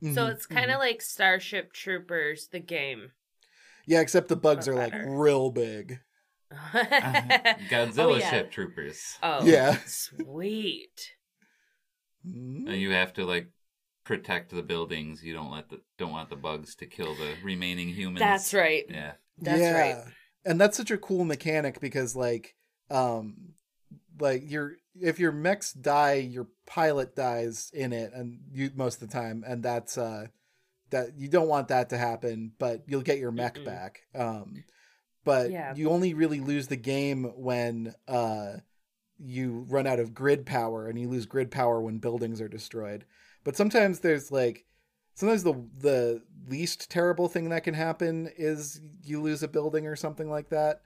so 0.07 0.27
Mhm, 0.27 0.29
it's 0.29 0.47
kind 0.47 0.71
of 0.71 0.79
mhm. 0.79 0.81
like 0.81 1.03
Starship 1.03 1.73
Troopers, 1.73 2.49
the 2.49 2.61
game. 2.61 3.13
Yeah, 3.87 4.01
except 4.01 4.29
the 4.29 4.37
bugs 4.37 4.67
but 4.67 4.69
are 4.69 4.75
like 4.77 4.95
real 5.01 5.51
big. 5.51 6.01
Godzilla 6.53 7.99
Oh, 7.99 8.17
yeah. 8.17 8.31
ship 8.31 8.51
troopers. 8.51 9.19
Oh, 9.23 9.45
Yeah. 9.45 9.79
Sweet. 9.87 11.13
Mm. 12.27 12.67
And 12.69 12.81
you 12.81 12.91
have 12.91 13.13
to 13.15 13.25
like 13.25 13.49
protect 14.05 14.51
the 14.51 14.63
buildings. 14.63 15.23
You 15.23 15.35
don't 15.35 15.51
let 15.51 15.69
the 15.69 15.81
don't 15.99 16.13
want 16.13 16.31
the 16.31 16.37
bugs 16.37 16.75
to 16.77 16.87
kill 16.87 17.15
the 17.15 17.35
remaining 17.43 17.89
humans. 17.89 18.21
That's 18.21 18.55
right. 18.55 18.85
Yeah. 18.89 19.13
That's 19.39 19.71
right. 19.71 19.97
And 20.45 20.61
that's 20.61 20.77
such 20.77 20.91
a 20.91 20.99
cool 20.99 21.25
mechanic 21.25 21.81
because 21.81 22.15
like 22.17 22.55
um 22.91 23.55
like 24.19 24.43
your 24.51 24.77
if 25.01 25.19
your 25.19 25.33
mechs 25.33 25.73
die, 25.73 26.15
your 26.15 26.49
pilot 26.67 27.15
dies 27.17 27.71
in 27.75 27.93
it 27.93 28.13
and 28.15 28.41
you 28.53 28.71
most 28.75 29.03
of 29.03 29.09
the 29.09 29.13
time 29.15 29.45
and 29.47 29.63
that's 29.63 29.99
uh 29.99 30.27
that 30.91 31.19
you 31.19 31.29
don't 31.29 31.49
want 31.49 31.69
that 31.69 31.91
to 31.91 31.99
happen, 31.99 32.53
but 32.59 32.83
you'll 32.87 33.03
get 33.03 33.19
your 33.19 33.33
mech 33.33 33.57
Mm-mm. 33.57 33.65
back. 33.65 34.03
Um 34.15 34.65
but 35.27 35.51
Yeah. 35.51 35.75
you 35.75 35.91
only 35.91 36.15
really 36.15 36.41
lose 36.41 36.69
the 36.69 36.77
game 36.77 37.25
when 37.37 37.95
uh 38.09 38.59
you 39.19 39.67
run 39.69 39.87
out 39.87 39.99
of 39.99 40.15
grid 40.15 40.47
power 40.47 40.89
and 40.89 40.99
you 40.99 41.09
lose 41.09 41.27
grid 41.27 41.51
power 41.51 41.81
when 41.81 41.99
buildings 41.99 42.41
are 42.41 42.49
destroyed. 42.49 43.05
But 43.45 43.57
sometimes 43.57 44.01
there's 44.01 44.31
like 44.31 44.65
sometimes 45.15 45.43
the 45.43 45.55
the 45.79 46.23
least 46.49 46.91
terrible 46.91 47.29
thing 47.29 47.49
that 47.49 47.65
can 47.65 47.75
happen 47.75 48.31
is 48.37 48.81
you 49.03 49.21
lose 49.21 49.43
a 49.43 49.49
building 49.49 49.87
or 49.87 49.97
something 49.97 50.31
like 50.31 50.49
that. 50.51 50.81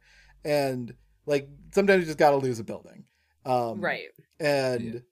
And 0.45 0.95
like 1.27 1.49
sometimes 1.73 2.01
you 2.01 2.07
just 2.07 2.19
got 2.19 2.31
to 2.31 2.37
lose 2.37 2.59
a 2.59 2.65
building. 2.65 3.05
Um 3.45 3.81
right. 3.81 4.09
and 4.41 5.03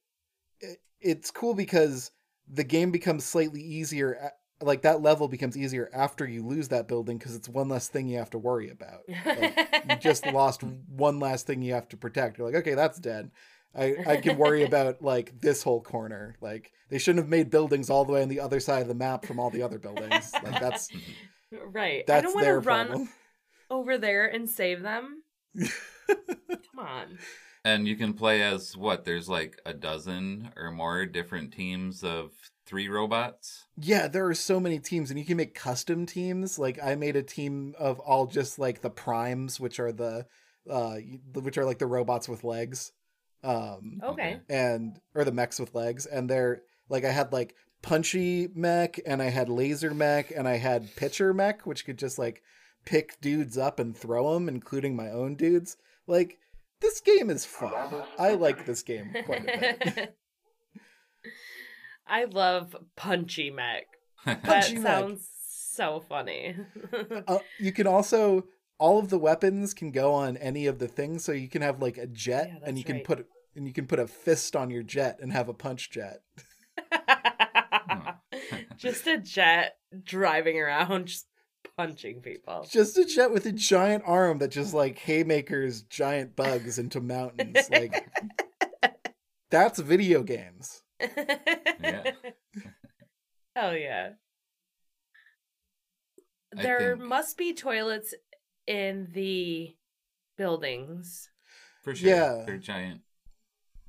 it, 0.60 0.78
it's 1.00 1.30
cool 1.30 1.54
because 1.54 2.10
the 2.50 2.64
game 2.64 2.90
becomes 2.90 3.24
slightly 3.24 3.60
easier 3.60 4.12
a- 4.12 4.32
like 4.60 4.82
that 4.82 5.02
level 5.02 5.28
becomes 5.28 5.56
easier 5.56 5.88
after 5.92 6.26
you 6.26 6.44
lose 6.44 6.68
that 6.68 6.88
building 6.88 7.18
because 7.18 7.34
it's 7.34 7.48
one 7.48 7.68
less 7.68 7.88
thing 7.88 8.08
you 8.08 8.18
have 8.18 8.30
to 8.30 8.38
worry 8.38 8.70
about 8.70 9.02
like, 9.24 9.84
you 9.88 9.96
just 9.96 10.26
lost 10.32 10.62
one 10.62 11.20
last 11.20 11.46
thing 11.46 11.62
you 11.62 11.74
have 11.74 11.88
to 11.88 11.96
protect 11.96 12.38
you're 12.38 12.46
like 12.46 12.56
okay 12.56 12.74
that's 12.74 12.98
dead 12.98 13.30
i 13.76 13.94
i 14.06 14.16
can 14.16 14.36
worry 14.36 14.64
about 14.66 15.00
like 15.00 15.40
this 15.40 15.62
whole 15.62 15.80
corner 15.80 16.34
like 16.40 16.72
they 16.90 16.98
shouldn't 16.98 17.22
have 17.22 17.30
made 17.30 17.50
buildings 17.50 17.88
all 17.88 18.04
the 18.04 18.12
way 18.12 18.22
on 18.22 18.28
the 18.28 18.40
other 18.40 18.58
side 18.58 18.82
of 18.82 18.88
the 18.88 18.94
map 18.94 19.24
from 19.24 19.38
all 19.38 19.50
the 19.50 19.62
other 19.62 19.78
buildings 19.78 20.32
like 20.42 20.60
that's 20.60 20.90
right. 21.72 22.08
I 22.08 22.20
don't 22.20 22.34
want 22.34 22.46
to 22.46 22.52
run 22.54 22.86
problem 22.86 23.08
over 23.70 23.98
there 23.98 24.26
and 24.26 24.48
save 24.48 24.82
them. 24.82 25.22
Come 25.58 26.78
on. 26.78 27.18
And 27.64 27.86
you 27.86 27.96
can 27.96 28.14
play 28.14 28.42
as 28.42 28.76
what? 28.76 29.04
There's 29.04 29.28
like 29.28 29.60
a 29.66 29.74
dozen 29.74 30.50
or 30.56 30.70
more 30.70 31.06
different 31.06 31.52
teams 31.52 32.02
of 32.02 32.32
three 32.68 32.88
robots. 32.88 33.66
Yeah, 33.80 34.06
there 34.08 34.26
are 34.26 34.34
so 34.34 34.60
many 34.60 34.78
teams, 34.78 35.10
and 35.10 35.18
you 35.18 35.24
can 35.24 35.38
make 35.38 35.54
custom 35.54 36.04
teams. 36.06 36.58
Like 36.58 36.78
I 36.82 36.94
made 36.94 37.16
a 37.16 37.22
team 37.22 37.74
of 37.78 37.98
all 38.00 38.26
just 38.26 38.58
like 38.58 38.82
the 38.82 38.90
primes, 38.90 39.58
which 39.58 39.80
are 39.80 39.90
the 39.92 40.26
uh, 40.70 40.96
which 41.34 41.56
are 41.56 41.64
like 41.64 41.78
the 41.78 41.86
robots 41.86 42.28
with 42.28 42.44
legs, 42.44 42.92
um, 43.42 44.00
Okay. 44.04 44.40
and 44.50 45.00
or 45.14 45.24
the 45.24 45.32
mechs 45.32 45.58
with 45.58 45.74
legs, 45.74 46.04
and 46.04 46.28
they're 46.28 46.60
like 46.90 47.04
I 47.04 47.10
had 47.10 47.32
like 47.32 47.54
punchy 47.80 48.48
mech, 48.54 49.00
and 49.06 49.22
I 49.22 49.30
had 49.30 49.48
laser 49.48 49.94
mech, 49.94 50.30
and 50.30 50.46
I 50.46 50.58
had 50.58 50.94
pitcher 50.94 51.32
mech, 51.32 51.66
which 51.66 51.86
could 51.86 51.98
just 51.98 52.18
like 52.18 52.42
pick 52.84 53.18
dudes 53.22 53.56
up 53.56 53.78
and 53.80 53.96
throw 53.96 54.34
them, 54.34 54.48
including 54.48 54.94
my 54.94 55.10
own 55.10 55.36
dudes. 55.36 55.76
Like 56.06 56.38
this 56.80 57.00
game 57.00 57.30
is 57.30 57.46
fun. 57.46 57.72
I 58.18 58.34
like 58.34 58.66
this 58.66 58.82
game 58.82 59.14
quite 59.24 59.42
a 59.42 59.58
bit. 59.86 60.14
I 62.08 62.24
love 62.24 62.74
Punchy 62.96 63.50
Mech. 63.50 63.84
That 64.24 64.42
Punchy 64.42 64.74
Mech. 64.74 64.82
sounds 64.82 65.28
so 65.48 66.00
funny. 66.00 66.56
Uh, 67.26 67.38
you 67.58 67.72
can 67.72 67.86
also 67.86 68.44
all 68.78 68.98
of 68.98 69.10
the 69.10 69.18
weapons 69.18 69.74
can 69.74 69.90
go 69.90 70.12
on 70.14 70.36
any 70.36 70.66
of 70.66 70.78
the 70.78 70.88
things, 70.88 71.24
so 71.24 71.32
you 71.32 71.48
can 71.48 71.62
have 71.62 71.82
like 71.82 71.98
a 71.98 72.06
jet, 72.06 72.48
Yeah, 72.48 72.54
and 72.56 72.76
that's 72.76 72.78
you 72.78 72.84
can 72.84 73.00
put 73.00 73.26
and 73.56 73.66
you 73.66 73.72
can 73.72 73.86
put 73.86 73.98
a 73.98 74.06
fist 74.06 74.54
on 74.56 74.70
your 74.70 74.82
jet 74.82 75.18
and 75.20 75.32
have 75.32 75.48
a 75.48 75.54
punch 75.54 75.90
jet. 75.90 76.20
just 78.76 79.06
a 79.06 79.18
jet 79.18 79.76
driving 80.04 80.58
around, 80.58 81.06
just 81.06 81.26
punching 81.76 82.20
people. 82.22 82.66
Just 82.70 82.96
a 82.98 83.04
jet 83.04 83.32
with 83.32 83.46
a 83.46 83.52
giant 83.52 84.04
arm 84.06 84.38
that 84.38 84.50
just 84.50 84.74
like 84.74 84.98
haymakers 84.98 85.82
giant 85.82 86.36
bugs 86.36 86.78
into 86.78 87.00
mountains. 87.00 87.68
Like 87.70 88.08
that's 89.50 89.78
video 89.80 90.22
games. 90.22 90.82
Yeah. 91.00 92.02
Hell 93.54 93.76
yeah. 93.76 94.10
I 96.56 96.62
There 96.62 96.96
think- 96.96 97.08
must 97.08 97.36
be 97.36 97.54
toilets 97.54 98.14
in 98.66 99.08
the 99.12 99.76
buildings. 100.36 101.30
For 101.82 101.94
sure. 101.94 102.08
Yeah. 102.10 102.42
They're 102.46 102.58
giant. 102.58 103.02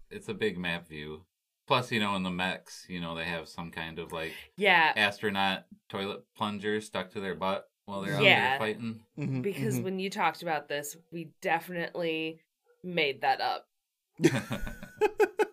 It's 0.10 0.30
a 0.30 0.34
big 0.34 0.58
map 0.58 0.88
view. 0.88 1.26
Plus, 1.68 1.92
you 1.92 2.00
know, 2.00 2.16
in 2.16 2.24
the 2.24 2.32
mechs, 2.32 2.86
you 2.90 3.00
know, 3.00 3.16
they 3.16 3.26
have 3.26 3.48
some 3.48 3.70
kind 3.70 4.00
of 4.00 4.12
like 4.12 4.34
Yeah, 4.58 4.92
astronaut 4.96 5.66
toilet 5.88 6.22
plunger 6.36 6.82
stuck 6.82 7.12
to 7.12 7.20
their 7.20 7.36
butt 7.36 7.70
while 7.86 8.02
they're 8.02 8.16
out 8.16 8.24
Yeah. 8.24 8.50
there 8.52 8.60
fighting. 8.60 9.02
Mhm, 9.18 9.42
because 9.44 9.80
mhm. 9.80 9.84
when 9.84 10.00
you 10.00 10.10
talked 10.10 10.42
about 10.42 10.68
this, 10.68 10.98
we 11.12 11.32
definitely 11.42 12.42
made 12.84 13.22
that 13.22 13.40
up. 13.42 13.68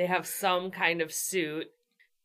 They 0.00 0.06
have 0.06 0.26
some 0.26 0.70
kind 0.70 1.02
of 1.02 1.12
suit 1.12 1.66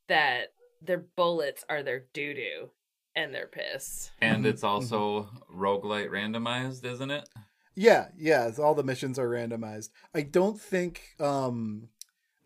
that 0.07 0.53
their 0.81 0.99
bullets 1.17 1.65
are 1.67 1.83
their 1.83 2.05
doo 2.13 2.33
doo. 2.33 2.69
and 3.17 3.33
their 3.33 3.47
piss. 3.47 4.11
And 4.21 4.45
Mhm, 4.45 4.49
it's 4.49 4.63
also 4.63 5.29
roguelite 5.53 6.09
randomized, 6.09 6.85
isn't 6.85 7.11
it? 7.11 7.27
Yeah, 7.75 8.07
yeah. 8.17 8.49
All 8.59 8.75
the 8.75 8.83
missions 8.83 9.19
are 9.19 9.27
randomized. 9.27 9.89
I 10.13 10.21
don't 10.21 10.57
think 10.59 11.15
um 11.19 11.89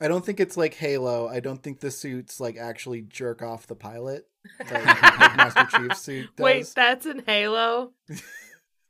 I 0.02 0.08
don't 0.08 0.26
think 0.26 0.40
it's 0.40 0.58
like 0.58 0.74
Halo. 0.74 1.28
I 1.28 1.42
don't 1.42 1.62
think 1.62 1.80
the 1.80 1.92
suits 1.92 2.40
like 2.40 2.58
actually 2.58 3.02
jerk 3.02 3.44
off 3.44 3.68
the 3.68 3.76
pilot. 3.76 4.28
Like, 4.60 4.72
like 5.20 5.38
Master 5.38 5.66
Chief's 5.66 6.02
suit 6.02 6.36
does. 6.36 6.44
Wait, 6.44 6.74
that's 6.76 7.06
in 7.06 7.22
Halo. 7.28 7.92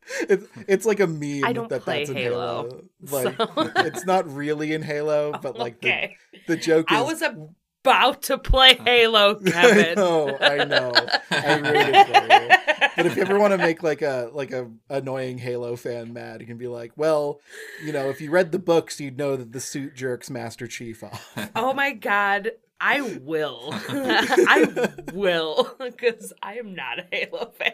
it's 0.30 0.47
it's 0.68 0.86
like 0.86 0.99
a 0.99 1.07
meme 1.07 1.43
I 1.43 1.53
don't 1.53 1.70
that 1.70 1.84
play 1.84 1.99
that's 1.99 2.10
in 2.10 2.16
Halo, 2.18 2.70
Halo. 2.70 2.82
Like 3.12 3.38
so- 3.38 3.72
it's 3.86 4.05
not 4.05 4.32
really 4.34 4.74
in 4.74 4.82
Halo, 4.82 5.34
but 5.41 5.57
like 5.57 5.76
okay, 5.76 6.16
the 6.47 6.55
the 6.55 6.57
joke 6.57 6.91
is 6.91 6.97
I 6.97 7.01
was 7.01 7.22
about 7.22 8.22
to 8.24 8.38
play 8.38 8.76
Halo, 8.76 9.39
I 9.45 9.49
Kevin. 9.51 9.95
know, 9.95 10.38
I 10.41 10.66
know. 10.66 10.91
I 11.32 11.62
it. 11.64 12.91
But 12.97 13.05
if 13.05 13.16
you 13.16 13.22
ever 13.22 13.39
want 13.39 13.51
to 13.51 13.57
make 13.57 13.82
like 13.84 14.01
a 14.01 14.30
like 14.34 14.51
a 14.51 14.70
annoying 14.89 15.38
Halo 15.38 15.76
fan 15.76 16.12
mad, 16.12 16.41
you 16.41 16.47
can 16.47 16.57
be 16.57 16.68
like, 16.68 16.91
well, 16.97 17.39
you 17.84 17.93
know, 17.93 18.10
if 18.10 18.20
you 18.20 18.32
read 18.32 18.51
the 18.51 18.60
books, 18.60 18.99
you'd 18.99 19.18
know 19.18 19.36
that 19.38 19.51
the 19.53 19.60
suit 19.62 19.95
jerks 19.95 20.30
Master 20.30 20.68
Chief 20.68 21.03
off. 21.03 21.34
Oh 21.55 21.74
my 21.74 21.93
god, 21.93 22.51
I 22.82 23.01
will. 23.21 23.69
I 23.73 24.89
will 25.13 25.75
because 25.80 26.32
I 26.41 26.55
am 26.55 26.75
not 26.75 26.99
a 26.99 27.05
Halo 27.11 27.51
fan. 27.57 27.73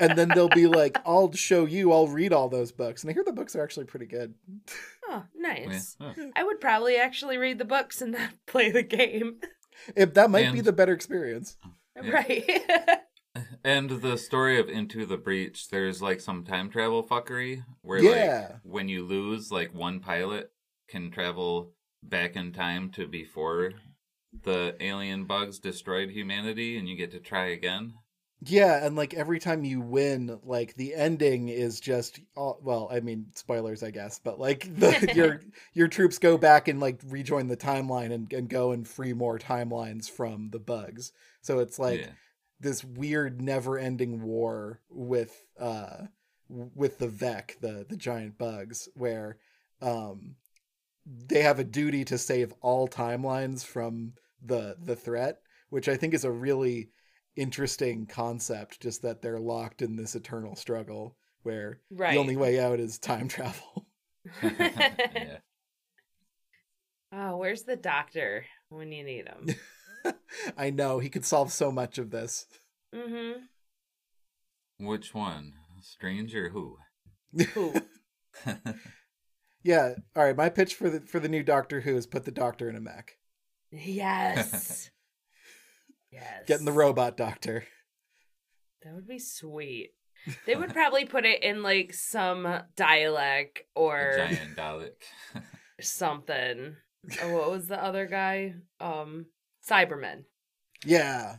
And 0.00 0.16
then 0.18 0.28
they'll 0.34 0.48
be 0.50 0.66
like, 0.66 0.98
I'll 1.06 1.32
show 1.32 1.64
you, 1.64 1.92
I'll 1.92 2.08
read 2.08 2.32
all 2.32 2.48
those 2.48 2.70
books. 2.70 3.02
And 3.02 3.10
I 3.10 3.14
hear 3.14 3.24
the 3.24 3.32
books 3.32 3.56
are 3.56 3.62
actually 3.62 3.86
pretty 3.86 4.06
good. 4.06 4.34
Oh, 5.08 5.24
nice. 5.36 5.96
Yeah. 6.00 6.12
Oh. 6.18 6.30
I 6.36 6.44
would 6.44 6.60
probably 6.60 6.96
actually 6.96 7.38
read 7.38 7.58
the 7.58 7.64
books 7.64 8.02
and 8.02 8.12
not 8.12 8.30
play 8.46 8.70
the 8.70 8.82
game. 8.82 9.36
If 9.96 10.14
that 10.14 10.30
might 10.30 10.52
be 10.52 10.60
the 10.60 10.72
better 10.72 10.92
experience. 10.92 11.56
Yeah. 12.00 12.10
Right. 12.10 12.62
And 13.64 13.90
the 13.90 14.18
story 14.18 14.58
of 14.58 14.68
Into 14.68 15.06
the 15.06 15.16
Breach, 15.16 15.68
there's 15.68 16.02
like 16.02 16.20
some 16.20 16.44
time 16.44 16.70
travel 16.70 17.02
fuckery 17.02 17.64
where 17.82 18.02
Yeah. 18.02 18.48
like 18.50 18.60
when 18.62 18.88
you 18.88 19.04
lose, 19.04 19.50
like 19.52 19.72
one 19.74 20.00
pilot 20.00 20.50
can 20.88 21.10
travel 21.10 21.72
back 22.02 22.36
in 22.36 22.52
time 22.52 22.90
to 22.90 23.06
before 23.06 23.72
the 24.44 24.76
alien 24.80 25.24
bugs 25.24 25.58
destroyed 25.58 26.10
humanity 26.10 26.76
and 26.76 26.88
you 26.88 26.96
get 26.96 27.10
to 27.12 27.20
try 27.20 27.46
again. 27.46 27.94
Yeah, 28.40 28.84
and 28.84 28.94
like 28.94 29.14
every 29.14 29.40
time 29.40 29.64
you 29.64 29.80
win, 29.80 30.38
like 30.44 30.74
the 30.74 30.94
ending 30.94 31.48
is 31.48 31.80
just 31.80 32.20
all, 32.36 32.60
well, 32.62 32.88
I 32.90 33.00
mean 33.00 33.26
spoilers, 33.34 33.82
I 33.82 33.90
guess, 33.90 34.20
but 34.20 34.38
like 34.38 34.72
the, 34.78 35.12
your 35.16 35.40
your 35.74 35.88
troops 35.88 36.18
go 36.18 36.38
back 36.38 36.68
and 36.68 36.78
like 36.78 37.00
rejoin 37.06 37.48
the 37.48 37.56
timeline 37.56 38.12
and, 38.12 38.32
and 38.32 38.48
go 38.48 38.70
and 38.70 38.86
free 38.86 39.12
more 39.12 39.38
timelines 39.38 40.08
from 40.08 40.50
the 40.50 40.60
bugs. 40.60 41.12
So 41.42 41.58
it's 41.58 41.80
like 41.80 42.00
yeah. 42.00 42.10
this 42.60 42.84
weird 42.84 43.42
never-ending 43.42 44.22
war 44.22 44.80
with 44.88 45.44
uh 45.58 46.04
with 46.48 46.98
the 46.98 47.08
Vek, 47.08 47.58
the 47.60 47.86
the 47.88 47.96
giant 47.96 48.38
bugs, 48.38 48.88
where 48.94 49.38
um 49.82 50.36
they 51.08 51.42
have 51.42 51.58
a 51.58 51.64
duty 51.64 52.04
to 52.06 52.18
save 52.18 52.52
all 52.60 52.88
timelines 52.88 53.64
from 53.64 54.12
the 54.42 54.76
the 54.82 54.96
threat, 54.96 55.38
which 55.70 55.88
I 55.88 55.96
think 55.96 56.14
is 56.14 56.24
a 56.24 56.30
really 56.30 56.90
interesting 57.36 58.06
concept. 58.06 58.80
Just 58.80 59.02
that 59.02 59.22
they're 59.22 59.40
locked 59.40 59.82
in 59.82 59.96
this 59.96 60.14
eternal 60.14 60.54
struggle 60.56 61.16
where 61.42 61.80
right. 61.90 62.12
the 62.12 62.20
only 62.20 62.36
way 62.36 62.60
out 62.60 62.80
is 62.80 62.98
time 62.98 63.28
travel. 63.28 63.86
yeah. 64.42 65.38
oh, 67.12 67.36
where's 67.36 67.62
the 67.62 67.76
doctor 67.76 68.44
when 68.68 68.92
you 68.92 69.04
need 69.04 69.26
him? 69.28 70.14
I 70.56 70.70
know 70.70 70.98
he 70.98 71.08
could 71.08 71.24
solve 71.24 71.52
so 71.52 71.72
much 71.72 71.98
of 71.98 72.10
this. 72.10 72.46
mm-hmm. 72.94 73.40
Which 74.84 75.14
one? 75.14 75.54
Strange 75.80 76.34
or 76.34 76.50
who? 76.50 76.76
Who? 77.54 77.74
Yeah. 79.68 79.96
All 80.16 80.24
right. 80.24 80.34
My 80.34 80.48
pitch 80.48 80.76
for 80.76 80.88
the 80.88 81.00
for 81.00 81.20
the 81.20 81.28
new 81.28 81.42
Doctor 81.42 81.82
Who 81.82 81.94
is 81.94 82.06
put 82.06 82.24
the 82.24 82.30
Doctor 82.30 82.70
in 82.70 82.76
a 82.76 82.80
mech. 82.80 83.18
Yes. 83.70 84.90
yes. 86.10 86.44
Get 86.46 86.58
in 86.58 86.64
the 86.64 86.72
robot 86.72 87.18
Doctor. 87.18 87.64
That 88.82 88.94
would 88.94 89.06
be 89.06 89.18
sweet. 89.18 89.90
They 90.46 90.56
would 90.56 90.72
probably 90.72 91.04
put 91.04 91.26
it 91.26 91.42
in 91.42 91.62
like 91.62 91.92
some 91.92 92.48
dialect 92.76 93.58
A 93.76 93.78
or 93.78 94.14
giant 94.16 94.56
Dalek. 94.56 95.02
something. 95.82 96.74
Oh, 97.22 97.32
what 97.36 97.50
was 97.50 97.66
the 97.66 97.82
other 97.82 98.06
guy? 98.06 98.54
Um, 98.80 99.26
Cybermen. 99.68 100.24
Yeah. 100.82 101.36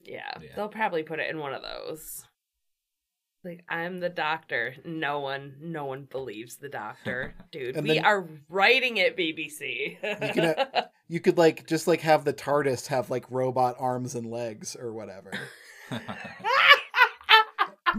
Yeah, 0.00 0.30
Yeah. 0.40 0.50
they'll 0.54 0.68
probably 0.68 1.02
put 1.02 1.18
it 1.18 1.28
in 1.30 1.38
one 1.40 1.52
of 1.52 1.62
those. 1.62 2.24
Like 3.44 3.64
I'm 3.68 3.98
the 4.00 4.08
doctor. 4.08 4.74
No 4.84 5.18
one, 5.20 5.56
no 5.60 5.84
one 5.86 6.06
believes 6.10 6.56
the 6.56 6.68
doctor, 6.68 7.34
dude. 7.52 7.74
We 7.82 7.94
then- 7.94 8.04
are 8.04 8.28
writing 8.48 8.98
it, 8.98 9.16
BBC. 9.16 9.96
You 10.02 10.32
can, 10.32 10.44
uh, 10.44 10.82
You 11.08 11.20
could 11.20 11.36
like 11.36 11.66
just 11.66 11.86
like 11.88 12.00
have 12.02 12.24
the 12.24 12.32
TARDIS 12.32 12.86
have 12.86 13.10
like 13.10 13.26
robot 13.30 13.76
arms 13.78 14.14
and 14.14 14.30
legs 14.30 14.76
or 14.76 14.92
whatever. 14.92 15.30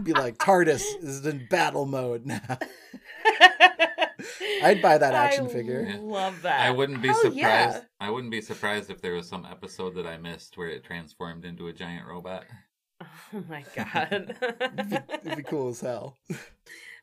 Be 0.02 0.12
like 0.12 0.38
TARDIS 0.38 0.82
is 1.02 1.24
in 1.24 1.46
battle 1.48 1.86
mode 1.86 2.26
now. 2.26 2.40
I'd 4.62 4.82
buy 4.82 4.98
that 4.98 5.14
action 5.14 5.46
I 5.46 5.48
figure. 5.50 5.96
Love 6.00 6.42
that. 6.42 6.60
I 6.62 6.70
wouldn't 6.70 7.00
be 7.02 7.08
Hell 7.08 7.16
surprised. 7.20 7.36
yeah. 7.36 7.80
I 8.00 8.10
wouldn't 8.10 8.32
be 8.32 8.40
surprised 8.40 8.90
if 8.90 9.00
there 9.00 9.12
was 9.14 9.28
some 9.28 9.46
episode 9.48 9.94
that 9.94 10.06
I 10.06 10.16
missed 10.16 10.56
where 10.56 10.68
it 10.68 10.82
transformed 10.82 11.44
into 11.44 11.68
a 11.68 11.72
giant 11.72 12.06
robot. 12.08 12.44
Oh 13.32 13.42
my 13.48 13.64
god. 13.74 14.36
It'd 15.24 15.36
be 15.36 15.42
cool 15.46 15.70
as 15.70 15.80
hell. 15.80 16.16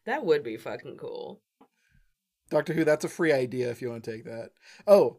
that 0.05 0.25
would 0.25 0.43
be 0.43 0.55
fucking 0.57 0.95
cool. 0.97 1.41
Doctor 2.49 2.73
Who, 2.73 2.85
that's 2.85 3.03
a 3.05 3.09
free 3.09 3.31
idea 3.33 3.69
if 3.69 3.81
you 3.81 3.89
want 3.89 4.03
to 4.05 4.11
take 4.11 4.23
that. 4.25 4.51
Oh, 4.87 5.17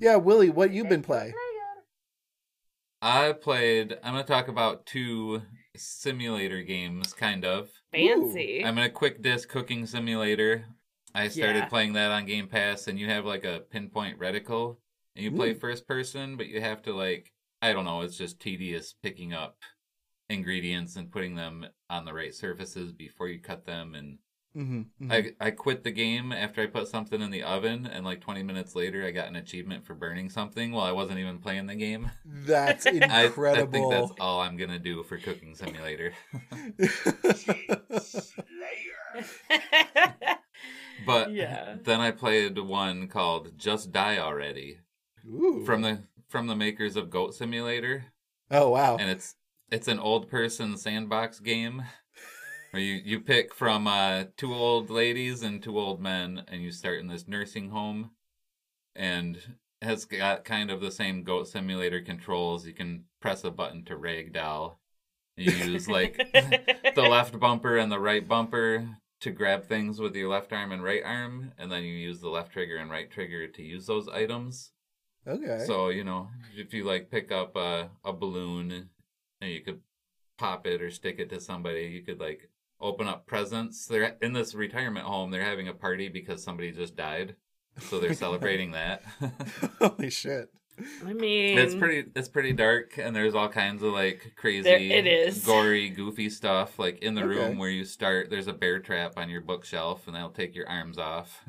yeah, 0.00 0.16
Willie, 0.16 0.50
what 0.50 0.72
you 0.72 0.84
been 0.84 1.02
playing? 1.02 1.34
I 3.02 3.32
played. 3.32 3.98
I'm 4.02 4.12
going 4.14 4.24
to 4.24 4.30
talk 4.30 4.48
about 4.48 4.86
two 4.86 5.42
simulator 5.76 6.62
games, 6.62 7.12
kind 7.12 7.44
of. 7.44 7.70
Fancy. 7.92 8.64
I'm 8.64 8.76
in 8.78 8.84
a 8.84 8.90
quick 8.90 9.22
disc 9.22 9.48
cooking 9.48 9.86
simulator. 9.86 10.64
I 11.14 11.28
started 11.28 11.56
Yeah. 11.60 11.68
playing 11.68 11.94
that 11.94 12.10
on 12.10 12.26
Game 12.26 12.46
Pass, 12.46 12.88
and 12.88 12.98
you 12.98 13.06
have 13.08 13.24
like 13.24 13.44
a 13.44 13.60
pinpoint 13.70 14.18
reticle, 14.18 14.76
and 15.16 15.24
you 15.24 15.32
play 15.32 15.50
Ooh. 15.52 15.54
first 15.58 15.86
person, 15.86 16.36
but 16.36 16.46
you 16.46 16.60
have 16.60 16.82
to 16.82 16.92
like 16.92 17.32
I 17.62 17.72
don't 17.72 17.84
know. 17.84 18.00
It's 18.02 18.16
just 18.16 18.40
tedious 18.40 18.94
picking 19.02 19.32
up 19.34 19.56
ingredients 20.30 20.96
and 20.96 21.12
putting 21.12 21.36
them 21.36 21.66
on 21.90 22.06
the 22.06 22.14
right 22.14 22.34
surfaces 22.34 22.92
before 22.92 23.28
you 23.28 23.40
cut 23.40 23.66
them. 23.66 23.96
And 23.96 24.18
Mm-hmm, 24.56 25.10
I 25.10 25.32
I 25.40 25.50
quit 25.52 25.84
the 25.84 25.90
game 25.92 26.32
after 26.32 26.62
I 26.62 26.66
put 26.66 26.88
something 26.88 27.20
in 27.20 27.30
the 27.30 27.42
oven, 27.42 27.86
and 27.86 28.04
like 28.04 28.20
20 28.20 28.42
minutes 28.42 28.74
later, 28.76 29.04
I 29.06 29.10
got 29.12 29.28
an 29.28 29.36
achievement 29.36 29.86
for 29.86 29.94
burning 29.94 30.30
something 30.30 30.72
while 30.72 30.86
I 30.86 30.92
wasn't 30.92 31.18
even 31.20 31.38
playing 31.40 31.66
the 31.66 31.74
game. 31.76 32.10
That's 32.24 32.86
I, 33.10 33.32
I 33.52 33.62
think 33.62 33.90
that's 33.90 34.12
all 34.20 34.40
I'm 34.40 34.56
gonna 34.56 34.78
do 34.78 35.02
for 35.04 35.18
Cooking 35.18 35.54
Simulator. 35.54 36.12
But 40.98 41.34
Yeah. 41.34 41.72
then 41.72 42.00
I 42.00 42.12
played 42.12 42.58
one 42.58 43.08
called 43.08 43.58
Just 43.58 43.92
Die 43.92 44.18
Already 44.18 44.80
Ooh. 45.26 45.64
from 45.64 45.82
the 45.82 46.04
from 46.28 46.46
the 46.46 46.56
makers 46.56 46.96
of 46.96 47.10
Goat 47.10 47.34
Simulator, 47.34 48.06
Oh 48.50 48.70
wow. 48.70 48.96
and 48.98 49.10
it's 49.10 49.34
it's 49.70 49.88
an 49.88 49.98
old 49.98 50.28
person 50.28 50.76
sandbox 50.76 51.40
game 51.40 51.82
where 52.70 52.82
you 52.82 53.00
you 53.04 53.20
pick 53.20 53.54
from 53.54 53.86
uh, 53.86 54.24
two 54.36 54.52
old 54.54 54.90
ladies 54.90 55.42
and 55.42 55.62
two 55.62 55.78
old 55.78 56.00
men, 56.00 56.44
and 56.48 56.62
you 56.62 56.70
start 56.70 57.00
in 57.00 57.08
this 57.08 57.28
nursing 57.28 57.70
home, 57.70 58.10
and 58.94 59.38
has 59.82 60.04
got 60.04 60.44
kind 60.44 60.70
of 60.70 60.80
the 60.80 60.90
same 60.90 61.22
Goat 61.22 61.48
Simulator 61.48 62.00
controls. 62.00 62.66
You 62.66 62.74
can 62.74 63.04
press 63.20 63.44
a 63.44 63.50
button 63.50 63.84
to 63.86 63.96
ragdoll. 63.96 64.76
You 65.36 65.52
use 65.52 65.88
like 65.88 66.16
the 66.94 67.02
left 67.02 67.38
bumper 67.38 67.76
and 67.76 67.90
the 67.90 68.00
right 68.00 68.26
bumper 68.26 68.88
to 69.20 69.30
grab 69.30 69.64
things 69.64 70.00
with 70.00 70.14
your 70.14 70.28
left 70.28 70.52
arm 70.52 70.72
and 70.72 70.82
right 70.82 71.02
arm, 71.04 71.52
and 71.58 71.70
then 71.70 71.82
you 71.82 71.92
use 71.92 72.20
the 72.20 72.28
left 72.28 72.52
trigger 72.52 72.76
and 72.76 72.90
right 72.90 73.10
trigger 73.10 73.48
to 73.48 73.62
use 73.62 73.86
those 73.86 74.08
items. 74.08 74.72
Okay. 75.26 75.64
So 75.66 75.88
you 75.88 76.04
know, 76.04 76.28
if 76.56 76.72
you 76.72 76.84
like 76.84 77.10
pick 77.10 77.32
up 77.32 77.56
a 77.56 77.90
a 78.04 78.12
balloon 78.12 78.90
and 79.40 79.50
you 79.50 79.60
could 79.60 79.80
pop 80.38 80.66
it 80.66 80.82
or 80.82 80.90
stick 80.90 81.18
it 81.18 81.30
to 81.30 81.40
somebody, 81.40 81.82
you 81.82 82.02
could 82.02 82.20
like 82.20 82.50
open 82.80 83.06
up 83.06 83.26
presents. 83.26 83.86
They're 83.86 84.16
in 84.22 84.32
this 84.32 84.54
retirement 84.54 85.06
home. 85.06 85.30
They're 85.30 85.44
having 85.44 85.68
a 85.68 85.74
party 85.74 86.08
because 86.08 86.42
somebody 86.42 86.72
just 86.72 86.96
died, 86.96 87.36
so 87.78 87.98
they're 88.00 88.14
celebrating 88.26 88.72
that. 88.72 89.02
Holy 89.78 90.10
shit. 90.10 90.50
I 91.06 91.12
mean, 91.12 91.58
It's 91.58 91.74
pretty. 91.74 92.10
It's 92.16 92.28
pretty 92.28 92.54
dark, 92.54 92.96
and 92.96 93.14
there's 93.14 93.34
all 93.34 93.50
kinds 93.50 93.82
of 93.82 93.92
like 93.92 94.32
crazy, 94.36 94.62
There- 94.62 94.78
it 94.78 95.06
is. 95.06 95.44
gory, 95.44 95.90
goofy 95.90 96.30
stuff. 96.30 96.78
Like 96.78 97.00
in 97.00 97.14
the 97.14 97.20
Okay. 97.22 97.34
room 97.34 97.58
where 97.58 97.68
you 97.68 97.84
start, 97.84 98.30
there's 98.30 98.46
a 98.46 98.54
bear 98.54 98.78
trap 98.78 99.18
on 99.18 99.28
your 99.28 99.42
bookshelf, 99.42 100.06
and 100.06 100.16
they'll 100.16 100.30
take 100.30 100.54
your 100.54 100.66
arms 100.70 100.96
off. 100.96 101.42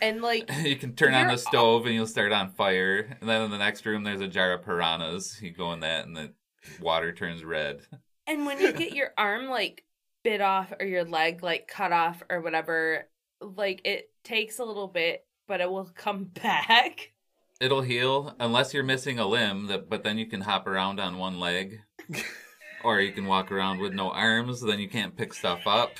and 0.00 0.22
like 0.22 0.50
you 0.62 0.76
can 0.76 0.94
turn 0.94 1.12
on 1.12 1.22
You're- 1.24 1.34
the 1.34 1.38
stove, 1.38 1.84
and 1.84 1.94
you'll 1.94 2.06
start 2.06 2.32
on 2.32 2.50
fire. 2.52 3.14
And 3.20 3.28
then 3.28 3.42
in 3.42 3.50
the 3.50 3.58
next 3.58 3.84
room, 3.84 4.04
there's 4.04 4.22
a 4.22 4.28
jar 4.28 4.52
of 4.54 4.64
piranhas. 4.64 5.42
You 5.42 5.50
go 5.50 5.70
in 5.74 5.80
that, 5.80 6.06
and 6.06 6.16
the 6.16 6.32
water 6.80 7.12
turns 7.12 7.44
red. 7.44 7.82
And 8.26 8.46
when 8.46 8.60
you 8.60 8.72
get 8.72 8.94
your 8.94 9.10
arm 9.18 9.48
like 9.48 9.84
bit 10.24 10.40
off 10.40 10.72
or 10.78 10.86
your 10.86 11.04
leg 11.04 11.42
like 11.42 11.68
cut 11.68 11.92
off 11.92 12.22
or 12.30 12.40
whatever, 12.40 13.08
like 13.40 13.82
it 13.84 14.10
takes 14.24 14.58
a 14.58 14.64
little 14.64 14.88
bit, 14.88 15.24
but 15.48 15.60
it 15.60 15.70
will 15.70 15.90
come 15.94 16.24
back. 16.42 17.12
It'll 17.60 17.82
heal 17.82 18.34
unless 18.40 18.74
you're 18.74 18.82
missing 18.82 19.18
a 19.18 19.26
limb, 19.26 19.66
that 19.68 19.88
but 19.88 20.02
then 20.02 20.18
you 20.18 20.26
can 20.26 20.40
hop 20.42 20.66
around 20.66 21.00
on 21.00 21.18
one 21.18 21.38
leg. 21.38 21.80
or 22.84 23.00
you 23.00 23.12
can 23.12 23.26
walk 23.26 23.52
around 23.52 23.78
with 23.78 23.92
no 23.92 24.10
arms, 24.10 24.60
then 24.60 24.78
you 24.80 24.88
can't 24.88 25.16
pick 25.16 25.32
stuff 25.32 25.66
up. 25.66 25.92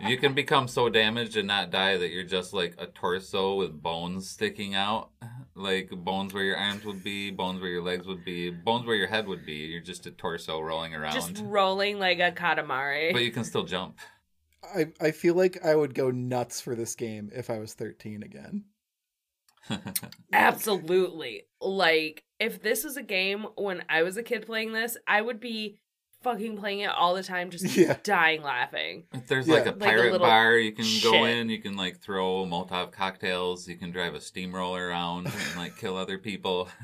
You 0.00 0.16
can 0.16 0.32
become 0.32 0.68
so 0.68 0.88
damaged 0.88 1.36
and 1.36 1.48
not 1.48 1.70
die 1.70 1.96
that 1.96 2.10
you're 2.10 2.24
just 2.24 2.54
like 2.54 2.74
a 2.78 2.86
torso 2.86 3.56
with 3.56 3.82
bones 3.82 4.30
sticking 4.30 4.74
out. 4.74 5.10
Like 5.58 5.90
bones 5.90 6.32
where 6.32 6.44
your 6.44 6.56
arms 6.56 6.84
would 6.84 7.02
be, 7.02 7.30
bones 7.30 7.60
where 7.60 7.70
your 7.70 7.82
legs 7.82 8.06
would 8.06 8.24
be, 8.24 8.50
bones 8.50 8.86
where 8.86 8.96
your 8.96 9.08
head 9.08 9.26
would 9.26 9.44
be. 9.44 9.54
You're 9.54 9.80
just 9.80 10.06
a 10.06 10.10
torso 10.12 10.60
rolling 10.60 10.94
around. 10.94 11.12
Just 11.12 11.42
rolling 11.44 11.98
like 11.98 12.20
a 12.20 12.30
katamari. 12.30 13.12
But 13.12 13.22
you 13.22 13.32
can 13.32 13.44
still 13.44 13.64
jump. 13.64 13.98
I, 14.62 14.86
I 15.00 15.10
feel 15.10 15.34
like 15.34 15.64
I 15.64 15.74
would 15.74 15.94
go 15.94 16.10
nuts 16.10 16.60
for 16.60 16.74
this 16.74 16.94
game 16.94 17.30
if 17.34 17.50
I 17.50 17.58
was 17.58 17.74
13 17.74 18.22
again. 18.22 18.64
Absolutely. 20.32 21.42
Like, 21.60 22.24
if 22.38 22.62
this 22.62 22.84
was 22.84 22.96
a 22.96 23.02
game 23.02 23.46
when 23.56 23.82
I 23.88 24.02
was 24.02 24.16
a 24.16 24.22
kid 24.22 24.46
playing 24.46 24.72
this, 24.72 24.96
I 25.06 25.20
would 25.20 25.40
be 25.40 25.78
fucking 26.22 26.56
playing 26.56 26.80
it 26.80 26.90
all 26.90 27.14
the 27.14 27.22
time, 27.22 27.50
just 27.50 27.64
Yeah. 27.76 27.96
dying 28.02 28.42
laughing. 28.42 29.04
There's 29.28 29.46
Yeah. 29.48 29.54
like 29.54 29.62
a 29.66 29.70
Like 29.70 29.76
a 29.76 29.78
pirate 29.78 30.18
bar 30.18 30.56
you 30.56 30.72
can 30.72 30.86
go 31.02 31.24
in. 31.24 31.48
You 31.48 31.60
can 31.60 31.76
like 31.76 32.00
throw 32.00 32.44
Molotov 32.44 32.92
cocktails. 32.92 33.68
You 33.68 33.76
can 33.76 33.90
drive 33.90 34.14
a 34.14 34.20
steamroller 34.20 34.88
around 34.88 35.26
and 35.26 35.56
like 35.56 35.76
kill 35.76 35.96
other 35.96 36.18
people. 36.18 36.68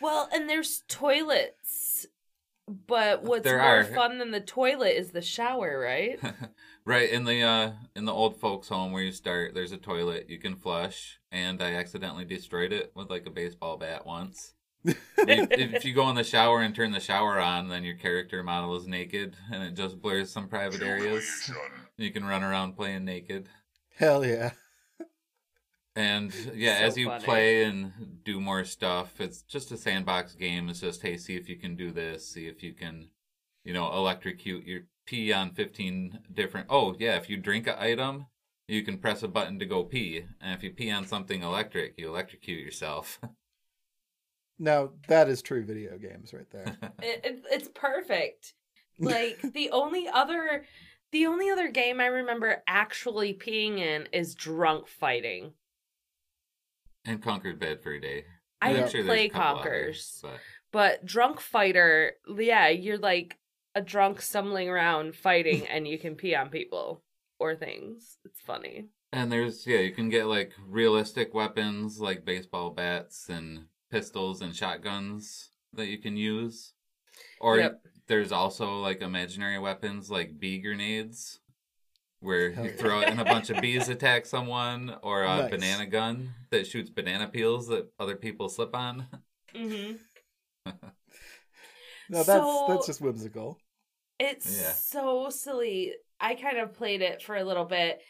Well, 0.00 0.28
and 0.32 0.48
there's 0.50 0.82
toilets. 0.88 2.06
But 2.86 3.22
what's 3.24 3.44
There 3.44 3.58
more 3.58 3.80
are. 3.80 3.84
fun 3.84 4.18
than 4.18 4.30
the 4.30 4.40
toilet 4.40 4.96
is 4.96 5.10
the 5.10 5.20
shower, 5.20 5.78
right? 5.78 6.18
right 6.84 7.10
in 7.10 7.24
the 7.24 7.42
uh 7.42 7.72
in 7.96 8.04
the 8.04 8.12
old 8.12 8.38
folks 8.40 8.68
home 8.68 8.92
where 8.92 9.02
you 9.02 9.12
start, 9.12 9.52
there's 9.54 9.72
a 9.72 9.76
toilet 9.76 10.30
you 10.30 10.38
can 10.38 10.56
flush, 10.56 11.18
and 11.30 11.60
I 11.62 11.74
accidentally 11.74 12.24
destroyed 12.24 12.72
it 12.72 12.92
with 12.94 13.10
like 13.10 13.26
a 13.26 13.30
baseball 13.30 13.76
bat 13.76 14.06
once. 14.06 14.54
You- 14.84 14.94
if 15.50 15.84
you 15.84 15.94
go 15.94 16.08
in 16.10 16.16
the 16.16 16.24
shower 16.24 16.60
and 16.62 16.74
turn 16.74 16.90
the 16.90 16.98
shower 17.00 17.38
on, 17.38 17.68
then 17.68 17.84
your 17.84 17.94
character 17.96 18.42
model 18.42 18.74
is 18.76 18.86
naked, 18.88 19.36
and 19.52 19.62
it 19.62 19.74
just 19.74 20.00
blurs 20.02 20.30
some 20.32 20.48
private 20.48 20.82
areas. 20.82 21.50
You 21.96 22.10
can 22.10 22.24
run 22.24 22.42
around 22.42 22.74
playing 22.76 23.04
naked. 23.04 23.48
Hell 23.96 24.24
yeah. 24.26 24.52
And 25.94 26.34
yeah, 26.54 26.78
So 26.78 26.84
as 26.84 26.96
you 26.96 27.06
funny. 27.08 27.24
play 27.24 27.64
and 27.64 27.92
do 28.24 28.40
more 28.40 28.64
stuff, 28.64 29.20
it's 29.20 29.42
just 29.42 29.70
a 29.72 29.76
sandbox 29.76 30.34
game. 30.34 30.68
It's 30.70 30.80
just, 30.80 31.02
hey, 31.02 31.16
see 31.18 31.36
if 31.36 31.48
you 31.48 31.56
can 31.56 31.76
do 31.76 31.90
this, 31.92 32.26
see 32.26 32.46
if 32.46 32.62
you 32.62 32.72
can, 32.72 33.10
you 33.62 33.74
know, 33.74 33.92
electrocute 33.92 34.64
your 34.64 34.80
pee 35.06 35.32
on 35.32 35.52
15 35.52 36.18
different. 36.32 36.66
Oh, 36.70 36.96
yeah, 36.98 37.16
if 37.16 37.28
you 37.28 37.36
drink 37.36 37.66
an 37.66 37.74
item, 37.78 38.26
you 38.66 38.82
can 38.82 38.98
press 38.98 39.22
a 39.22 39.28
button 39.28 39.58
to 39.58 39.66
go 39.66 39.84
pee. 39.84 40.24
And 40.40 40.54
if 40.54 40.62
you 40.62 40.70
pee 40.70 40.90
on 40.90 41.06
something 41.06 41.42
electric, 41.42 41.94
you 41.98 42.08
electrocute 42.08 42.64
yourself. 42.64 43.20
Now, 44.62 44.90
that 45.08 45.28
is 45.28 45.42
true 45.42 45.64
video 45.64 45.98
games 45.98 46.32
right 46.32 46.48
there. 46.52 46.76
it, 47.02 47.20
it, 47.24 47.44
it's 47.50 47.68
perfect. 47.74 48.54
Like 48.96 49.40
the 49.54 49.70
only 49.70 50.06
other 50.06 50.64
the 51.10 51.26
only 51.26 51.50
other 51.50 51.68
game 51.68 52.00
I 52.00 52.06
remember 52.06 52.62
actually 52.68 53.34
peeing 53.34 53.78
in 53.78 54.06
is 54.12 54.36
drunk 54.36 54.86
fighting. 54.86 55.54
and 57.04 57.20
Conker's 57.20 57.56
Bad 57.56 57.82
Fur 57.82 57.98
Day. 57.98 58.24
I 58.62 58.70
I'm 58.70 58.88
sure 58.88 59.02
there's 59.02 59.06
play 59.06 59.26
a 59.26 59.30
couple 59.30 59.62
others, 59.62 60.20
but 60.22 60.40
But 60.70 61.04
drunk 61.04 61.40
fighter, 61.40 62.12
yeah, 62.38 62.68
you're 62.68 62.98
like 62.98 63.36
a 63.74 63.82
drunk 63.82 64.22
stumbling 64.22 64.68
around 64.68 65.16
fighting 65.16 65.66
and 65.70 65.88
you 65.88 65.98
can 65.98 66.14
pee 66.14 66.36
on 66.36 66.50
people 66.50 67.02
or 67.40 67.56
things. 67.56 68.18
It's 68.24 68.40
funny. 68.40 68.86
And 69.12 69.32
there's 69.32 69.66
yeah, 69.66 69.80
you 69.80 69.90
can 69.90 70.08
get 70.08 70.28
like 70.28 70.52
realistic 70.64 71.34
weapons 71.34 71.98
like 71.98 72.24
baseball 72.24 72.70
bats 72.70 73.28
and 73.28 73.64
pistols 73.92 74.40
and 74.40 74.56
shotguns 74.56 75.50
that 75.74 75.86
you 75.86 75.98
can 75.98 76.16
use. 76.16 76.72
Or 77.40 77.58
Yep. 77.58 77.82
there's 78.08 78.32
also 78.32 78.78
like 78.80 79.02
imaginary 79.02 79.58
weapons 79.58 80.10
like 80.10 80.38
bee 80.40 80.58
grenades 80.58 81.38
where 82.20 82.48
you 82.50 82.62
yeah. 82.64 82.76
throw 82.76 83.00
it 83.00 83.08
and 83.08 83.20
a 83.20 83.24
bunch 83.24 83.50
of 83.50 83.60
bees 83.60 83.88
attack 83.96 84.26
someone 84.26 84.96
or 85.02 85.22
a 85.24 85.26
Nice. 85.42 85.50
banana 85.50 85.86
gun 85.86 86.34
that 86.50 86.66
shoots 86.66 86.88
banana 86.90 87.28
peels 87.28 87.68
that 87.68 87.88
other 88.00 88.16
people 88.16 88.48
slip 88.48 88.74
on. 88.74 89.06
hmm 89.54 89.92
No, 92.08 92.18
that's 92.22 92.26
So- 92.26 92.66
that's 92.68 92.86
just 92.86 93.00
whimsical. 93.00 93.58
It's 94.18 94.60
Yeah. 94.60 94.72
so 94.72 95.30
silly. 95.30 95.94
I 96.20 96.34
kind 96.34 96.58
of 96.58 96.74
played 96.74 97.02
it 97.02 97.22
for 97.22 97.34
a 97.36 97.44
little 97.44 97.64
bit, 97.64 98.00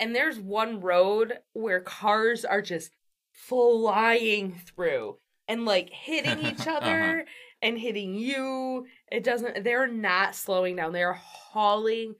and 0.00 0.14
there's 0.14 0.38
one 0.40 0.80
road 0.80 1.38
where 1.52 1.80
cars 1.80 2.44
are 2.46 2.62
just 2.62 2.90
flying 3.32 4.54
through 4.54 5.18
and 5.48 5.64
like 5.64 5.90
hitting 5.90 6.38
each 6.38 6.66
other 6.68 7.24
and 7.62 7.78
hitting 7.78 8.14
you. 8.14 8.86
It 9.10 9.24
doesn't, 9.24 9.64
they're 9.64 9.88
not 9.88 10.34
slowing 10.34 10.76
down, 10.76 10.92
they're 10.92 11.14
hauling 11.14 12.14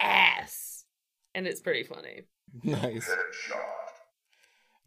ass. 0.00 0.84
And 1.34 1.46
it's 1.46 1.60
pretty 1.62 1.84
funny. 1.84 2.22
Nice. 2.64 3.18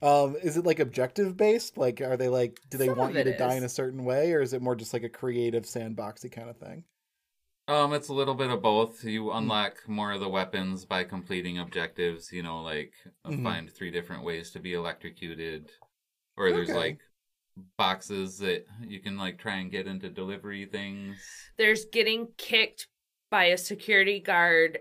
Um, 0.04 0.36
is 0.44 0.58
it 0.58 0.66
like 0.66 0.80
objective 0.80 1.36
based? 1.38 1.78
Like, 1.78 2.00
are 2.02 2.18
they 2.18 2.28
like, 2.30 2.60
do 2.70 2.78
they 2.78 2.90
Some 2.90 2.92
want 2.92 3.16
you 3.16 3.24
it 3.24 3.24
to 3.24 3.34
die 3.34 3.56
in 3.56 3.64
a 3.64 3.70
certain 3.70 4.04
way, 4.04 4.34
or 4.34 4.42
is 4.42 4.54
it 4.54 4.62
more 4.62 4.76
just 4.76 4.94
like 4.94 5.04
a 5.04 5.10
creative 5.10 5.64
sandboxy 5.64 6.32
kind 6.32 6.50
of 6.50 6.58
thing? 6.58 6.84
Um, 7.68 7.94
it's 7.94 8.10
a 8.10 8.14
little 8.14 8.36
bit 8.36 8.50
of 8.52 8.62
both. 8.62 9.04
You 9.04 9.32
Hmm. 9.38 9.50
unlock 9.50 9.88
more 9.88 10.12
of 10.12 10.20
the 10.20 10.30
weapons 10.30 10.86
by 10.86 11.04
completing 11.04 11.58
objectives. 11.60 12.32
You 12.32 12.44
know, 12.44 12.62
like 12.62 12.94
uh, 13.26 13.32
Mhm. 13.32 13.34
find 13.34 13.70
three 13.72 13.92
different 13.92 14.24
ways 14.24 14.52
to 14.52 14.60
be 14.60 14.74
electrocuted, 14.74 15.72
or 16.38 16.52
there's 16.54 16.74
like 16.74 17.00
boxes 17.78 18.38
that 18.39 18.66
you 18.82 18.99
can 18.99 19.18
like 19.18 19.38
try 19.38 19.56
and 19.56 19.72
get 19.72 19.88
into 19.88 20.10
delivery 20.10 20.66
things. 20.66 21.18
There's 21.58 21.86
getting 21.86 22.28
kicked 22.38 22.88
by 23.30 23.45
a 23.45 23.58
security 23.58 24.20
guard 24.20 24.80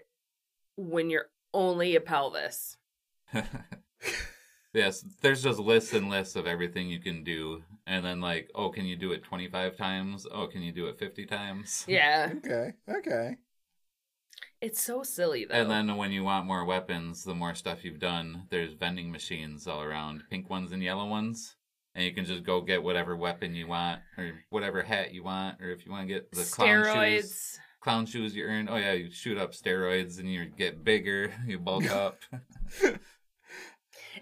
when 0.77 1.11
you're 1.11 1.31
only 1.55 1.97
a 1.97 2.01
pelvis. 2.01 2.77
yes, 4.75 5.05
there's 5.20 5.43
just 5.43 5.59
lists 5.59 5.93
and 5.93 6.11
lists 6.11 6.37
of 6.37 6.47
everything 6.47 6.89
you 6.89 7.01
can 7.01 7.25
do, 7.25 7.62
and 7.87 8.05
then 8.05 8.20
like, 8.20 8.51
oh, 8.55 8.70
can 8.70 8.85
you 8.85 8.97
do 8.97 9.12
it 9.12 9.23
25 9.25 9.77
times? 9.77 10.27
Oh, 10.31 10.47
can 10.47 10.62
you 10.62 10.73
do 10.73 10.87
it 10.87 10.99
50 10.99 11.27
times? 11.27 11.85
Yeah. 11.89 12.33
Okay, 12.37 12.73
okay. 12.89 13.37
It's 14.61 14.81
so 14.81 15.03
silly 15.03 15.45
though. 15.45 15.55
And 15.55 15.70
then 15.70 15.97
when 15.97 16.12
you 16.12 16.23
want 16.23 16.47
more 16.47 16.64
weapons, 16.64 17.25
the 17.25 17.35
more 17.35 17.55
stuff 17.55 17.85
you've 17.85 17.99
done, 17.99 18.47
there's 18.51 18.75
vending 18.75 19.11
machines 19.11 19.66
all 19.66 19.83
around, 19.83 20.23
pink 20.31 20.49
ones 20.49 20.73
and 20.73 20.83
yellow 20.83 21.07
ones. 21.07 21.57
And 21.95 22.05
you 22.05 22.12
can 22.14 22.24
just 22.24 22.43
go 22.45 22.61
get 22.62 22.82
whatever 22.82 23.14
weapon 23.16 23.55
you 23.55 23.66
want, 23.66 24.01
or 24.16 24.32
whatever 24.51 24.82
hat 24.82 25.12
you 25.12 25.22
want, 25.24 25.61
or 25.61 25.70
if 25.70 25.84
you 25.84 25.93
want 25.93 26.09
to 26.09 26.14
get 26.14 26.30
the 26.32 26.43
clown 26.45 26.84
shoes, 26.84 26.93
steroids. 26.95 27.59
clown 27.80 28.07
shoes 28.07 28.34
you 28.34 28.45
earn. 28.45 28.68
Oh 28.70 28.76
yeah, 28.76 28.93
you 28.93 29.11
shoot 29.11 29.36
up 29.36 29.53
steroids 29.53 30.18
and 30.18 30.30
you 30.32 30.47
get 30.47 30.82
bigger, 30.84 31.32
you 31.47 31.59
bulk 31.59 31.90
up. 31.90 32.16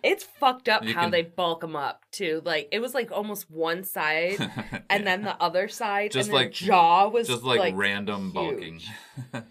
It's 0.02 0.24
fucked 0.24 0.68
up 0.68 0.84
You 0.84 0.94
how 0.94 1.02
can- 1.02 1.10
they 1.10 1.22
bulk 1.22 1.60
them 1.60 1.74
up 1.76 2.04
too. 2.12 2.42
Like 2.44 2.68
it 2.72 2.80
was 2.80 2.94
like 2.94 3.10
almost 3.12 3.50
one 3.50 3.84
side, 3.84 4.36
and 4.90 5.06
then 5.06 5.22
the 5.22 5.40
other 5.42 5.68
side, 5.68 6.12
Just 6.12 6.28
and 6.28 6.34
their 6.36 6.44
like- 6.46 6.52
jaw 6.52 7.08
was 7.08 7.26
just 7.28 7.42
like, 7.42 7.58
like 7.60 7.76
random 7.76 8.32
bulking. 8.32 8.80
huge. 9.32 9.42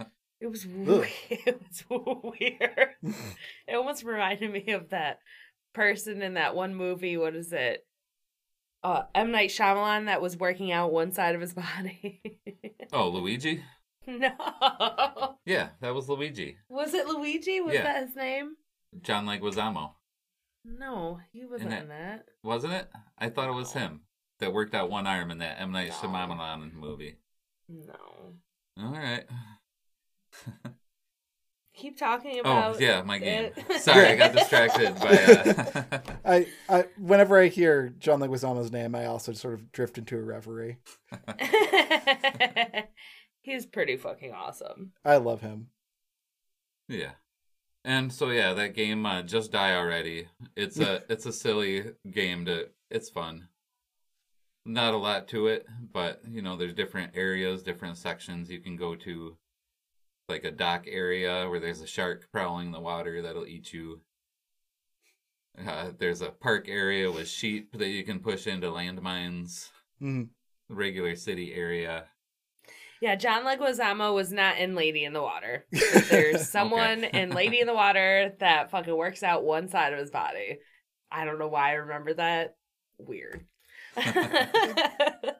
It 0.41 0.47
was 0.47 0.65
weird. 0.65 1.07
It 1.29 1.61
was 1.61 1.83
weird. 2.39 2.89
it 3.67 3.75
almost 3.75 4.03
reminded 4.03 4.51
me 4.51 4.71
of 4.71 4.89
that 4.89 5.19
person 5.73 6.21
in 6.21 6.35
that 6.35 6.55
one 6.55 6.73
movie. 6.75 7.17
What 7.17 7.35
is 7.35 7.51
it? 7.51 7.85
Uh, 8.83 9.03
M 9.13 9.31
Night 9.31 9.49
Shyamalan 9.49 10.05
that 10.05 10.21
was 10.21 10.37
working 10.37 10.71
out 10.71 10.91
one 10.93 11.11
side 11.11 11.35
of 11.35 11.41
his 11.41 11.53
body. 11.65 12.21
oh, 12.93 13.09
Luigi? 13.09 13.63
no, 14.07 15.35
Yeah, 15.45 15.69
that 15.81 15.93
was 15.93 16.07
Luigi. 16.09 16.57
was 16.69 16.93
it 16.93 17.07
Luigi? 17.07 17.61
Was 17.61 17.73
Yeah. 17.75 17.83
that 17.83 18.07
his 18.07 18.15
name? 18.15 18.55
John 19.01 19.25
Leguizamo, 19.25 19.91
No, 20.65 21.19
he 21.31 21.45
wasn't 21.45 21.69
that- 21.71 21.83
in 21.83 21.89
that. 21.89 22.25
wasn't 22.43 22.73
it? 22.73 22.89
I 23.17 23.29
thought 23.29 23.49
it 23.49 23.53
was 23.53 23.73
him 23.73 24.01
that 24.39 24.53
worked 24.53 24.73
out 24.73 24.89
one 24.89 25.05
arm 25.05 25.29
in 25.31 25.37
that 25.39 25.59
M 25.59 25.71
Night 25.71 25.91
Shyamalan 25.91 26.73
movie. 26.73 27.17
No. 27.67 28.33
All 28.81 28.91
right. 28.93 29.25
Keep 31.79 31.97
talking 31.97 32.39
about. 32.39 32.65
Oh 32.65 32.69
about. 32.71 32.81
yeah, 32.81 33.01
my 33.03 33.19
game. 33.19 33.51
it. 33.55 33.73
Sorry, 33.81 34.07
I 34.07 34.17
got 34.17 34.33
distracted 34.35 34.95
by. 34.99 35.07
Uh... 35.07 35.99
I, 36.25 36.47
I, 36.67 36.85
whenever 36.97 37.39
I 37.39 37.47
hear 37.47 37.93
John 37.99 38.19
Leguizamo's 38.19 38.69
name, 38.69 38.95
I 38.95 39.05
also 39.05 39.31
sort 39.31 39.53
of 39.53 39.71
drift 39.71 39.97
into 39.97 40.17
a 40.17 40.21
reverie. 40.21 40.75
He's 43.41 43.65
pretty 43.65 43.95
fucking 43.95 44.33
awesome. 44.33 44.91
I 45.05 45.17
love 45.17 45.39
him. 45.39 45.67
yeah, 46.89 47.11
and 47.85 48.11
so 48.11 48.29
yeah, 48.29 48.51
that 48.53 48.75
game 48.75 49.05
uh, 49.05 49.21
just 49.21 49.53
die 49.53 49.73
already. 49.73 50.27
It's 50.57 50.77
a 50.79 51.03
it's 51.09 51.25
a 51.25 51.31
silly 51.31 51.93
game 52.11 52.43
to. 52.45 52.67
It's 52.91 53.09
fun. 53.09 53.47
not 54.65 54.93
a 54.93 54.97
lot 54.97 55.29
to 55.29 55.47
it, 55.47 55.65
but 55.93 56.21
you 56.29 56.41
know, 56.41 56.57
there's 56.57 56.73
different 56.73 57.15
areas, 57.15 57.63
different 57.63 57.97
sections 57.97 58.49
you 58.49 58.59
can 58.59 58.75
go 58.75 58.95
to. 58.95 59.37
Like 60.29 60.43
a 60.43 60.51
dock 60.51 60.85
area 60.87 61.49
where 61.49 61.59
there's 61.59 61.81
a 61.81 61.87
shark 61.87 62.27
prowling 62.31 62.71
the 62.71 62.79
water 62.79 63.21
that'll 63.21 63.47
eat 63.47 63.73
you. 63.73 64.01
Uh, 65.67 65.89
there's 65.97 66.21
a 66.21 66.29
park 66.29 66.69
area 66.69 67.11
with 67.11 67.27
sheep 67.27 67.75
that 67.77 67.89
you 67.89 68.03
can 68.03 68.19
push 68.19 68.45
into 68.45 68.67
landmines. 68.67 69.71
Mhm. 70.01 70.29
Regular 70.69 71.15
city 71.15 71.53
area. 71.53 72.05
Yeah, 73.01 73.15
John 73.15 73.43
Leguizamo 73.43 74.13
was 74.13 74.31
not 74.31 74.57
in 74.59 74.75
Lady 74.75 75.03
in 75.05 75.13
the 75.13 75.21
Water. 75.21 75.65
There's 76.09 76.49
someone 76.49 77.05
in 77.05 77.29
Lady 77.29 77.61
in 77.61 77.67
the 77.67 77.73
Water 77.73 78.33
that 78.39 78.71
fucking 78.71 78.95
works 78.95 79.23
out 79.23 79.43
one 79.43 79.69
side 79.69 79.93
of 79.93 79.99
his 79.99 80.11
body. 80.11 80.59
I 81.09 81.23
don't 81.25 81.39
know 81.39 81.47
why 81.47 81.69
I 81.69 81.73
remember 81.75 82.13
that. 82.15 82.57
Weird. 82.97 83.45
it, 83.95 85.33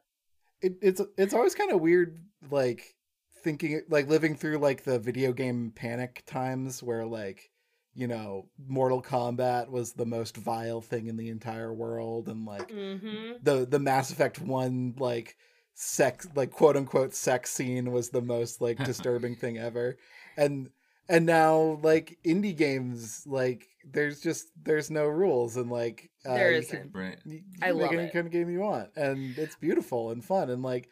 it's 0.62 1.02
it's 1.18 1.34
always 1.34 1.54
kind 1.54 1.72
of 1.72 1.82
weird 1.82 2.24
like 2.50 2.96
thinking 3.44 3.82
like 3.90 4.08
living 4.08 4.36
through 4.36 4.58
like 4.58 4.84
the 4.84 5.00
video 5.00 5.32
game 5.34 5.72
panic 5.76 6.24
times 6.26 6.82
where 6.84 7.06
like 7.06 7.50
you 7.94 8.08
know 8.08 8.48
mortal 8.68 9.02
kombat 9.02 9.70
was 9.70 9.94
the 9.94 10.06
most 10.06 10.38
vile 10.38 10.82
thing 10.82 11.08
in 11.08 11.18
the 11.18 11.30
entire 11.30 11.74
world 11.74 12.28
and 12.30 12.46
like 12.46 12.70
hmm 12.72 13.38
the 13.42 13.66
the 13.70 13.80
mass 13.80 14.12
effect 14.12 14.40
1 14.40 14.96
like 14.98 15.36
sex 15.74 16.28
like 16.36 16.52
quote 16.52 16.76
unquote 16.76 17.14
sex 17.14 17.52
scene 17.52 17.92
was 17.92 18.10
the 18.10 18.22
most 18.22 18.62
like 18.62 18.84
disturbing 18.84 19.36
thing 19.36 19.58
ever 19.58 19.98
and 20.38 20.70
and 21.08 21.26
now 21.26 21.80
like 21.82 22.18
indie 22.26 22.56
games 22.56 23.24
like 23.26 23.68
there's 23.90 24.20
just 24.22 24.48
there's 24.62 24.92
no 24.92 25.06
rules 25.06 25.56
and 25.58 25.72
like 25.72 26.12
uh, 26.28 26.34
There 26.36 26.52
you 26.52 26.60
isn't. 26.60 26.80
can- 26.82 26.92
Right. 26.94 27.18
you, 27.26 27.42
you 27.56 27.62
I 27.62 27.68
can 27.68 27.78
make 27.78 27.92
love 27.92 27.94
any 27.94 28.08
it. 28.08 28.14
kind 28.14 28.28
of 28.28 28.34
game 28.34 28.50
you 28.50 28.60
want 28.60 28.90
and 28.96 29.38
it's 29.40 29.56
beautiful 29.56 30.12
and 30.12 30.24
fun 30.24 30.50
and 30.50 30.62
like 30.62 30.90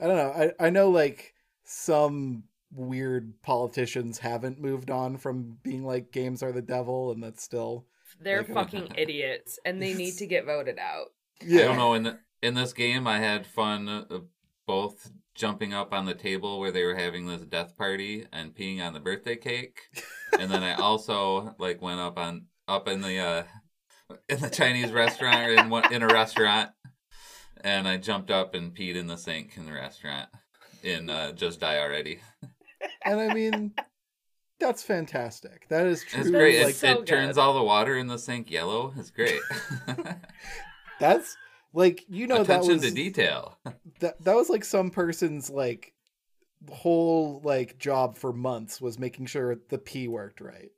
i 0.00 0.06
don't 0.06 0.16
know 0.16 0.52
i, 0.60 0.66
I 0.66 0.70
know 0.70 0.90
like 0.90 1.34
some 1.70 2.44
weird 2.72 3.34
politicians 3.42 4.18
haven't 4.18 4.58
moved 4.60 4.90
on 4.90 5.16
from 5.18 5.58
being 5.62 5.84
like 5.84 6.10
games 6.12 6.42
are 6.42 6.52
the 6.52 6.62
devil 6.62 7.10
and 7.12 7.22
that's 7.22 7.42
still 7.42 7.86
They're 8.20 8.42
Like- 8.42 8.54
fucking 8.54 8.92
idiots 8.96 9.58
and 9.64 9.80
they 9.80 9.92
need 9.94 10.14
to 10.16 10.26
get 10.26 10.46
voted 10.46 10.78
out. 10.78 11.08
yeah 11.44 11.62
I 11.62 11.64
don't 11.66 11.76
know. 11.76 11.92
In 11.94 12.02
the, 12.04 12.18
in 12.42 12.54
this 12.54 12.72
game, 12.72 13.06
I 13.06 13.18
had 13.18 13.46
fun 13.46 13.88
uh, 13.88 14.04
both 14.66 15.10
jumping 15.34 15.74
up 15.74 15.92
on 15.92 16.06
the 16.06 16.14
table 16.14 16.58
where 16.58 16.70
they 16.72 16.84
were 16.84 16.94
having 16.96 17.26
this 17.26 17.42
death 17.42 17.76
party 17.76 18.26
and 18.32 18.54
peeing 18.54 18.80
on 18.80 18.92
the 18.92 19.00
birthday 19.00 19.36
cake, 19.36 19.80
and 20.38 20.50
then 20.50 20.62
I 20.62 20.74
also 20.74 21.54
like 21.58 21.82
went 21.82 22.00
up 22.00 22.18
on 22.18 22.46
up 22.66 22.88
in 22.88 23.00
the 23.02 23.18
uh, 23.18 23.42
in 24.28 24.40
the 24.40 24.50
Chinese 24.50 24.90
restaurant 24.92 25.36
or 25.48 25.52
in 25.52 25.70
one, 25.70 25.92
in 25.92 26.02
a 26.02 26.06
restaurant, 26.06 26.70
and 27.62 27.86
I 27.88 27.96
jumped 27.98 28.30
up 28.30 28.54
and 28.54 28.74
peed 28.74 28.94
in 28.96 29.06
the 29.06 29.16
sink 29.16 29.56
in 29.56 29.66
the 29.66 29.72
restaurant 29.72 30.28
in 30.82 31.10
uh, 31.10 31.32
Just 31.32 31.60
Die 31.60 31.78
Already. 31.78 32.20
and 33.04 33.20
i 33.20 33.32
mean 33.34 33.72
that's 34.60 34.82
fantastic 34.82 35.66
that 35.68 35.86
is 35.86 36.04
true 36.04 36.20
It's 36.20 36.30
great. 36.30 36.60
like 36.62 36.70
it, 36.74 36.76
so 36.76 37.00
it 37.00 37.06
turns 37.06 37.38
all 37.38 37.54
the 37.54 37.62
water 37.62 37.96
in 37.96 38.06
the 38.08 38.18
sink 38.18 38.50
yellow. 38.50 38.92
It's 38.96 39.10
great. 39.10 39.40
that's 41.00 41.36
like 41.72 42.04
you 42.08 42.26
know 42.26 42.36
that 42.38 42.42
Attention 42.42 42.72
was 42.74 42.82
to 42.82 42.90
detail. 42.90 43.56
that 44.00 44.22
that 44.24 44.34
was 44.34 44.48
like 44.48 44.64
some 44.64 44.90
person's 44.90 45.48
like 45.50 45.92
whole 46.70 47.40
like 47.44 47.78
job 47.78 48.16
for 48.16 48.32
months 48.32 48.80
was 48.80 48.98
making 48.98 49.26
sure 49.26 49.56
the 49.68 49.78
p 49.78 50.08
worked 50.08 50.40
right 50.40 50.70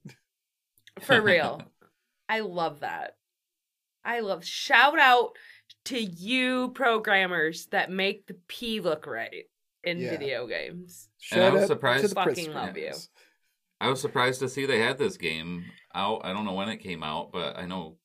For 1.01 1.21
real. 1.23 1.63
I 2.29 2.41
love 2.41 2.81
that. 2.81 3.17
I 4.05 4.21
love 4.21 4.45
shout 4.45 4.99
out 4.99 5.31
to 5.87 5.99
you 5.99 6.69
programmers 6.75 7.67
that 7.67 7.91
make 7.91 8.27
the 8.27 8.37
P 8.49 8.81
look 8.81 9.07
right 9.07 9.45
in 9.85 9.99
Yeah. 9.99 10.11
video 10.11 10.47
games. 10.47 11.09
And 11.33 11.43
I 11.43 11.51
was 11.51 11.63
out 11.63 11.63
to 11.63 11.67
surprised- 11.75 12.05
the 12.05 12.15
Fucking 12.15 12.35
Prince 12.35 12.49
love 12.55 12.77
you. 12.77 12.93
I 13.81 13.89
was 13.89 14.01
surprised 14.01 14.41
to 14.41 14.49
see 14.49 14.67
they 14.67 14.81
had 14.81 14.99
this 14.99 15.17
game 15.17 15.65
out. 15.95 16.21
I 16.25 16.33
don't 16.35 16.45
know 16.45 16.53
when 16.53 16.69
it 16.69 16.79
came 16.79 17.03
out, 17.03 17.33
but 17.33 17.57
I 17.57 17.67
know 17.67 17.97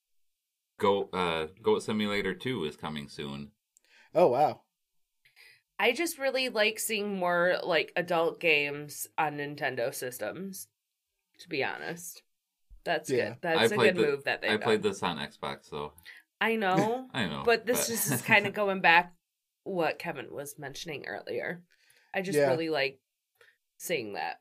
Goat 0.78 1.10
uh, 1.14 1.48
Goat 1.62 1.84
Simulator 1.84 2.34
Two 2.34 2.64
is 2.66 2.76
coming 2.78 3.08
soon. 3.10 3.52
oh 4.14 4.28
wow 4.28 4.62
I 5.78 5.92
just 5.92 6.18
really 6.18 6.48
like 6.48 6.80
seeing 6.80 7.18
more 7.20 7.58
like 7.64 7.92
adult 7.98 8.40
games 8.40 9.08
on 9.18 9.38
Nintendo 9.38 9.94
systems. 9.94 10.70
To 11.40 11.50
be 11.50 11.66
honest, 11.66 12.24
that's 12.86 13.10
Yeah. 13.10 13.30
good. 13.32 13.38
That's 13.42 13.60
I 13.74 13.76
a 13.76 13.78
good 13.78 13.96
the- 13.98 14.02
move 14.02 14.24
that 14.24 14.42
they 14.42 14.50
I 14.50 14.58
played 14.58 14.82
this 14.84 15.04
on 15.04 15.18
Xbox, 15.18 15.66
so 15.70 15.92
I 16.40 16.56
know, 16.56 17.10
I 17.14 17.26
know. 17.28 17.44
but 17.46 17.66
this 17.66 17.88
just 17.88 18.10
is 18.12 18.22
kind 18.22 18.48
of 18.48 18.54
going 18.54 18.80
back 18.80 19.14
what 19.66 20.00
Kevin 20.00 20.28
was 20.32 20.58
mentioning 20.58 21.06
earlier. 21.06 21.62
I 22.14 22.22
just 22.22 22.38
Yeah. 22.38 22.48
really 22.50 22.70
like 22.70 23.00
seeing 23.78 24.14
that. 24.14 24.38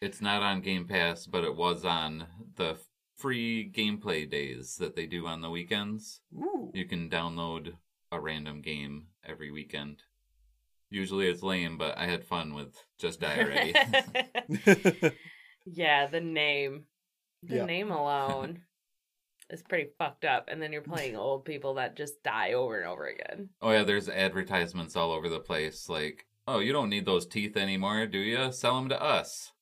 it's 0.00 0.20
not 0.20 0.42
on 0.42 0.60
Game 0.62 0.88
Pass, 0.88 1.26
but 1.26 1.44
it 1.44 1.54
was 1.54 1.84
on 1.84 2.26
the 2.56 2.76
free 3.16 3.70
gameplay 3.72 4.28
days 4.28 4.74
that 4.78 4.96
they 4.96 5.06
do 5.06 5.28
on 5.28 5.40
the 5.42 5.50
weekends. 5.50 6.20
Ooh. 6.34 6.72
You 6.74 6.84
can 6.86 7.08
download 7.08 7.74
a 8.10 8.18
random 8.20 8.60
game 8.62 9.06
every 9.24 9.52
weekend. 9.52 10.02
Usually 10.90 11.28
it's 11.28 11.42
lame, 11.44 11.78
but 11.78 11.96
I 11.96 12.06
had 12.06 12.24
fun 12.24 12.52
with 12.52 12.74
Just 12.98 13.20
Die 13.20 13.38
Already. 13.38 13.74
yeah, 15.66 16.06
the 16.08 16.20
name. 16.20 16.86
The 17.44 17.56
Yeah. 17.56 17.64
name 17.66 17.90
alone 17.92 18.62
is 19.52 19.62
pretty 19.62 19.90
fucked 19.98 20.24
up. 20.24 20.48
And 20.48 20.60
then 20.60 20.72
you're 20.72 20.82
playing 20.82 21.16
old 21.16 21.44
people 21.44 21.74
that 21.74 21.96
just 21.96 22.22
die 22.22 22.52
over 22.52 22.78
and 22.78 22.88
over 22.88 23.06
again. 23.06 23.50
Oh 23.60 23.70
yeah, 23.70 23.84
there's 23.84 24.08
advertisements 24.08 24.96
all 24.96 25.12
over 25.12 25.28
the 25.28 25.40
place. 25.40 25.88
Like, 25.88 26.26
oh, 26.46 26.58
you 26.58 26.72
don't 26.72 26.90
need 26.90 27.06
those 27.06 27.26
teeth 27.26 27.56
anymore, 27.56 28.06
do 28.06 28.18
you? 28.18 28.52
Sell 28.52 28.76
them 28.76 28.88
to 28.88 29.02
us. 29.02 29.52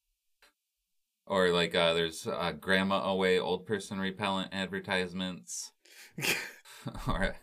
Or 1.26 1.50
like, 1.50 1.74
uh, 1.74 1.94
there's 1.94 2.26
uh, 2.26 2.52
grandma 2.58 3.04
away 3.04 3.38
old 3.38 3.64
person 3.64 4.00
repellent 4.00 4.48
advertisements, 4.52 5.70
or 7.06 7.36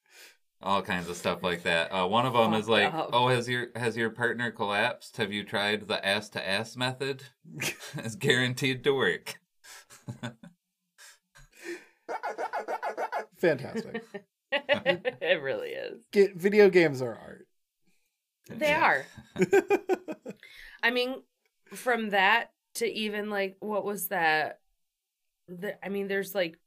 all 0.62 0.80
kinds 0.80 1.10
of 1.10 1.16
stuff 1.16 1.42
like 1.42 1.62
that. 1.64 1.92
Uh, 1.92 2.06
one 2.06 2.24
of 2.24 2.32
them 2.32 2.54
is 2.54 2.66
like, 2.66 2.94
up. 2.94 3.10
oh, 3.12 3.28
has 3.28 3.46
your 3.46 3.66
has 3.76 3.94
your 3.94 4.08
partner 4.08 4.50
collapsed? 4.50 5.18
Have 5.18 5.34
you 5.34 5.44
tried 5.44 5.86
the 5.86 6.04
ass 6.04 6.30
to 6.30 6.48
ass 6.48 6.76
method? 6.76 7.24
it's 7.96 8.14
guaranteed 8.14 8.82
to 8.84 8.92
work. 8.92 9.38
fantastic 13.38 14.02
it 14.52 15.42
really 15.42 15.70
is. 15.70 16.04
Get, 16.12 16.36
video 16.36 16.70
games 16.70 17.02
are 17.02 17.14
art 17.14 17.46
They 18.48 18.68
Yeah. 18.70 18.82
are. 18.82 19.04
I 20.82 20.90
mean, 20.90 21.22
from 21.74 22.10
that 22.10 22.52
to 22.76 22.86
even 22.86 23.28
like 23.30 23.56
what 23.60 23.84
was 23.84 24.08
that? 24.08 24.60
The, 25.48 25.84
I 25.84 25.88
mean, 25.88 26.08
there's 26.08 26.34
like 26.34 26.58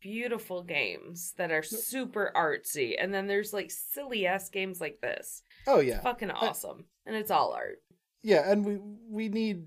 beautiful 0.00 0.62
games 0.62 1.32
that 1.38 1.50
are 1.50 1.62
super 1.62 2.32
artsy, 2.36 2.94
and 2.98 3.12
then 3.14 3.26
there's 3.26 3.52
like 3.52 3.70
silly 3.70 4.26
ass 4.26 4.48
games 4.48 4.80
like 4.80 5.00
this. 5.00 5.42
oh 5.66 5.78
It's 5.78 5.88
yeah 5.88 6.00
fucking 6.00 6.30
awesome, 6.30 6.84
and 7.06 7.14
it's 7.16 7.30
all 7.30 7.52
art. 7.52 7.78
yeah 8.22 8.50
and 8.50 8.64
we 8.64 8.78
we 9.08 9.28
need 9.28 9.64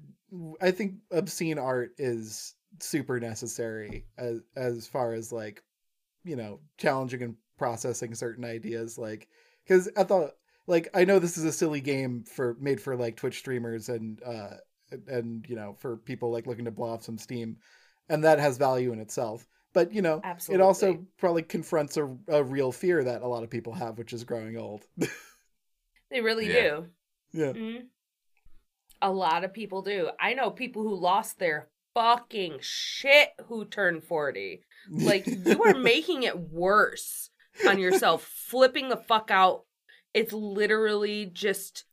i 0.61 0.71
think 0.71 0.95
obscene 1.11 1.57
art 1.59 1.91
is 1.97 2.53
super 2.79 3.19
necessary 3.19 4.05
as 4.17 4.41
as 4.55 4.87
far 4.87 5.13
as 5.13 5.31
like 5.31 5.63
you 6.23 6.35
know 6.35 6.59
challenging 6.77 7.21
and 7.23 7.35
processing 7.57 8.15
certain 8.15 8.43
ideas 8.45 8.97
like 8.97 9.27
because 9.63 9.89
i 9.97 10.03
thought 10.03 10.31
like 10.67 10.89
i 10.93 11.03
know 11.05 11.19
this 11.19 11.37
is 11.37 11.43
a 11.43 11.51
silly 11.51 11.81
game 11.81 12.23
for 12.23 12.55
made 12.59 12.81
for 12.81 12.95
like 12.95 13.15
twitch 13.15 13.39
streamers 13.39 13.89
and 13.89 14.21
uh 14.23 14.55
and 15.07 15.45
you 15.47 15.55
know 15.55 15.75
for 15.79 15.97
people 15.97 16.31
like 16.31 16.47
looking 16.47 16.65
to 16.65 16.71
blow 16.71 16.89
off 16.89 17.03
some 17.03 17.17
steam 17.17 17.57
and 18.09 18.23
that 18.23 18.39
has 18.39 18.57
value 18.57 18.91
in 18.93 18.99
itself 18.99 19.45
but 19.73 19.93
you 19.93 20.01
know 20.01 20.21
Absolutely. 20.23 20.63
it 20.63 20.65
also 20.65 21.05
probably 21.17 21.43
confronts 21.43 21.97
a, 21.97 22.09
a 22.29 22.43
real 22.43 22.71
fear 22.71 23.03
that 23.03 23.21
a 23.21 23.27
lot 23.27 23.43
of 23.43 23.49
people 23.49 23.73
have 23.73 23.97
which 23.97 24.13
is 24.13 24.23
growing 24.23 24.57
old 24.57 24.85
They 26.09 26.21
really 26.21 26.47
Yeah. 26.47 26.61
do. 26.61 26.85
yeah 27.33 27.53
Mhm. 27.53 27.87
A 29.01 29.11
lot 29.11 29.43
of 29.43 29.53
people 29.53 29.81
do. 29.81 30.09
I 30.19 30.33
know 30.33 30.51
people 30.51 30.83
who 30.83 30.93
lost 30.93 31.39
their 31.39 31.69
fucking 31.93 32.59
shit 32.61 33.29
who 33.47 33.65
turned 33.65 34.03
40. 34.03 34.63
Like, 34.89 35.25
you 35.27 35.63
are 35.63 35.73
making 35.77 36.23
it 36.23 36.39
worse 36.39 37.29
on 37.67 37.79
yourself, 37.79 38.23
flipping 38.23 38.89
the 38.89 38.97
fuck 38.97 39.29
out. 39.31 39.65
It's 40.13 40.33
literally 40.33 41.25
just 41.25 41.85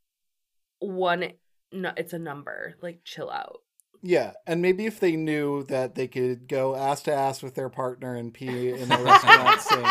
one, 0.79 1.33
no, 1.71 1.91
it's 1.97 2.13
a 2.13 2.19
number. 2.19 2.75
Like, 2.81 3.01
chill 3.03 3.29
out. 3.29 3.59
Yeah, 4.01 4.31
and 4.47 4.61
maybe 4.61 4.85
if 4.85 4.99
they 5.01 5.17
knew 5.17 5.63
that 5.63 5.95
they 5.95 6.07
could 6.07 6.47
go 6.47 6.75
ass 6.75 7.01
to 7.03 7.13
ass 7.13 7.43
with 7.43 7.55
their 7.55 7.69
partner 7.69 8.15
and 8.15 8.33
pee 8.33 8.69
in 8.69 8.87
the 8.87 8.97
restaurant 8.97 9.61
sink, 9.61 9.87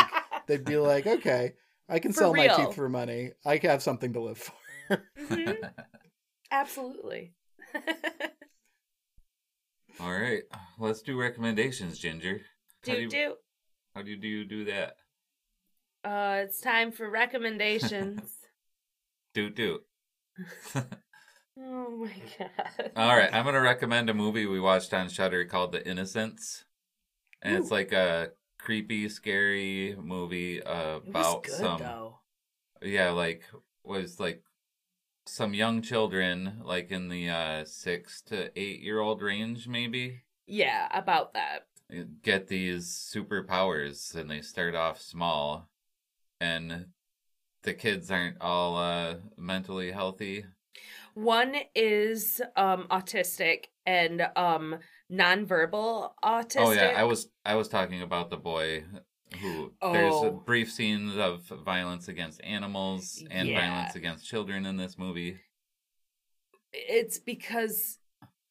they'd 0.47 0.65
be 0.65 0.77
like, 0.77 1.05
okay, 1.05 1.53
I 1.87 1.99
can 1.99 2.11
For 2.13 2.19
sell 2.19 2.33
my 2.33 2.47
teeth 2.47 2.73
for 2.73 2.89
money. 2.89 3.31
I 3.45 3.59
have 3.63 3.83
something 3.83 4.13
to 4.13 4.21
live 4.21 4.37
for. 4.39 5.03
Mhm. 5.19 5.69
Absolutely. 6.51 7.33
All 10.01 10.13
right, 10.13 10.43
let's 10.77 11.01
do 11.01 11.19
recommendations, 11.19 11.99
Ginger. 11.99 12.41
How 12.87 12.93
do 12.93 12.95
do 12.95 13.01
you, 13.01 13.09
do. 13.09 13.35
how 13.93 14.01
do 14.01 14.11
you 14.11 14.15
do, 14.15 14.45
do 14.45 14.65
that? 14.65 14.95
Uh, 16.05 16.43
it's 16.45 16.61
time 16.61 16.93
for 16.93 17.09
recommendations. 17.09 18.21
do 19.33 19.49
do. 19.49 19.79
oh 20.75 20.81
my 21.57 22.13
god. 22.37 22.91
All 22.95 23.17
right, 23.17 23.29
I'm 23.33 23.43
gonna 23.43 23.59
recommend 23.59 24.09
a 24.09 24.13
movie 24.13 24.45
we 24.45 24.61
watched 24.61 24.93
on 24.93 25.09
Shudder 25.09 25.43
called 25.43 25.73
The 25.73 25.85
Innocents, 25.85 26.63
and 27.41 27.57
it's 27.57 27.69
like 27.71 27.91
a 27.91 28.29
creepy, 28.57 29.09
scary 29.09 29.97
movie 30.01 30.59
about 30.59 31.43
good 31.43 31.55
some 31.55 31.79
though. 31.79 32.19
yeah, 32.81 33.09
like 33.09 33.43
was 33.83 34.17
like 34.17 34.43
some 35.29 35.53
young 35.53 35.81
children, 35.81 36.61
like 36.63 36.91
in 36.91 37.09
the 37.09 37.29
uh, 37.29 37.65
six 37.65 38.21
to 38.23 38.51
eight 38.59 38.81
year 38.81 38.99
old 38.99 39.21
range, 39.21 39.67
maybe 39.67 40.21
Yeah, 40.47 40.87
about 40.91 41.33
that. 41.33 41.67
get 42.23 42.47
these 42.47 42.87
superpowers, 42.87 44.15
and 44.15 44.29
they 44.29 44.41
start 44.41 44.75
off 44.75 45.01
small, 45.01 45.69
and 46.39 46.87
the 47.63 47.73
kids 47.73 48.09
aren't 48.11 48.41
all 48.41 48.77
uh, 48.77 49.15
mentally 49.37 49.91
healthy. 49.91 50.45
One 51.13 51.55
is 51.75 52.41
um 52.55 52.87
autistic 52.89 53.65
and 53.85 54.27
um 54.35 54.77
nonverbal 55.11 56.11
autistic. 56.23 56.55
Oh 56.57 56.71
yeah, 56.71 56.93
I 56.95 57.03
was 57.03 57.27
I 57.45 57.55
was 57.55 57.67
talking 57.67 58.01
about 58.01 58.29
the 58.29 58.37
boy 58.37 58.83
who 59.41 59.73
there's 59.81 60.15
a 60.15 60.27
Oh. 60.27 60.43
brief 60.45 60.71
scenes 60.71 61.15
of 61.17 61.43
violence 61.47 62.07
against 62.07 62.41
animals 62.43 63.23
and 63.29 63.47
Yeah. 63.47 63.59
violence 63.61 63.95
against 63.95 64.25
children 64.27 64.65
in 64.65 64.77
this 64.77 64.97
movie. 64.97 65.39
It's 66.71 67.17
because 67.19 67.99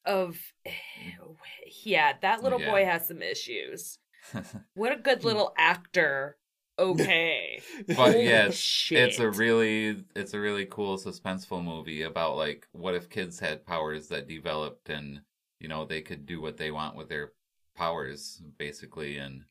of 0.05 0.39
yeah, 1.85 2.15
that 2.21 2.43
little 2.43 2.61
Yeah. 2.61 2.71
boy 2.71 2.85
has 2.85 3.07
some 3.09 3.23
issues. 3.23 3.99
What 4.75 4.93
a 4.93 4.97
good 4.97 5.21
hmm. 5.21 5.27
little 5.27 5.55
actor. 5.57 6.37
Okay. 6.79 7.61
but 7.97 8.21
yeah, 8.21 8.51
shit. 8.51 9.09
it's 9.09 9.19
a 9.19 9.31
really 9.31 10.05
it's 10.15 10.35
a 10.35 10.41
really 10.41 10.67
cool 10.67 10.97
suspenseful 10.97 11.63
movie 11.65 12.03
about 12.03 12.37
like 12.37 12.69
what 12.73 12.95
if 12.95 13.09
kids 13.11 13.41
had 13.41 13.67
powers 13.67 14.09
that 14.09 14.29
developed 14.29 14.89
and 14.89 15.23
you 15.61 15.69
know 15.69 15.85
they 15.85 16.03
could 16.03 16.25
do 16.27 16.41
what 16.41 16.57
they 16.57 16.71
want 16.71 16.95
with 16.97 17.09
their 17.09 17.33
powers 17.75 18.41
basically 18.59 19.19
and 19.19 19.45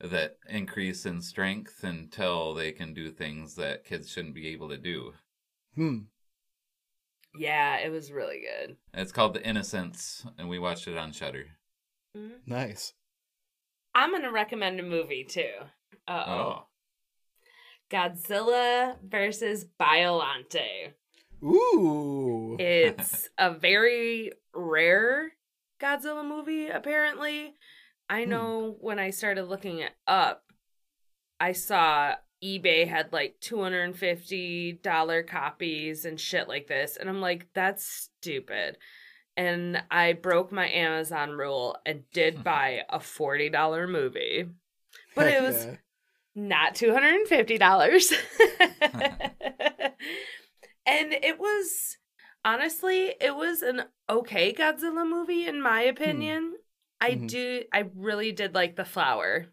that 0.00 0.38
increase 0.48 1.06
in 1.06 1.20
strength 1.20 1.82
until 1.82 2.54
they 2.54 2.72
can 2.72 2.94
do 2.94 3.10
things 3.10 3.54
that 3.56 3.84
kids 3.84 4.10
shouldn't 4.10 4.34
be 4.34 4.48
able 4.48 4.68
to 4.68 4.78
do. 4.78 5.14
Hmm. 5.74 5.98
Yeah, 7.34 7.76
it 7.78 7.90
was 7.90 8.10
really 8.10 8.40
good. 8.40 8.76
It's 8.94 9.12
called 9.12 9.34
The 9.34 9.46
Innocents, 9.46 10.26
and 10.38 10.48
we 10.48 10.58
watched 10.58 10.88
it 10.88 10.96
on 10.96 11.12
Shudder. 11.12 11.46
Mhm. 12.16 12.40
Nice. 12.46 12.94
I'm 13.94 14.12
gonna 14.12 14.32
recommend 14.32 14.80
a 14.80 14.82
movie 14.82 15.24
too. 15.24 15.52
Uh 16.06 16.24
oh. 16.26 16.32
Oh. 16.32 16.66
Godzilla 17.90 18.96
versus 19.02 19.64
Biollante. 19.80 20.92
Ooh. 21.42 22.56
It's 22.58 23.28
a 23.38 23.52
very 23.52 24.32
rare 24.54 25.32
Godzilla 25.80 26.26
movie, 26.26 26.68
apparently. 26.68 27.54
I 28.08 28.24
Hmm. 28.24 28.24
know 28.24 28.76
when 28.80 28.98
I 28.98 29.10
started 29.10 29.44
looking 29.44 29.78
it 29.80 29.92
up, 30.06 30.44
I 31.40 31.52
saw 31.52 32.14
eBay 32.42 32.86
had 32.88 33.12
like 33.12 33.40
$250 33.40 35.22
copies 35.22 36.04
and 36.04 36.18
shit 36.20 36.48
like 36.48 36.66
this. 36.68 36.96
And 36.96 37.08
I'm 37.08 37.20
like, 37.20 37.46
that's 37.54 38.10
stupid. 38.20 38.78
And 39.36 39.82
I 39.90 40.12
broke 40.14 40.50
my 40.52 40.68
Amazon 40.68 41.30
rule 41.32 41.76
and 41.86 42.02
did 42.12 42.42
buy 42.44 42.82
a 42.90 42.98
$40 43.00 43.88
movie. 43.88 44.48
But 45.14 45.26
Heck 45.26 45.28
it 45.28 45.42
was 45.42 45.66
yeah. 45.66 45.76
not 46.34 46.74
two 46.76 46.92
hundred 46.92 47.14
and 47.14 47.28
fifty 47.28 47.58
dollars. 47.58 48.12
and 48.90 49.02
it 51.12 51.38
was 51.38 51.96
honestly, 52.44 53.14
it 53.20 53.34
was 53.34 53.62
an 53.62 53.82
okay 54.08 54.52
Godzilla 54.54 55.08
movie 55.08 55.46
in 55.46 55.60
my 55.60 55.82
opinion. 55.82 56.54
I 57.00 57.12
Mhm. 57.12 57.28
do, 57.28 57.64
I 57.72 57.90
really 57.94 58.32
did 58.32 58.54
like 58.54 58.76
the 58.76 58.84
flower 58.84 59.46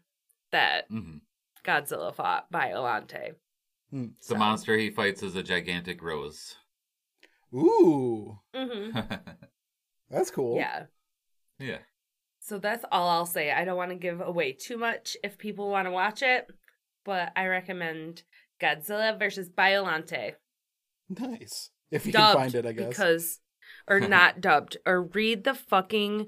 that 0.52 0.88
hmm 0.88 1.18
Godzilla 1.64 2.14
fought 2.14 2.50
Biollante. 2.52 3.34
Hmm. 3.90 4.06
The 4.28 4.34
monster 4.36 4.76
he 4.76 4.90
fights 4.90 5.22
is 5.22 5.36
a 5.36 5.42
gigantic 5.42 6.02
rose. 6.02 6.56
Ooh. 7.54 8.38
hmm 8.54 8.90
That's 10.10 10.30
cool. 10.30 10.56
Yeah. 10.56 10.86
yeah. 11.58 11.78
So 12.40 12.58
that's 12.58 12.84
all 12.92 13.08
I'll 13.08 13.26
say. 13.26 13.50
I 13.50 13.64
don't 13.64 13.76
want 13.76 13.90
to 13.90 13.96
give 13.96 14.20
away 14.20 14.52
too 14.52 14.76
much 14.78 15.16
if 15.24 15.36
people 15.38 15.68
want 15.68 15.86
to 15.86 15.90
watch 15.90 16.22
it, 16.22 16.46
but 17.04 17.32
I 17.34 17.46
recommend 17.46 18.22
Godzilla 18.60 19.18
versus 19.18 19.48
Biollante. 19.50 20.34
Nice. 21.08 21.70
If 21.90 22.06
you 22.06 22.12
dubbed 22.12 22.34
can 22.34 22.42
find 22.42 22.54
it, 22.54 22.66
I 22.66 22.72
guess. 22.72 22.88
because 22.90 23.40
or 23.88 24.00
not 24.08 24.40
dubbed 24.40 24.76
or 24.86 25.02
read 25.02 25.44
the 25.44 25.54
fucking 25.54 26.26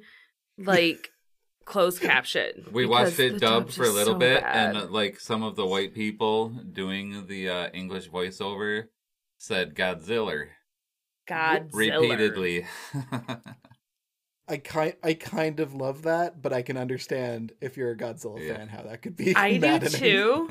like 0.59 1.11
closed 1.65 2.01
caption. 2.01 2.67
We 2.73 2.87
watched 2.87 3.19
it 3.21 3.39
dubbed 3.41 3.75
for 3.75 3.85
a 3.85 3.91
little 3.91 4.15
so 4.15 4.19
bit, 4.19 4.43
bad. 4.43 4.77
and 4.77 4.91
like 4.91 5.21
some 5.21 5.43
of 5.43 5.57
the 5.57 5.67
white 5.67 5.95
people 5.95 6.49
doing 6.49 7.27
the 7.27 7.49
uh, 7.49 7.69
English 7.75 8.09
voiceover 8.11 8.89
said 9.39 9.75
Godzilla 9.75 10.47
Godzilla 11.29 11.69
repeatedly. 11.73 12.67
I 14.51 14.57
kind 14.57 14.95
I 15.03 15.13
kind 15.13 15.61
of 15.61 15.75
love 15.75 16.03
that, 16.05 16.41
but 16.41 16.55
I 16.55 16.63
can 16.63 16.79
understand 16.79 17.53
if 17.61 17.77
you're 17.77 17.91
a 17.91 17.97
Godzilla 17.97 18.41
Yeah. 18.41 18.57
fan 18.57 18.69
how 18.69 18.83
that 18.83 19.03
could 19.03 19.15
be. 19.15 19.37
I 19.37 19.55
do 19.55 19.61
maddening. 19.61 20.01
too, 20.01 20.49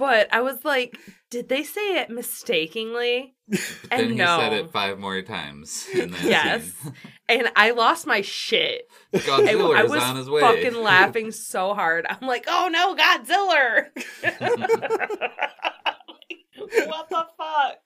but 0.00 0.32
I 0.32 0.40
was 0.40 0.64
like, 0.64 0.98
did 1.30 1.50
they 1.50 1.62
say 1.62 2.00
it 2.00 2.08
mistakenly? 2.08 3.34
then 3.48 3.60
And 3.90 4.10
he 4.12 4.16
no. 4.16 4.38
said 4.40 4.54
it 4.54 4.72
five 4.72 4.98
more 4.98 5.20
times. 5.20 5.86
In 5.94 6.10
that 6.12 6.24
Yes. 6.24 6.72
scene. 6.72 6.94
And 7.28 7.50
I 7.54 7.72
lost 7.72 8.06
my 8.06 8.22
shit. 8.22 8.88
I, 9.14 9.18
Godzilla 9.18 9.76
I 9.76 9.84
is 9.84 9.90
was 9.90 10.02
on 10.02 10.16
his 10.16 10.30
way. 10.30 10.40
fucking 10.40 10.74
laughing 10.82 11.32
so 11.32 11.74
hard. 11.74 12.06
I'm 12.08 12.26
like, 12.26 12.46
oh 12.48 12.70
no, 12.72 12.96
Godzilla! 12.96 13.88
what 16.86 17.10
the 17.10 17.26
fuck? 17.36 17.78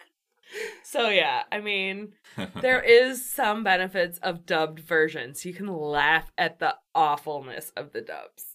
So 0.85 1.09
yeah, 1.09 1.43
I 1.51 1.59
mean, 1.61 2.13
there 2.61 2.81
is 2.81 3.29
some 3.29 3.65
benefits 3.65 4.19
of 4.19 4.47
dubbed 4.47 4.79
versions. 4.79 5.45
You 5.45 5.53
can 5.53 5.67
laugh 5.67 6.31
at 6.39 6.61
the 6.61 6.77
awfulness 6.95 7.73
of 7.77 7.93
the 7.93 8.03
dubs. 8.03 8.55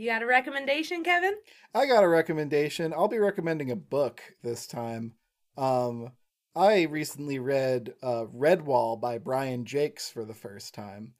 You 0.00 0.06
got 0.06 0.22
a 0.22 0.26
recommendation, 0.26 1.04
Kevin? 1.04 1.34
I 1.74 1.84
got 1.84 2.04
a 2.04 2.08
recommendation. 2.08 2.94
I'll 2.94 3.06
be 3.06 3.18
recommending 3.18 3.70
a 3.70 3.76
book 3.76 4.22
this 4.42 4.66
time. 4.66 5.12
Um, 5.58 6.12
I 6.56 6.84
recently 6.84 7.38
read 7.38 7.92
uh, 8.02 8.24
Redwall 8.34 8.98
by 8.98 9.18
Brian 9.18 9.66
Jacques 9.66 10.00
for 10.00 10.24
the 10.24 10.32
first 10.32 10.72
time, 10.72 11.12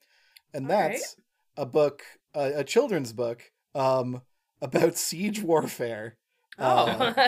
and 0.55 0.65
All 0.65 0.81
right. 0.81 0.93
that's 0.93 1.17
a 1.59 1.67
book, 1.67 2.05
a, 2.35 2.61
a 2.61 2.65
children's 2.65 3.13
book, 3.13 3.53
um, 3.75 4.23
about 4.63 4.97
siege 4.97 5.43
warfare. 5.43 6.17
Oh, 6.59 7.15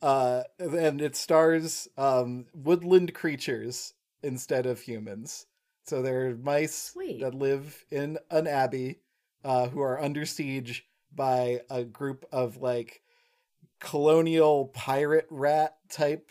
Uh, 0.00 0.44
and 0.60 1.02
it 1.02 1.16
stars 1.16 1.88
um, 1.96 2.44
woodland 2.54 3.12
creatures 3.14 3.94
instead 4.22 4.64
of 4.64 4.80
humans. 4.80 5.46
So 5.86 6.02
there 6.02 6.28
are 6.28 6.36
mice 6.36 6.92
Sweet. 6.92 7.20
that 7.20 7.34
live 7.34 7.84
in 7.90 8.18
an 8.30 8.46
abbey 8.46 9.00
uh, 9.44 9.68
who 9.68 9.80
are 9.80 10.00
under 10.00 10.26
siege 10.26 10.84
by 11.14 11.60
a 11.70 11.84
group 11.84 12.24
of 12.32 12.58
like 12.58 13.02
colonial 13.80 14.66
pirate 14.66 15.26
rat 15.30 15.76
type 15.88 16.30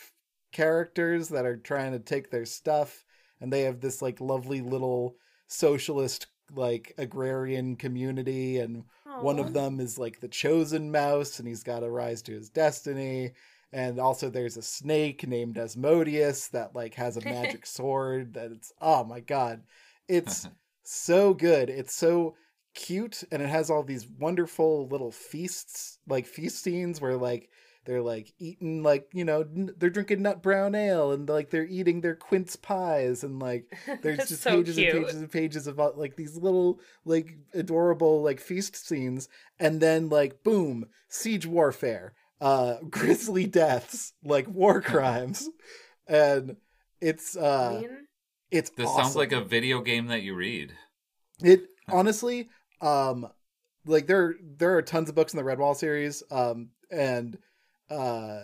characters 0.51 1.29
that 1.29 1.45
are 1.45 1.57
trying 1.57 1.91
to 1.91 1.99
take 1.99 2.29
their 2.29 2.45
stuff. 2.45 3.03
And 3.39 3.51
they 3.51 3.61
have 3.61 3.79
this 3.79 4.01
like 4.01 4.19
lovely 4.19 4.61
little 4.61 5.15
socialist 5.47 6.27
like 6.55 6.93
agrarian 6.97 7.75
community 7.75 8.59
and 8.59 8.83
one 9.21 9.39
of 9.39 9.53
them 9.53 9.79
is 9.79 9.97
like 9.97 10.19
the 10.19 10.27
chosen 10.27 10.91
mouse, 10.91 11.39
and 11.39 11.47
he's 11.47 11.63
got 11.63 11.79
to 11.79 11.89
rise 11.89 12.21
to 12.23 12.33
his 12.33 12.49
destiny. 12.49 13.31
And 13.73 13.99
also, 13.99 14.29
there's 14.29 14.57
a 14.57 14.61
snake 14.61 15.27
named 15.27 15.57
Asmodeus 15.57 16.49
that 16.49 16.75
like 16.75 16.93
has 16.95 17.17
a 17.17 17.21
magic 17.21 17.65
sword. 17.65 18.33
That 18.33 18.51
it's 18.51 18.71
oh 18.81 19.03
my 19.03 19.19
god, 19.19 19.63
it's 20.07 20.47
so 20.83 21.33
good. 21.33 21.69
It's 21.69 21.93
so 21.93 22.35
cute, 22.77 23.25
and 23.33 23.41
it 23.43 23.49
has 23.49 23.69
all 23.69 23.83
these 23.83 24.07
wonderful 24.07 24.87
little 24.87 25.11
feasts, 25.11 25.99
like 26.07 26.27
feast 26.27 26.63
scenes 26.63 27.01
where 27.01 27.17
like 27.17 27.49
they're 27.85 28.01
like 28.01 28.33
eating 28.39 28.83
like 28.83 29.09
you 29.13 29.25
know 29.25 29.41
n- 29.41 29.73
they're 29.77 29.89
drinking 29.89 30.21
nut 30.21 30.43
brown 30.43 30.75
ale 30.75 31.11
and 31.13 31.29
like 31.29 31.49
they're 31.49 31.65
eating 31.67 32.01
their 32.01 32.15
quince 32.15 32.55
pies 32.57 33.23
and 33.23 33.39
like 33.41 33.73
there's 34.01 34.27
just 34.27 34.43
so 34.43 34.61
pages 34.61 34.75
cute. 34.75 34.93
and 34.93 35.03
pages 35.03 35.15
and 35.15 35.31
pages 35.31 35.67
about 35.67 35.97
like 35.97 36.15
these 36.17 36.37
little 36.37 36.79
like 37.05 37.37
adorable 37.53 38.21
like 38.23 38.41
feast 38.41 38.87
scenes 38.87 39.29
and 39.59 39.81
then 39.81 40.09
like 40.09 40.43
boom 40.43 40.85
siege 41.09 41.45
warfare 41.47 42.13
uh 42.41 42.75
grisly 42.89 43.45
deaths 43.47 44.13
like 44.23 44.47
war 44.49 44.81
crimes 44.81 45.49
and 46.07 46.57
it's 47.01 47.35
I 47.37 47.41
uh 47.41 47.81
mean, 47.81 48.07
it's 48.51 48.71
This 48.77 48.93
sounds 48.95 49.15
like 49.15 49.31
a 49.33 49.41
video 49.41 49.81
game 49.81 50.07
that 50.07 50.23
you 50.23 50.35
read. 50.35 50.73
it 51.43 51.67
honestly 51.91 52.49
um 52.81 53.29
like 53.87 54.07
there 54.07 54.35
there 54.57 54.75
are 54.77 54.81
tons 54.81 55.09
of 55.09 55.15
books 55.15 55.33
in 55.33 55.37
the 55.37 55.49
Redwall 55.49 55.75
series, 55.75 56.23
um, 56.29 56.69
and 56.91 57.37
uh, 57.89 58.41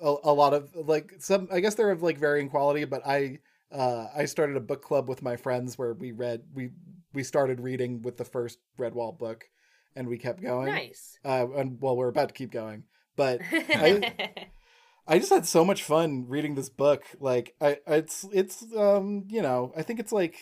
a, 0.00 0.14
a 0.24 0.32
lot 0.32 0.54
of 0.54 0.74
like 0.74 1.14
some. 1.18 1.48
I 1.52 1.60
guess 1.60 1.74
they're 1.74 1.90
of 1.90 2.02
like 2.02 2.18
varying 2.18 2.48
quality, 2.48 2.84
but 2.84 3.06
I 3.06 3.40
uh, 3.72 4.06
I 4.16 4.24
started 4.24 4.56
a 4.56 4.60
book 4.60 4.82
club 4.82 5.08
with 5.08 5.22
my 5.22 5.36
friends 5.36 5.76
where 5.76 5.94
we 5.94 6.12
read 6.12 6.42
we 6.54 6.70
we 7.12 7.22
started 7.22 7.60
reading 7.60 8.02
with 8.02 8.16
the 8.16 8.24
first 8.24 8.58
Redwall 8.78 9.18
book, 9.18 9.44
and 9.96 10.08
we 10.08 10.18
kept 10.18 10.42
going. 10.42 10.66
Nice. 10.66 11.18
Uh, 11.24 11.46
and 11.56 11.78
well, 11.80 11.96
we're 11.96 12.08
about 12.08 12.28
to 12.28 12.34
keep 12.34 12.50
going, 12.50 12.84
but 13.16 13.40
I 13.52 14.48
just 15.18 15.32
had 15.32 15.46
so 15.46 15.64
much 15.64 15.82
fun 15.82 16.26
reading 16.28 16.54
this 16.54 16.68
book. 16.68 17.04
Like 17.18 17.54
I, 17.60 17.78
it's 17.86 18.24
it's 18.32 18.64
um 18.76 19.24
you 19.28 19.42
know 19.42 19.72
I 19.76 19.82
think 19.82 20.00
it's 20.00 20.12
like 20.12 20.36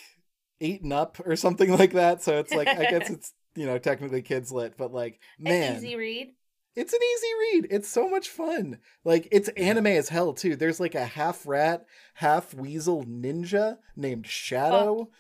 and 0.63 0.93
up 0.93 1.19
or 1.27 1.37
something 1.37 1.71
like 1.79 1.93
that. 1.93 2.23
So 2.23 2.39
it's 2.39 2.53
like 2.53 2.69
I 2.69 2.85
guess 2.91 3.11
it's 3.11 3.33
you 3.55 3.67
know 3.67 3.79
technically 3.79 4.23
kids 4.23 4.51
lit, 4.53 4.75
but 4.77 4.93
like 4.93 5.21
man, 5.39 5.73
An 5.73 5.77
easy 5.77 5.97
read. 5.97 6.29
it's 6.77 6.93
an 6.93 7.01
easy 7.03 7.29
read. 7.41 7.67
It's 7.71 7.89
so 7.89 8.09
much 8.09 8.29
fun. 8.29 8.79
Like 9.05 9.29
it's 9.33 9.49
anime 9.51 9.87
as 9.89 10.09
hell 10.09 10.33
too. 10.33 10.57
There's 10.57 10.81
like 10.81 10.95
a 10.95 11.05
half 11.05 11.47
rat, 11.47 11.87
half 12.15 12.55
weasel 12.55 13.05
ninja 13.05 13.79
named 13.97 14.27
Shadow 14.27 15.11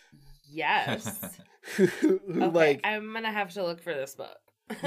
Yes. 0.50 1.38
who, 1.76 1.86
who 1.86 2.18
okay, 2.44 2.46
like 2.50 2.80
I'm 2.84 3.12
gonna 3.12 3.32
have 3.32 3.52
to 3.54 3.62
look 3.64 3.82
for 3.82 3.94
this 3.94 4.14
book. 4.14 4.36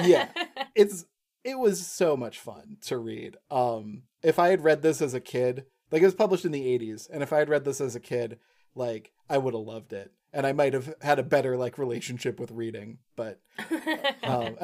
Yeah. 0.02 0.30
it's 0.76 1.06
it 1.44 1.58
was 1.60 1.86
so 1.86 2.18
much 2.18 2.40
fun 2.40 2.78
to 2.84 2.98
read. 2.98 3.38
Um 3.52 4.04
if 4.24 4.40
I 4.40 4.50
had 4.50 4.64
read 4.64 4.82
this 4.82 5.02
as 5.02 5.14
a 5.14 5.20
kid, 5.20 5.66
like 5.92 6.02
it 6.02 6.06
was 6.06 6.16
published 6.16 6.46
in 6.46 6.52
the 6.52 6.66
80s, 6.80 7.08
and 7.12 7.22
if 7.22 7.32
I 7.32 7.38
had 7.40 7.50
read 7.50 7.64
this 7.66 7.80
as 7.82 7.96
a 7.96 8.00
kid, 8.00 8.40
like 8.74 9.12
I 9.30 9.38
would 9.38 9.54
have 9.54 9.64
loved 9.64 9.94
it. 9.94 10.12
And 10.34 10.46
I 10.46 10.52
might 10.52 10.74
have 10.74 10.94
had 11.02 11.20
a 11.20 11.24
better 11.24 11.56
like 11.56 11.78
relationship 11.78 12.40
with 12.40 12.52
reading, 12.52 13.00
but 13.16 13.40
um 14.24 14.58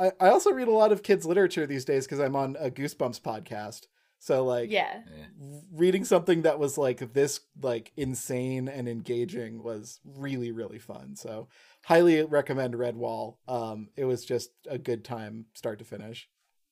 I, 0.00 0.12
I 0.20 0.28
also 0.28 0.52
read 0.52 0.68
a 0.68 0.72
lot 0.72 0.92
of 0.92 1.02
kids 1.02 1.26
literature 1.26 1.66
these 1.66 1.84
days 1.84 2.06
because 2.06 2.20
I'm 2.20 2.36
on 2.36 2.56
a 2.60 2.70
Goosebumps 2.70 3.20
podcast. 3.20 3.86
So 4.20 4.44
like 4.44 4.70
yeah. 4.70 5.00
Yeah. 5.16 5.58
reading 5.72 6.04
something 6.04 6.42
that 6.42 6.58
was 6.58 6.76
like 6.76 7.12
this 7.14 7.40
like 7.62 7.92
insane 7.96 8.68
and 8.68 8.88
engaging 8.88 9.62
was 9.62 10.00
really 10.04 10.50
really 10.50 10.80
fun 10.80 11.14
so 11.14 11.46
highly 11.84 12.24
recommend 12.24 12.74
redwall 12.74 13.36
um 13.46 13.90
it 13.96 14.06
was 14.06 14.24
just 14.24 14.50
a 14.68 14.76
good 14.76 15.04
time 15.04 15.46
start 15.54 15.78
to 15.78 15.84
finish 15.84 16.28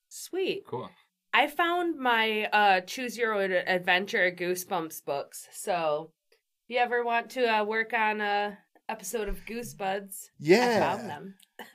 Sweet. 0.08 0.64
Cool. 0.66 0.90
I 1.34 1.48
found 1.48 1.98
my 1.98 2.44
uh 2.52 2.80
choose 2.80 3.18
your 3.18 3.34
own 3.34 3.52
adventure 3.52 4.30
Goosebumps 4.30 5.04
books. 5.04 5.48
So 5.52 6.12
if 6.25 6.25
you 6.68 6.78
ever 6.78 7.04
want 7.04 7.30
to 7.30 7.44
uh, 7.46 7.64
work 7.64 7.92
on 7.92 8.20
a 8.20 8.58
episode 8.88 9.28
of 9.28 9.44
Goosebuds, 9.46 10.30
I 10.30 10.34
yeah. 10.38 10.96
found 10.96 11.10
them. 11.10 11.34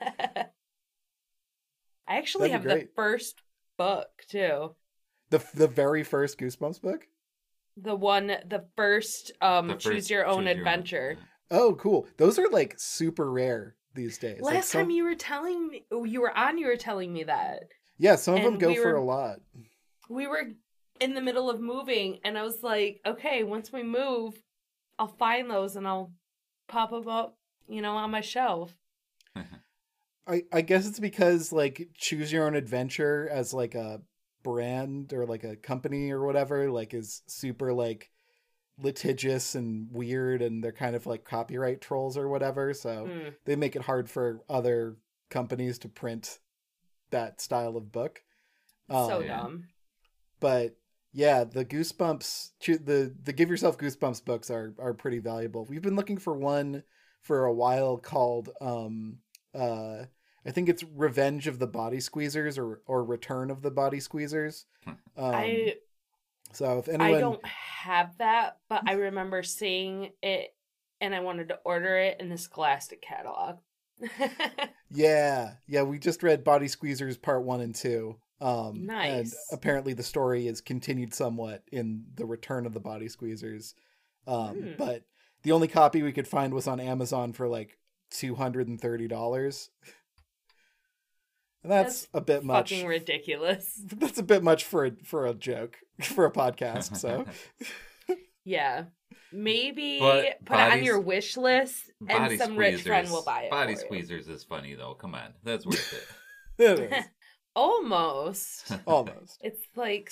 I 2.08 2.16
actually 2.18 2.48
That'd 2.50 2.68
have 2.70 2.78
the 2.80 2.88
first 2.94 3.40
book 3.78 4.08
too. 4.28 4.74
the 5.30 5.44
the 5.54 5.68
very 5.68 6.02
first 6.02 6.38
goosebumps 6.38 6.80
book? 6.82 7.06
The 7.76 7.94
one, 7.94 8.26
the 8.26 8.64
first 8.76 9.32
um 9.40 9.68
The 9.68 9.74
choose 9.76 10.10
your 10.10 10.26
own 10.26 10.44
choose 10.44 10.50
your 10.52 10.58
adventure. 10.58 11.16
oh 11.50 11.74
cool. 11.76 12.06
Those 12.18 12.38
are 12.38 12.48
like 12.50 12.74
super 12.78 13.30
rare 13.30 13.76
these 13.94 14.18
days. 14.18 14.40
Like 14.40 14.56
Last 14.56 14.70
some, 14.70 14.82
time 14.82 14.90
you 14.90 15.04
were 15.04 15.14
telling 15.14 15.68
me, 15.68 15.84
you 15.90 16.20
were 16.20 16.36
on, 16.36 16.58
you 16.58 16.66
were 16.66 16.76
telling 16.76 17.12
me 17.12 17.24
that. 17.24 17.64
Yeah 17.98 18.16
some 18.16 18.34
of 18.34 18.42
them 18.42 18.58
go 18.58 18.68
we 18.68 18.76
for 18.76 18.92
were- 18.92 18.96
a 18.96 19.04
lot. 19.04 19.36
we 20.08 20.26
were 20.26 20.44
in 21.00 21.14
the 21.14 21.20
middle 21.20 21.48
of 21.50 21.60
moving, 21.60 22.20
and 22.24 22.36
I 22.38 22.42
was 22.42 22.62
like, 22.62 23.00
okay, 23.06 23.42
once 23.42 23.72
we 23.72 23.82
move, 23.82 24.34
I'll 25.02 25.08
find 25.08 25.50
those 25.50 25.74
and 25.74 25.84
I'll 25.84 26.12
pop 26.68 26.90
them 26.90 27.08
up, 27.08 27.36
you 27.68 27.82
know, 27.82 27.96
on 27.96 28.12
my 28.12 28.20
shelf. 28.20 28.76
I, 30.28 30.44
I 30.52 30.60
guess 30.60 30.86
it's 30.86 31.00
because 31.00 31.52
like 31.52 31.88
choose 31.96 32.30
your 32.32 32.46
own 32.46 32.54
adventure 32.54 33.28
as 33.32 33.52
like 33.52 33.74
a 33.74 34.00
brand 34.44 35.12
or 35.12 35.26
like 35.26 35.42
a 35.42 35.56
company 35.56 36.12
or 36.12 36.24
whatever 36.24 36.70
like 36.70 36.94
is 36.94 37.22
super 37.26 37.72
like 37.72 38.10
litigious 38.80 39.56
and 39.56 39.88
weird 39.90 40.40
and 40.42 40.62
they're 40.62 40.70
kind 40.70 40.94
of 40.94 41.06
like 41.06 41.24
copyright 41.24 41.80
trolls 41.80 42.16
or 42.16 42.28
whatever 42.28 42.72
so 42.72 43.08
Mm. 43.08 43.34
they 43.44 43.56
make 43.56 43.74
it 43.76 43.82
hard 43.82 44.08
for 44.08 44.42
other 44.48 44.96
companies 45.28 45.78
to 45.80 45.88
print 45.88 46.38
that 47.10 47.40
style 47.40 47.76
of 47.76 47.90
book 47.90 48.22
so 48.88 49.16
Um, 49.18 49.24
yeah. 49.24 49.36
dumb. 49.40 49.64
but 50.38 50.76
yeah 51.12 51.44
the 51.44 51.64
goosebumps 51.64 52.50
the 52.60 53.14
the 53.22 53.32
give 53.32 53.50
yourself 53.50 53.76
goosebumps 53.78 54.24
books 54.24 54.50
are 54.50 54.74
are 54.78 54.94
pretty 54.94 55.18
valuable. 55.18 55.64
We've 55.64 55.82
been 55.82 55.96
looking 55.96 56.18
for 56.18 56.36
one 56.36 56.82
for 57.20 57.44
a 57.44 57.52
while 57.52 57.98
called 57.98 58.50
um 58.60 59.18
uh 59.54 60.04
i 60.44 60.50
think 60.50 60.68
it's 60.68 60.82
revenge 60.96 61.46
of 61.46 61.58
the 61.58 61.66
body 61.66 61.98
squeezers 61.98 62.58
or 62.58 62.82
or 62.86 63.04
return 63.04 63.50
of 63.50 63.62
the 63.62 63.70
body 63.70 63.98
squeezers. 63.98 64.64
Um, 64.86 65.34
I 65.34 65.74
so 66.52 66.78
if 66.78 66.88
anyone 66.88 67.14
I 67.14 67.20
don't 67.20 67.46
have 67.46 68.16
that, 68.18 68.58
but 68.68 68.82
I 68.86 68.92
remember 68.92 69.42
seeing 69.42 70.10
it, 70.22 70.54
and 71.00 71.14
I 71.14 71.20
wanted 71.20 71.48
to 71.48 71.58
order 71.64 71.96
it 71.96 72.18
in 72.20 72.28
the 72.28 72.36
Scholastic 72.38 73.02
catalog. 73.02 73.58
yeah 74.90 75.52
yeah 75.68 75.82
we 75.82 75.96
just 75.96 76.24
read 76.24 76.42
body 76.42 76.66
squeezers 76.66 77.20
part 77.20 77.44
one 77.44 77.60
and 77.60 77.74
two 77.74 78.16
um 78.42 78.74
and 78.76 78.86
Nice. 78.86 79.36
apparently 79.52 79.94
the 79.94 80.02
story 80.02 80.46
is 80.48 80.60
continued 80.60 81.14
somewhat 81.14 81.62
in 81.72 82.04
the 82.16 82.26
return 82.26 82.66
of 82.66 82.74
the 82.74 82.80
body 82.80 83.06
squeezers 83.08 83.74
um 84.26 84.56
Hmm. 84.56 84.70
but 84.76 85.04
the 85.44 85.52
only 85.52 85.68
copy 85.68 86.02
we 86.02 86.12
could 86.12 86.28
find 86.28 86.52
was 86.52 86.66
on 86.66 86.80
amazon 86.80 87.32
for 87.32 87.48
like 87.48 87.78
$230 88.12 89.68
and 91.64 91.70
that's, 91.70 92.00
That's 92.06 92.08
a 92.14 92.20
bit 92.20 92.44
much 92.44 92.70
Fucking 92.70 92.86
ridiculous. 92.86 93.80
that's 93.96 94.18
a 94.18 94.22
bit 94.22 94.42
much 94.42 94.64
for 94.64 94.84
a 94.86 94.92
for 95.04 95.26
a 95.26 95.34
joke 95.34 95.76
for 96.02 96.26
a 96.26 96.30
podcast 96.32 96.96
so 96.96 97.24
Yeah. 98.44 98.86
Maybe 99.32 100.00
But 100.00 100.44
put 100.44 100.58
it 100.58 100.72
on 100.72 100.82
your 100.82 100.98
wish 101.00 101.36
list, 101.36 101.90
and 102.00 102.08
Body 102.08 102.36
some 102.36 102.56
rich 102.56 102.82
friend 102.82 103.08
will 103.08 103.22
buy 103.22 103.42
it. 103.44 103.50
Body 103.50 103.76
for 103.76 103.94
you. 103.94 104.02
squeezers 104.02 104.28
is 104.28 104.42
funny 104.44 104.74
though. 104.74 104.94
Come 104.94 105.14
on, 105.14 105.32
that's 105.44 105.64
worth 105.64 105.94
it. 106.58 106.62
it 106.62 106.92
is 106.92 107.04
Almost. 107.54 108.72
almost 108.86 109.38
It's 109.42 109.62
like 109.76 110.10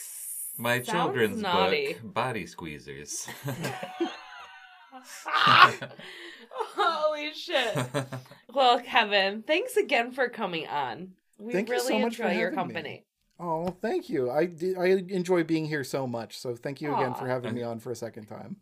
My 0.59 0.80
children's 0.80 1.41
naughty. 1.41 1.95
book, 1.95 2.14
Body 2.14 2.45
Squeezers. 2.45 3.26
Holy 6.53 7.32
shit. 7.32 7.76
Well, 8.53 8.80
Kevin, 8.80 9.43
thanks 9.43 9.76
again 9.76 10.12
for 10.12 10.28
coming 10.28 10.66
on. 10.68 11.12
We 11.38 11.53
Thank 11.53 11.68
you 11.68 11.74
really 11.76 11.88
so 11.88 11.99
much 12.01 12.16
for 12.16 12.24
enjoy 12.24 12.38
your 12.38 12.51
having 12.51 12.68
me. 12.68 12.74
company. 12.74 13.05
oh 13.38 13.74
thank 13.80 14.11
you 14.11 14.30
i 14.30 14.45
did 14.45 14.76
i 14.76 14.88
enjoy 15.09 15.43
being 15.43 15.64
here 15.64 15.82
so 15.82 16.07
much 16.07 16.36
so 16.38 16.55
thank 16.55 16.82
you 16.82 16.95
again 16.95 17.14
for 17.14 17.26
having 17.26 17.55
me 17.55 17.62
on 17.62 17.78
for 17.80 17.91
a 17.91 17.97
second 17.97 18.26
time 18.26 18.57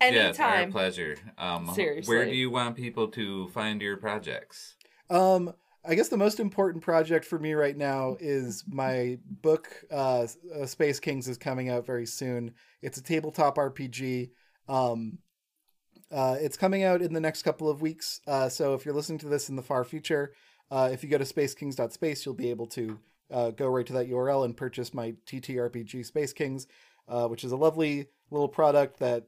Yes, 0.00 0.40
our 0.40 0.66
pleasure. 0.66 1.16
Um, 1.38 1.68
Where 1.68 2.24
do 2.24 2.34
you 2.34 2.50
want 2.50 2.74
people 2.74 3.06
to 3.12 3.46
find 3.50 3.80
your 3.80 3.96
projects? 3.96 4.74
Um, 5.08 5.52
I 5.88 5.94
guess 5.94 6.08
the 6.08 6.18
most 6.18 6.38
important 6.38 6.84
project 6.84 7.24
for 7.24 7.38
me 7.38 7.54
right 7.54 7.76
now 7.76 8.18
is 8.20 8.62
my 8.68 9.18
book, 9.24 9.70
uh, 9.90 10.26
uh, 10.54 10.66
Space 10.66 11.00
Kings, 11.00 11.26
is 11.28 11.38
coming 11.38 11.70
out 11.70 11.86
very 11.86 12.04
soon. 12.04 12.52
It's 12.82 12.98
a 12.98 13.02
tabletop 13.02 13.56
RPG. 13.56 14.28
Um, 14.68 15.16
uh, 16.12 16.36
it's 16.38 16.58
coming 16.58 16.84
out 16.84 17.00
in 17.00 17.14
the 17.14 17.20
next 17.20 17.42
couple 17.42 17.70
of 17.70 17.80
weeks. 17.80 18.20
Uh, 18.26 18.50
so 18.50 18.74
if 18.74 18.84
you're 18.84 18.94
listening 18.94 19.18
to 19.20 19.28
this 19.28 19.48
in 19.48 19.56
the 19.56 19.62
far 19.62 19.82
future, 19.82 20.34
uh, 20.70 20.90
if 20.92 21.02
you 21.02 21.08
go 21.08 21.16
to 21.16 21.24
spacekings.space, 21.24 22.26
you'll 22.26 22.34
be 22.34 22.50
able 22.50 22.66
to 22.66 22.98
uh, 23.30 23.50
go 23.52 23.68
right 23.68 23.86
to 23.86 23.94
that 23.94 24.10
URL 24.10 24.44
and 24.44 24.58
purchase 24.58 24.92
my 24.92 25.14
TTRPG 25.26 26.04
Space 26.04 26.34
Kings, 26.34 26.66
uh, 27.08 27.28
which 27.28 27.44
is 27.44 27.52
a 27.52 27.56
lovely 27.56 28.08
little 28.30 28.48
product 28.48 28.98
that 28.98 29.24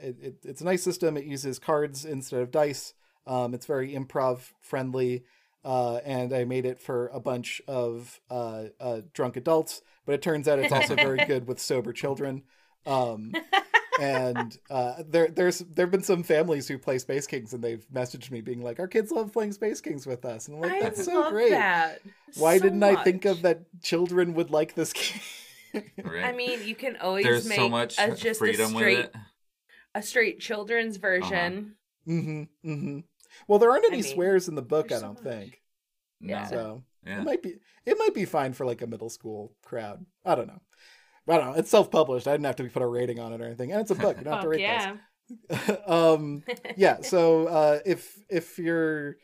it, 0.00 0.16
it, 0.22 0.36
it's 0.44 0.60
a 0.60 0.64
nice 0.64 0.84
system. 0.84 1.16
It 1.16 1.24
uses 1.24 1.58
cards 1.58 2.04
instead 2.04 2.40
of 2.40 2.52
dice. 2.52 2.94
Um, 3.26 3.52
it's 3.52 3.66
very 3.66 3.94
improv 3.94 4.52
friendly 4.60 5.24
uh, 5.64 5.96
and 6.04 6.32
I 6.32 6.44
made 6.44 6.66
it 6.66 6.80
for 6.80 7.08
a 7.08 7.20
bunch 7.20 7.62
of 7.66 8.20
uh, 8.30 8.64
uh, 8.80 9.00
drunk 9.12 9.36
adults. 9.36 9.82
But 10.06 10.14
it 10.14 10.22
turns 10.22 10.48
out 10.48 10.58
it's 10.58 10.72
also 10.72 10.94
very 10.96 11.24
good 11.26 11.46
with 11.46 11.58
sober 11.58 11.92
children. 11.92 12.42
Um, 12.86 13.32
and 14.00 14.58
uh, 14.70 15.02
there, 15.08 15.28
there's 15.28 15.60
there've 15.60 15.90
been 15.90 16.02
some 16.02 16.22
families 16.22 16.68
who 16.68 16.78
play 16.78 16.98
Space 16.98 17.26
Kings, 17.26 17.54
and 17.54 17.62
they've 17.62 17.86
messaged 17.92 18.30
me 18.30 18.40
being 18.40 18.62
like, 18.62 18.78
"Our 18.80 18.88
kids 18.88 19.10
love 19.10 19.32
playing 19.32 19.52
Space 19.52 19.80
Kings 19.80 20.06
with 20.06 20.24
us," 20.24 20.48
and 20.48 20.56
I'm 20.56 20.62
like, 20.62 20.72
I 20.72 20.80
"That's 20.80 21.04
so 21.04 21.20
love 21.20 21.32
great! 21.32 21.50
that. 21.50 22.00
Why 22.36 22.58
so 22.58 22.64
didn't 22.64 22.82
I 22.82 23.02
think 23.02 23.24
of 23.24 23.42
that? 23.42 23.62
Children 23.82 24.34
would 24.34 24.50
like 24.50 24.74
this 24.74 24.92
game." 25.72 25.82
Right? 26.04 26.24
I 26.24 26.32
mean, 26.32 26.60
you 26.66 26.74
can 26.74 26.96
always 26.98 27.24
there's 27.24 27.48
make 27.48 27.56
so 27.56 27.68
much 27.68 27.98
a, 27.98 28.08
just 28.14 28.40
a 28.42 28.54
straight 28.54 28.58
with 28.74 29.04
it. 29.06 29.14
a 29.94 30.02
straight 30.02 30.40
children's 30.40 30.98
version. 30.98 31.76
mm-hmm, 32.06 32.42
mm-hmm. 32.68 32.98
Well, 33.48 33.58
there 33.58 33.70
aren't 33.70 33.84
I 33.84 33.88
any 33.88 34.02
mean, 34.02 34.12
swears 34.12 34.48
in 34.48 34.54
the 34.54 34.62
book, 34.62 34.92
I 34.92 35.00
don't 35.00 35.14
much. 35.14 35.22
think. 35.22 35.62
Yeah. 36.20 36.46
So 36.46 36.84
Yeah. 37.06 37.20
it 37.20 37.24
might 37.24 37.42
be 37.42 37.54
it 37.86 37.98
might 37.98 38.14
be 38.14 38.24
fine 38.24 38.52
for 38.54 38.64
like 38.66 38.82
a 38.82 38.86
middle 38.86 39.10
school 39.10 39.54
crowd. 39.62 40.04
I 40.24 40.34
don't 40.34 40.46
know. 40.46 40.60
I 41.28 41.38
don't 41.38 41.52
know. 41.52 41.58
It's 41.58 41.70
self 41.70 41.90
published. 41.90 42.26
I 42.28 42.32
didn't 42.32 42.46
have 42.46 42.56
to 42.56 42.68
put 42.68 42.82
a 42.82 42.86
rating 42.86 43.18
on 43.18 43.32
it 43.32 43.40
or 43.40 43.44
anything, 43.46 43.72
and 43.72 43.80
it's 43.80 43.90
a 43.90 43.94
book. 43.94 44.16
You 44.18 44.24
don't 44.24 44.34
have 44.34 44.42
to 44.42 44.46
Fuck 44.48 44.52
rate 44.52 44.60
yeah. 44.60 44.96
this. 45.48 45.78
um, 45.86 46.42
yeah. 46.76 46.98
So 47.02 47.46
uh, 47.46 47.78
if 47.86 48.18
if 48.28 48.58
you're 48.58 49.16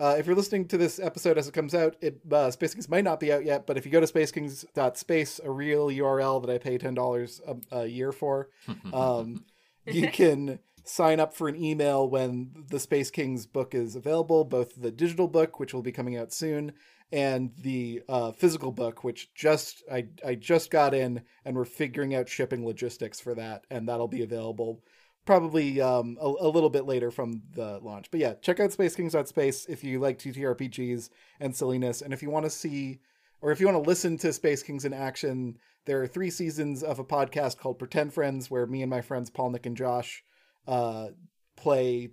Uh, 0.00 0.16
if 0.18 0.26
you're 0.26 0.34
listening 0.34 0.66
to 0.66 0.76
this 0.76 0.98
episode 0.98 1.38
as 1.38 1.46
it 1.46 1.54
comes 1.54 1.72
out, 1.72 1.94
it 2.00 2.18
uh, 2.32 2.50
Space 2.50 2.74
Kings 2.74 2.88
might 2.88 3.04
not 3.04 3.20
be 3.20 3.32
out 3.32 3.44
yet, 3.44 3.64
but 3.66 3.76
if 3.76 3.86
you 3.86 3.92
go 3.92 4.00
to 4.00 4.06
spacekings.space, 4.06 5.40
a 5.44 5.50
real 5.50 5.86
URL 5.88 6.40
that 6.44 6.50
I 6.52 6.58
pay 6.58 6.78
ten 6.78 6.94
dollars 6.94 7.40
a, 7.46 7.78
a 7.82 7.86
year 7.86 8.10
for, 8.10 8.48
um, 8.92 9.44
you 9.86 10.10
can 10.10 10.58
sign 10.84 11.18
up 11.18 11.34
for 11.34 11.48
an 11.48 11.56
email 11.56 12.08
when 12.08 12.50
the 12.68 12.78
Space 12.78 13.10
Kings 13.10 13.46
book 13.46 13.74
is 13.74 13.96
available, 13.96 14.44
both 14.44 14.80
the 14.80 14.90
digital 14.90 15.28
book, 15.28 15.58
which 15.58 15.74
will 15.74 15.82
be 15.82 15.92
coming 15.92 16.16
out 16.16 16.32
soon, 16.32 16.72
and 17.10 17.52
the 17.58 18.02
uh, 18.08 18.32
physical 18.32 18.70
book, 18.70 19.02
which 19.02 19.32
just 19.34 19.82
I 19.90 20.06
I 20.24 20.34
just 20.34 20.70
got 20.70 20.94
in, 20.94 21.22
and 21.44 21.56
we're 21.56 21.64
figuring 21.64 22.14
out 22.14 22.28
shipping 22.28 22.64
logistics 22.64 23.20
for 23.20 23.34
that, 23.34 23.64
and 23.70 23.88
that'll 23.88 24.08
be 24.08 24.22
available 24.22 24.82
probably 25.24 25.80
um, 25.80 26.18
a, 26.20 26.26
a 26.26 26.48
little 26.48 26.68
bit 26.68 26.84
later 26.84 27.10
from 27.10 27.40
the 27.54 27.78
launch. 27.82 28.10
But 28.10 28.20
yeah, 28.20 28.34
check 28.34 28.60
out 28.60 28.72
Space 28.72 28.94
Kings 28.94 29.16
Space 29.24 29.64
if 29.66 29.82
you 29.82 29.98
like 29.98 30.18
TTRPGs 30.18 31.08
and 31.40 31.56
silliness, 31.56 32.02
and 32.02 32.12
if 32.12 32.22
you 32.22 32.30
want 32.30 32.44
to 32.44 32.50
see 32.50 33.00
or 33.44 33.52
if 33.52 33.60
you 33.60 33.66
want 33.66 33.82
to 33.82 33.88
listen 33.88 34.16
to 34.16 34.32
Space 34.32 34.62
Kings 34.62 34.86
in 34.86 34.94
action, 34.94 35.58
there 35.84 36.02
are 36.02 36.06
three 36.06 36.30
seasons 36.30 36.82
of 36.82 36.98
a 36.98 37.04
podcast 37.04 37.58
called 37.58 37.78
Pretend 37.78 38.14
Friends, 38.14 38.50
where 38.50 38.66
me 38.66 38.80
and 38.80 38.88
my 38.88 39.02
friends 39.02 39.28
Paul, 39.28 39.50
Nick, 39.50 39.66
and 39.66 39.76
Josh 39.76 40.24
uh, 40.66 41.08
play 41.56 42.10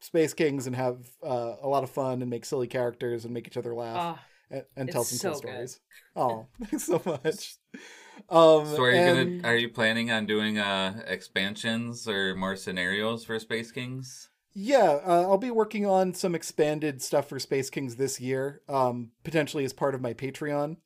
Space 0.00 0.34
Kings 0.34 0.66
and 0.66 0.76
have 0.76 0.98
uh, 1.22 1.56
a 1.62 1.68
lot 1.68 1.82
of 1.82 1.90
fun 1.90 2.22
and 2.22 2.30
make 2.30 2.44
silly 2.44 2.66
characters 2.68 3.24
and 3.24 3.34
make 3.34 3.46
each 3.46 3.56
other 3.56 3.74
laugh 3.74 4.18
Oh, 4.18 4.18
and, 4.50 4.64
and 4.76 4.90
tell 4.90 5.04
some 5.04 5.18
cool 5.30 5.40
good. 5.40 5.48
stories. 5.48 5.80
Oh, 6.16 6.46
thanks 6.64 6.84
so 6.84 7.00
much. 7.06 7.56
Um, 8.28 8.66
So 8.66 8.82
are 8.82 8.90
you 8.90 8.96
and- 8.98 9.40
gonna 9.42 9.48
are 9.48 9.56
you 9.56 9.68
planning 9.68 10.10
on 10.10 10.26
doing 10.26 10.58
uh 10.58 11.02
expansions 11.06 12.08
or 12.08 12.34
more 12.34 12.56
scenarios 12.56 13.24
for 13.24 13.38
Space 13.38 13.70
Kings? 13.70 14.30
Yeah, 14.54 14.98
uh, 15.06 15.22
I'll 15.22 15.38
be 15.38 15.52
working 15.52 15.86
on 15.86 16.14
some 16.14 16.34
expanded 16.34 17.00
stuff 17.02 17.28
for 17.28 17.38
Space 17.38 17.70
Kings 17.70 17.94
this 17.96 18.20
year, 18.20 18.62
um, 18.68 19.12
potentially 19.22 19.64
as 19.64 19.72
part 19.72 19.94
of 19.94 20.00
my 20.00 20.12
Patreon. 20.14 20.78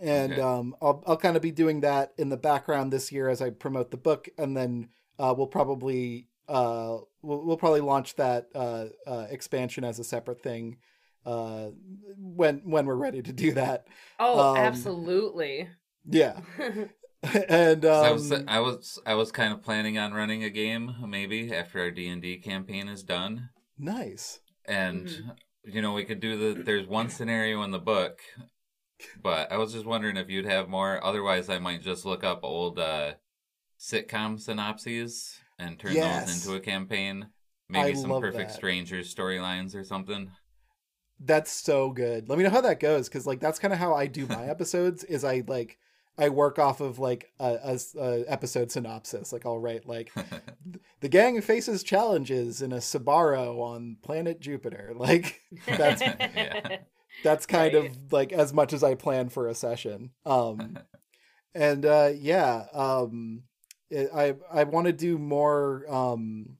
And 0.00 0.32
Okay. 0.34 0.42
um, 0.42 0.76
I'll, 0.80 1.02
I'll 1.06 1.16
kind 1.16 1.36
of 1.36 1.42
be 1.42 1.50
doing 1.50 1.80
that 1.80 2.12
in 2.18 2.28
the 2.28 2.36
background 2.36 2.92
this 2.92 3.10
year 3.10 3.28
as 3.28 3.40
I 3.42 3.50
promote 3.50 3.90
the 3.90 3.96
book, 3.96 4.28
and 4.38 4.56
then 4.56 4.90
uh, 5.18 5.34
we'll 5.36 5.46
probably 5.46 6.28
uh, 6.48 6.98
we'll, 7.22 7.44
we'll 7.44 7.56
probably 7.56 7.80
launch 7.80 8.14
that 8.16 8.48
uh, 8.54 8.86
uh, 9.06 9.26
expansion 9.30 9.84
as 9.84 9.98
a 9.98 10.04
separate 10.04 10.42
thing 10.42 10.76
uh, 11.24 11.68
when 12.18 12.58
when 12.64 12.86
we're 12.86 12.94
ready 12.94 13.22
to 13.22 13.32
do 13.32 13.52
that. 13.52 13.86
oh, 14.18 14.40
Um, 14.40 14.56
absolutely. 14.56 15.68
Yeah, 16.08 16.40
and 17.48 17.84
'Cause 17.84 18.02
I 18.02 18.10
um, 18.10 18.12
was 18.12 18.32
I 18.46 18.60
was 18.60 18.98
I 19.06 19.14
was 19.14 19.32
kind 19.32 19.52
of 19.52 19.62
planning 19.62 19.98
on 19.98 20.12
running 20.12 20.44
a 20.44 20.50
game 20.50 20.94
maybe 21.06 21.52
after 21.52 21.80
our 21.80 21.90
D 21.90 22.08
and 22.08 22.22
D 22.22 22.36
campaign 22.38 22.88
is 22.88 23.02
done, 23.02 23.48
nice. 23.78 24.40
and 24.66 25.06
Mhm. 25.06 25.36
you 25.64 25.82
know 25.82 25.92
we 25.92 26.04
could 26.04 26.20
do 26.20 26.54
the. 26.54 26.62
There's 26.62 26.86
one 26.86 27.08
scenario 27.08 27.62
in 27.62 27.70
the 27.70 27.78
book, 27.78 28.20
but 29.22 29.50
I 29.52 29.56
was 29.56 29.72
just 29.72 29.86
wondering 29.86 30.16
if 30.16 30.30
you'd 30.30 30.46
have 30.46 30.68
more. 30.68 31.02
Otherwise, 31.04 31.48
I 31.48 31.58
might 31.58 31.82
just 31.82 32.04
look 32.04 32.24
up 32.24 32.40
old 32.42 32.78
uh, 32.78 33.14
sitcom 33.78 34.40
synopses 34.40 35.38
and 35.58 35.78
turn 35.78 35.92
Yes. 35.94 36.26
those 36.26 36.46
into 36.46 36.56
a 36.56 36.60
campaign. 36.60 37.28
Maybe 37.68 37.90
I 37.90 37.94
some 37.94 38.20
Perfect 38.20 38.50
that. 38.50 38.54
Strangers 38.56 39.12
storylines 39.14 39.74
or 39.74 39.82
something. 39.84 40.30
That's 41.18 41.50
so 41.50 41.90
good. 41.90 42.28
Let 42.28 42.38
me 42.38 42.44
know 42.44 42.50
how 42.50 42.60
that 42.60 42.78
goes 42.80 43.08
because 43.08 43.26
like 43.26 43.40
that's 43.40 43.58
kind 43.58 43.72
of 43.72 43.78
how 43.80 43.94
I 43.94 44.06
do 44.06 44.26
my 44.26 44.44
episodes. 44.48 45.02
Is 45.04 45.24
I 45.24 45.42
like 45.46 45.78
I 46.18 46.28
work 46.28 46.58
off 46.58 46.80
of 46.80 46.98
like 46.98 47.30
a 47.40 48.24
episode 48.28 48.70
synopsis. 48.70 49.32
Like 49.32 49.44
I'll 49.46 49.58
write 49.58 49.86
like 49.86 50.12
the 51.00 51.08
gang 51.08 51.40
faces 51.40 51.82
challenges 51.82 52.62
in 52.62 52.72
a 52.72 52.76
Sbarro 52.78 53.58
on 53.60 53.96
planet 54.02 54.40
Jupiter. 54.40 54.92
Like 54.96 55.40
that's 55.66 56.02
Yeah. 56.02 56.78
that's 57.24 57.46
kind 57.46 57.74
Right. 57.74 57.86
of 57.90 58.12
like 58.12 58.32
as 58.32 58.52
much 58.52 58.72
as 58.72 58.84
I 58.84 58.94
plan 58.94 59.28
for 59.30 59.48
a 59.48 59.54
session. 59.54 60.10
Um, 60.24 60.78
and 61.54 61.84
uh, 61.86 62.10
yeah, 62.14 62.66
um, 62.74 63.44
I 63.92 64.34
I 64.52 64.64
want 64.64 64.86
to 64.86 64.92
do 64.92 65.18
more 65.18 65.84
um, 65.88 66.56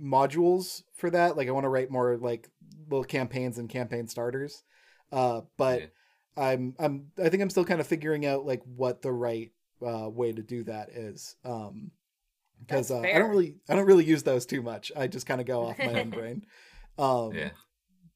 modules 0.00 0.82
for 0.96 1.10
that. 1.10 1.36
Like 1.36 1.48
I 1.48 1.52
want 1.52 1.64
to 1.64 1.70
write 1.70 1.90
more 1.90 2.16
like 2.16 2.48
little 2.88 3.04
campaigns 3.04 3.58
and 3.58 3.68
campaign 3.68 4.06
starters. 4.06 4.62
Uh, 5.10 5.42
but 5.56 5.80
Yeah. 5.80 5.86
I'm 6.36 6.74
I'm 6.78 7.06
I 7.22 7.28
think 7.28 7.42
I'm 7.42 7.50
still 7.50 7.64
kind 7.64 7.80
of 7.80 7.86
figuring 7.86 8.24
out 8.24 8.46
like 8.46 8.62
what 8.64 9.02
the 9.02 9.12
right 9.12 9.50
uh, 9.84 10.08
way 10.08 10.32
to 10.32 10.42
do 10.42 10.64
that 10.64 10.90
is. 10.90 11.36
Um, 11.44 11.90
because 12.60 12.90
uh, 12.90 13.00
I 13.00 13.18
don't 13.18 13.30
really 13.30 13.56
I 13.68 13.76
don't 13.76 13.86
really 13.86 14.04
use 14.04 14.22
those 14.22 14.46
too 14.46 14.62
much. 14.62 14.90
I 14.96 15.06
just 15.06 15.26
kind 15.26 15.40
of 15.40 15.46
go 15.46 15.66
off 15.66 15.78
my 15.78 16.00
own 16.00 16.10
brain. 16.18 16.44
Um, 16.98 17.32
yeah. 17.32 17.50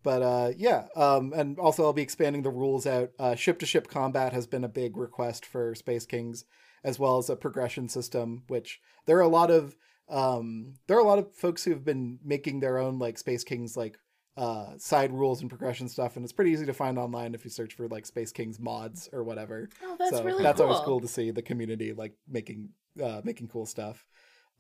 but 0.03 0.23
uh, 0.23 0.53
yeah, 0.57 0.87
um, 0.97 1.33
and 1.33 1.59
also 1.59 1.85
I'll 1.85 1.93
be 1.93 2.03
expanding 2.03 2.43
the 2.43 2.51
rules 2.51 2.87
out. 2.87 3.11
Uh, 3.19 3.35
ship 3.37 3.61
to 3.61 3.67
ship 3.67 3.87
combat 3.89 4.33
has 4.33 4.47
been 4.49 4.65
a 4.65 4.69
big 4.69 4.97
request 4.97 5.47
for 5.47 5.75
Space 5.77 6.07
Kings, 6.07 6.45
as 6.85 6.99
well 6.99 7.19
as 7.19 7.31
a 7.31 7.37
progression 7.37 7.89
system. 7.89 8.45
Which 8.49 8.81
there 9.07 9.19
are 9.19 9.23
a 9.23 9.29
lot 9.29 9.51
of 9.51 9.77
um, 10.09 10.75
there 10.87 10.97
are 10.97 11.01
a 11.01 11.07
lot 11.07 11.19
of 11.19 11.35
folks 11.35 11.65
who 11.65 11.71
have 11.71 11.85
been 11.85 12.19
making 12.25 12.61
their 12.61 12.79
own 12.79 12.99
like 12.99 13.19
Space 13.19 13.45
Kings 13.45 13.77
like 13.77 13.99
uh, 14.37 14.79
side 14.79 15.13
rules 15.13 15.41
and 15.41 15.51
progression 15.51 15.89
stuff, 15.89 16.17
and 16.17 16.25
it's 16.25 16.33
pretty 16.33 16.51
easy 16.51 16.67
to 16.67 16.73
find 16.73 16.99
online 16.99 17.35
if 17.35 17.45
you 17.45 17.51
search 17.51 17.75
for 17.75 17.89
like 17.89 18.07
Space 18.07 18.33
Kings 18.33 18.59
mods 18.59 19.09
or 19.13 19.23
whatever. 19.23 19.69
Oh, 19.83 19.97
that's 19.99 20.17
so 20.17 20.25
really 20.25 20.43
that's 20.43 20.59
cool. 20.61 20.69
always 20.69 20.85
cool 20.85 21.01
to 21.01 21.09
see 21.09 21.31
the 21.31 21.43
community 21.43 21.93
like 21.93 22.15
making 22.29 22.71
uh, 23.03 23.21
making 23.25 23.49
cool 23.49 23.67
stuff. 23.67 24.05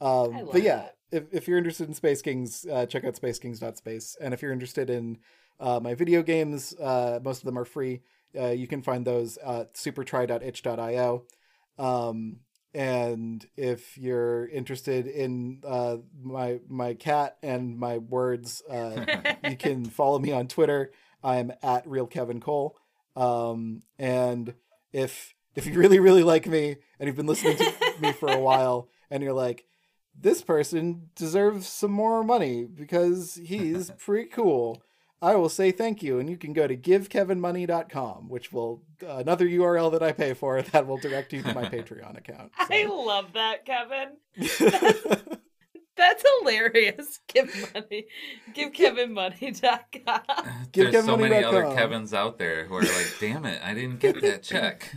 Um, 0.00 0.34
I 0.34 0.40
love 0.40 0.52
but 0.52 0.62
yeah, 0.62 0.76
that. 0.76 0.96
if, 1.12 1.24
if 1.32 1.48
you're 1.48 1.58
interested 1.58 1.86
in 1.86 1.94
Space 1.94 2.22
Kings, 2.22 2.66
uh, 2.70 2.86
check 2.86 3.04
out 3.04 3.16
space 3.16 3.38
spacekings.space. 3.38 4.16
And 4.20 4.34
if 4.34 4.42
you're 4.42 4.52
interested 4.52 4.90
in 4.90 5.18
uh, 5.60 5.80
my 5.80 5.94
video 5.94 6.22
games, 6.22 6.74
uh, 6.80 7.20
most 7.22 7.38
of 7.38 7.44
them 7.44 7.56
are 7.58 7.64
free. 7.64 8.02
Uh, 8.38 8.48
you 8.48 8.66
can 8.66 8.82
find 8.82 9.06
those 9.06 9.36
at 9.38 9.76
supertry.itch.io. 9.76 11.24
Um, 11.78 12.40
and 12.74 13.44
if 13.56 13.98
you're 13.98 14.48
interested 14.48 15.06
in 15.06 15.60
uh, 15.66 15.98
my 16.22 16.60
my 16.68 16.94
cat 16.94 17.36
and 17.42 17.78
my 17.78 17.98
words, 17.98 18.62
uh, 18.70 19.04
you 19.44 19.56
can 19.56 19.84
follow 19.90 20.18
me 20.18 20.32
on 20.32 20.48
Twitter. 20.48 20.90
I'm 21.22 21.52
at 21.62 21.86
real 21.86 22.06
Kevin 22.06 22.40
Cole. 22.40 22.78
Um, 23.14 23.82
and 23.98 24.54
if 24.92 25.34
if 25.54 25.66
you 25.66 25.74
really 25.74 25.98
really 25.98 26.22
like 26.22 26.46
me 26.46 26.76
and 26.98 27.06
you've 27.06 27.16
been 27.16 27.26
listening 27.26 27.58
to 27.58 27.94
me 28.00 28.12
for 28.12 28.30
a 28.30 28.40
while, 28.40 28.88
and 29.10 29.22
you're 29.22 29.34
like, 29.34 29.64
this 30.18 30.42
person 30.42 31.10
deserves 31.14 31.68
some 31.68 31.92
more 31.92 32.24
money 32.24 32.64
because 32.64 33.38
he's 33.44 33.90
pretty 33.98 34.30
cool. 34.30 34.82
I 35.22 35.36
will 35.36 35.48
say 35.48 35.70
thank 35.70 36.02
you, 36.02 36.18
and 36.18 36.28
you 36.28 36.36
can 36.36 36.52
go 36.52 36.66
to 36.66 36.76
givekevinmoney.com, 36.76 38.28
which 38.28 38.52
will 38.52 38.82
uh, 39.06 39.18
another 39.18 39.46
URL 39.46 39.92
that 39.92 40.02
I 40.02 40.10
pay 40.10 40.34
for 40.34 40.60
that 40.72 40.88
will 40.88 40.96
direct 40.96 41.32
you 41.32 41.42
to 41.42 41.54
my 41.54 41.64
Patreon 41.64 42.18
account. 42.18 42.50
I 42.58 42.86
love 42.86 43.32
that, 43.34 43.64
Kevin. 43.64 44.16
That's 45.94 46.24
hilarious. 46.40 47.20
Give 47.28 47.72
money. 47.72 48.06
Give 48.52 48.72
KevinMoney.com. 48.72 50.22
Give 50.72 50.90
There's 50.90 51.04
so 51.04 51.16
many 51.16 51.44
other 51.44 51.62
kevinmoney.com. 51.62 51.76
Kevins 51.76 52.14
out 52.14 52.38
there 52.38 52.64
who 52.64 52.74
are 52.76 52.82
like, 52.82 53.14
damn 53.20 53.44
it, 53.44 53.60
I 53.62 53.74
didn't 53.74 54.00
get 54.00 54.20
that 54.22 54.42
check. 54.42 54.92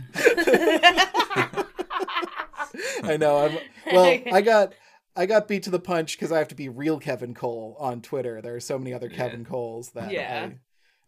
I 3.04 3.16
know. 3.16 3.38
I'm 3.38 3.58
well. 3.92 4.18
I 4.32 4.40
got 4.40 4.72
I 5.16 5.26
got 5.26 5.48
beat 5.48 5.62
to 5.64 5.70
the 5.70 5.78
punch 5.80 6.16
because 6.16 6.30
I 6.30 6.38
have 6.38 6.48
to 6.48 6.54
be 6.54 6.68
real 6.68 6.98
Kevin 6.98 7.34
Cole 7.34 7.76
on 7.80 8.02
Twitter. 8.02 8.42
There 8.42 8.54
are 8.54 8.60
so 8.60 8.78
many 8.78 8.92
other 8.92 9.08
Yeah. 9.08 9.16
Kevin 9.16 9.44
Coles 9.44 9.90
that 9.90 10.10
Yeah. 10.12 10.50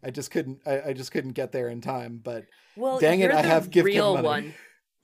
I, 0.03 0.07
I 0.07 0.11
just 0.11 0.31
couldn't. 0.31 0.59
I, 0.65 0.81
I 0.87 0.93
just 0.93 1.11
couldn't 1.11 1.33
get 1.33 1.51
there 1.51 1.69
in 1.69 1.81
time. 1.81 2.19
But 2.23 2.45
well, 2.75 2.99
Dang 2.99 3.19
it, 3.19 3.31
I 3.31 3.41
have 3.41 3.69
give 3.69 3.85
real 3.85 4.15
money. 4.15 4.25
one. 4.27 4.53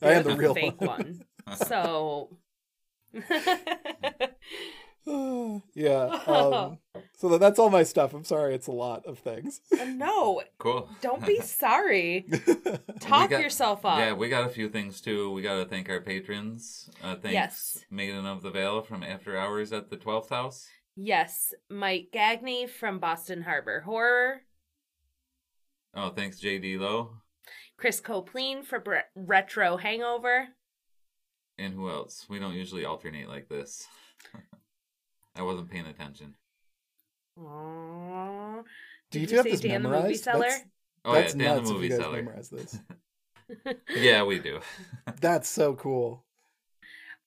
I 0.01 0.13
am 0.13 0.23
You're 0.25 0.33
the 0.33 0.39
real 0.39 0.53
fake 0.55 0.81
one. 0.81 0.87
one. 0.89 1.21
So. 1.67 2.37
yeah. 5.75 6.19
Um, 6.27 6.79
so 7.17 7.37
that's 7.37 7.59
all 7.59 7.69
my 7.69 7.83
stuff. 7.83 8.13
I'm 8.13 8.23
sorry, 8.23 8.55
it's 8.55 8.67
a 8.67 8.71
lot 8.71 9.05
of 9.05 9.19
things. 9.19 9.61
no, 9.71 10.41
Cool. 10.57 10.89
don't 11.01 11.25
be 11.25 11.39
sorry. 11.41 12.25
Talk 12.99 13.29
got- 13.29 13.41
yourself 13.41 13.85
up. 13.85 13.99
Yeah, 13.99 14.13
we 14.13 14.29
got 14.29 14.45
a 14.45 14.49
few 14.49 14.69
things 14.69 15.01
too. 15.01 15.31
We 15.31 15.41
got 15.41 15.55
to 15.57 15.65
thank 15.65 15.89
our 15.89 16.01
patrons. 16.01 16.89
Uh, 17.03 17.15
thanks, 17.15 17.33
Yes. 17.33 17.85
Maiden 17.91 18.25
of 18.25 18.41
the 18.41 18.51
Veil 18.51 18.81
from 18.81 19.03
After 19.03 19.37
Hours 19.37 19.71
at 19.71 19.89
the 19.89 19.97
Twelfth 19.97 20.29
House. 20.29 20.67
Yes, 20.95 21.53
Mike 21.69 22.07
Gagney 22.13 22.69
from 22.69 22.99
Boston 22.99 23.41
Harbor 23.41 23.81
Horror, 23.81 24.41
Oh, 25.93 26.09
thanks, 26.09 26.39
JD 26.41 26.79
Lowe. 26.79 27.17
Chris 27.77 28.01
Copleen 28.01 28.65
for 28.65 28.79
Bre- 28.79 29.07
Retro 29.15 29.77
Hangover. 29.77 30.47
And 31.57 31.73
who 31.73 31.89
else? 31.89 32.25
We 32.29 32.39
don't 32.39 32.53
usually 32.55 32.83
alternate 32.85 33.29
like 33.29 33.47
this. 33.49 33.85
I 35.35 35.43
wasn't 35.43 35.69
paying 35.69 35.85
attention. 35.85 36.35
Aww. 37.39 38.63
Do 39.11 39.19
Did 39.19 39.21
you 39.21 39.27
two 39.27 39.37
have 39.37 39.47
say 39.47 39.49
this 39.49 39.61
Dan 39.61 39.83
the 39.83 39.89
movie 39.89 40.17
memorized? 40.17 40.23
seller? 40.23 40.49
That's, 40.49 40.65
Oh 41.05 41.13
that's 41.13 41.33
yeah, 41.37 41.37
Dan 41.37 41.55
nuts 41.55 41.69
the 41.69 41.71
if 41.71 41.77
movie 41.77 41.87
you 41.87 41.89
guys 41.89 42.01
seller. 42.01 42.11
memorize 42.11 42.49
this. 42.49 42.79
Yeah, 43.93 44.23
we 44.23 44.39
do. 44.39 44.59
That's 45.21 45.47
so 45.49 45.75
cool. 45.75 46.25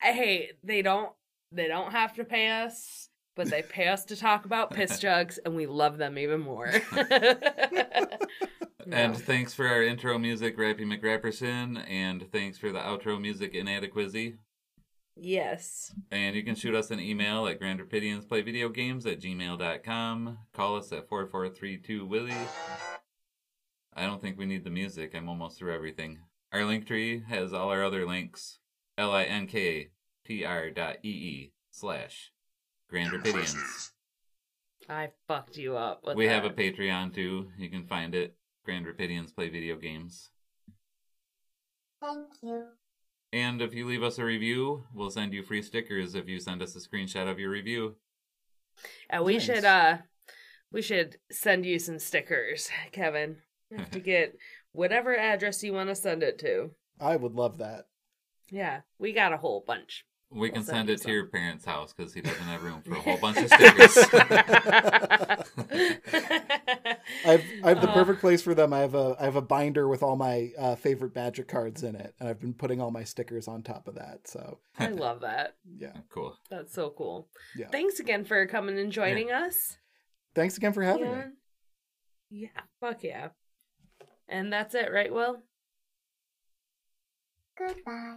hey, 0.03 0.53
they 0.65 0.83
don't 0.83 1.13
they 1.53 1.67
don't 1.69 1.93
have 1.93 2.15
to 2.15 2.25
pay 2.25 2.51
us, 2.51 3.09
but 3.37 3.49
they 3.51 3.63
pay 3.63 3.89
us 3.89 4.05
to 4.07 4.17
talk 4.17 4.45
about 4.45 4.73
piss 4.75 4.99
jugs, 4.99 5.39
and 5.45 5.55
we 5.57 5.67
love 5.67 5.99
them 5.99 6.19
even 6.19 6.41
more. 6.41 6.71
And 8.91 9.17
thanks 9.17 9.55
for 9.55 9.67
our 9.69 9.83
intro 9.83 10.19
music, 10.19 10.57
Rappy 10.57 10.81
McRapperson, 10.81 11.85
and 11.89 12.31
thanks 12.33 12.59
for 12.59 12.73
the 12.73 12.79
outro 12.81 13.21
music, 13.21 13.55
Inadequacy. 13.55 14.37
Yes. 15.20 15.93
And 16.11 16.35
you 16.35 16.43
can 16.43 16.55
shoot 16.55 16.74
us 16.74 16.90
an 16.90 17.01
email 17.01 17.47
at 17.47 17.61
grandrapidiansplayvideogames 17.61 19.07
at 19.07 19.20
gmail.com. 19.20 20.39
Call 20.53 20.77
us 20.77 20.93
at 20.93 21.09
4432 21.09 22.07
Willie. 22.07 22.32
I 23.95 24.07
don't 24.07 24.20
think 24.20 24.39
we 24.39 24.47
need 24.47 24.65
the 24.65 24.70
music. 24.70 25.15
I'm 25.15 25.28
almost 25.28 25.59
through 25.59 25.74
everything. 25.74 26.19
Our 26.53 26.65
link 26.65 26.86
tree 26.86 27.23
has 27.28 27.53
all 27.53 27.70
our 27.70 27.85
other 27.85 28.07
links. 28.07 28.59
L-I-N-K-T-R 28.97 30.70
dot 30.70 30.97
E-E 31.03 31.53
slash 31.70 32.32
Grand 32.89 33.12
Rapidians. 33.12 33.90
I 34.89 35.11
fucked 35.27 35.57
you 35.57 35.77
up. 35.77 36.01
With 36.05 36.16
We 36.16 36.27
have 36.27 36.45
a. 36.45 36.51
Patreon 36.51 37.15
too. 37.15 37.51
You 37.59 37.69
can 37.69 37.85
find 37.85 38.15
it. 38.15 38.36
Grand 38.65 38.86
Rapidians 38.86 39.35
Play 39.35 39.49
Video 39.49 39.77
Games. 39.77 40.31
Thank 42.01 42.27
you. 42.43 42.65
And 43.33 43.61
if 43.61 43.75
you 43.75 43.87
leave 43.87 44.03
us 44.03 44.19
a 44.19 44.25
review, 44.25 44.85
we'll 44.95 45.11
send 45.11 45.35
you 45.35 45.43
free 45.43 45.63
stickers 45.63 46.15
if 46.15 46.29
you 46.29 46.41
send 46.41 46.63
us 46.63 46.75
a 46.75 46.81
screenshot 46.81 47.29
of 47.31 47.39
your 47.39 47.51
review. 47.51 47.97
And 49.11 49.25
we 49.25 49.35
Nice. 49.35 49.45
should 49.45 49.65
uh 49.65 49.99
we 50.73 50.83
should 50.83 51.17
send 51.31 51.67
you 51.67 51.79
some 51.79 51.99
stickers, 51.99 52.71
Kevin. 52.93 53.37
You 53.71 53.79
have 53.79 53.91
to 53.91 54.01
get 54.13 54.37
whatever 54.73 55.17
address 55.17 55.63
you 55.63 55.73
want 55.73 55.89
to 55.91 55.95
send 55.95 56.23
it 56.23 56.39
to. 56.41 56.71
I 57.01 57.17
would 57.17 57.35
love 57.35 57.59
that. 57.59 57.87
Yeah, 58.51 58.81
we 58.99 59.13
got 59.13 59.33
a 59.35 59.37
whole 59.39 59.63
bunch. 59.67 60.05
We 60.31 60.41
We'll 60.41 60.51
can 60.51 60.63
send 60.63 60.77
send 60.89 60.91
it 60.91 61.01
to 61.03 61.11
your 61.11 61.27
parents' 61.27 61.65
house 61.65 61.95
because 61.95 62.13
he 62.13 62.21
doesn't 62.21 62.39
have 62.43 62.63
room 62.63 62.83
for 62.83 62.93
a 62.95 63.01
whole 63.01 63.17
bunch 63.17 63.39
of 63.39 63.49
stickers. 63.51 63.97
I've 67.25 67.45
I 67.65 67.69
have 67.71 67.81
the 67.81 67.89
Uh. 67.91 67.95
perfect 67.95 68.21
place 68.21 68.43
for 68.43 68.55
them. 68.55 68.73
I 68.75 68.81
have 68.81 68.95
a 68.95 69.17
I 69.19 69.25
have 69.25 69.37
a 69.37 69.41
binder 69.43 69.89
with 69.89 70.03
all 70.03 70.17
my 70.17 70.51
uh, 70.59 70.75
favorite 70.77 71.15
magic 71.15 71.49
cards 71.49 71.83
in 71.83 71.97
it, 71.97 72.15
and 72.21 72.29
I've 72.29 72.41
been 72.41 72.53
putting 72.53 72.81
all 72.81 72.91
my 72.91 73.05
stickers 73.05 73.49
on 73.49 73.63
top 73.63 73.89
of 73.89 73.95
that. 73.95 74.29
So 74.29 74.59
I 74.79 74.89
love 74.89 75.21
that. 75.23 75.57
yeah, 75.79 75.97
cool. 76.11 76.37
That's 76.51 76.75
so 76.75 76.91
cool. 76.91 77.29
Yeah. 77.57 77.69
Thanks 77.69 77.99
again 77.99 78.25
for 78.27 78.47
coming 78.47 78.79
and 78.79 78.93
joining 78.93 79.31
us. 79.33 79.79
thanks 80.35 80.57
again 80.59 80.73
for 80.75 80.83
having 80.83 81.11
me. 81.11 81.17
Yeah. 81.19 81.27
Yeah, 82.31 82.61
fuck 82.81 83.03
yeah. 83.03 83.29
And 84.29 84.53
that's 84.53 84.75
it, 84.75 84.93
right, 84.93 85.13
Will? 85.13 85.39
Goodbye. 87.59 88.17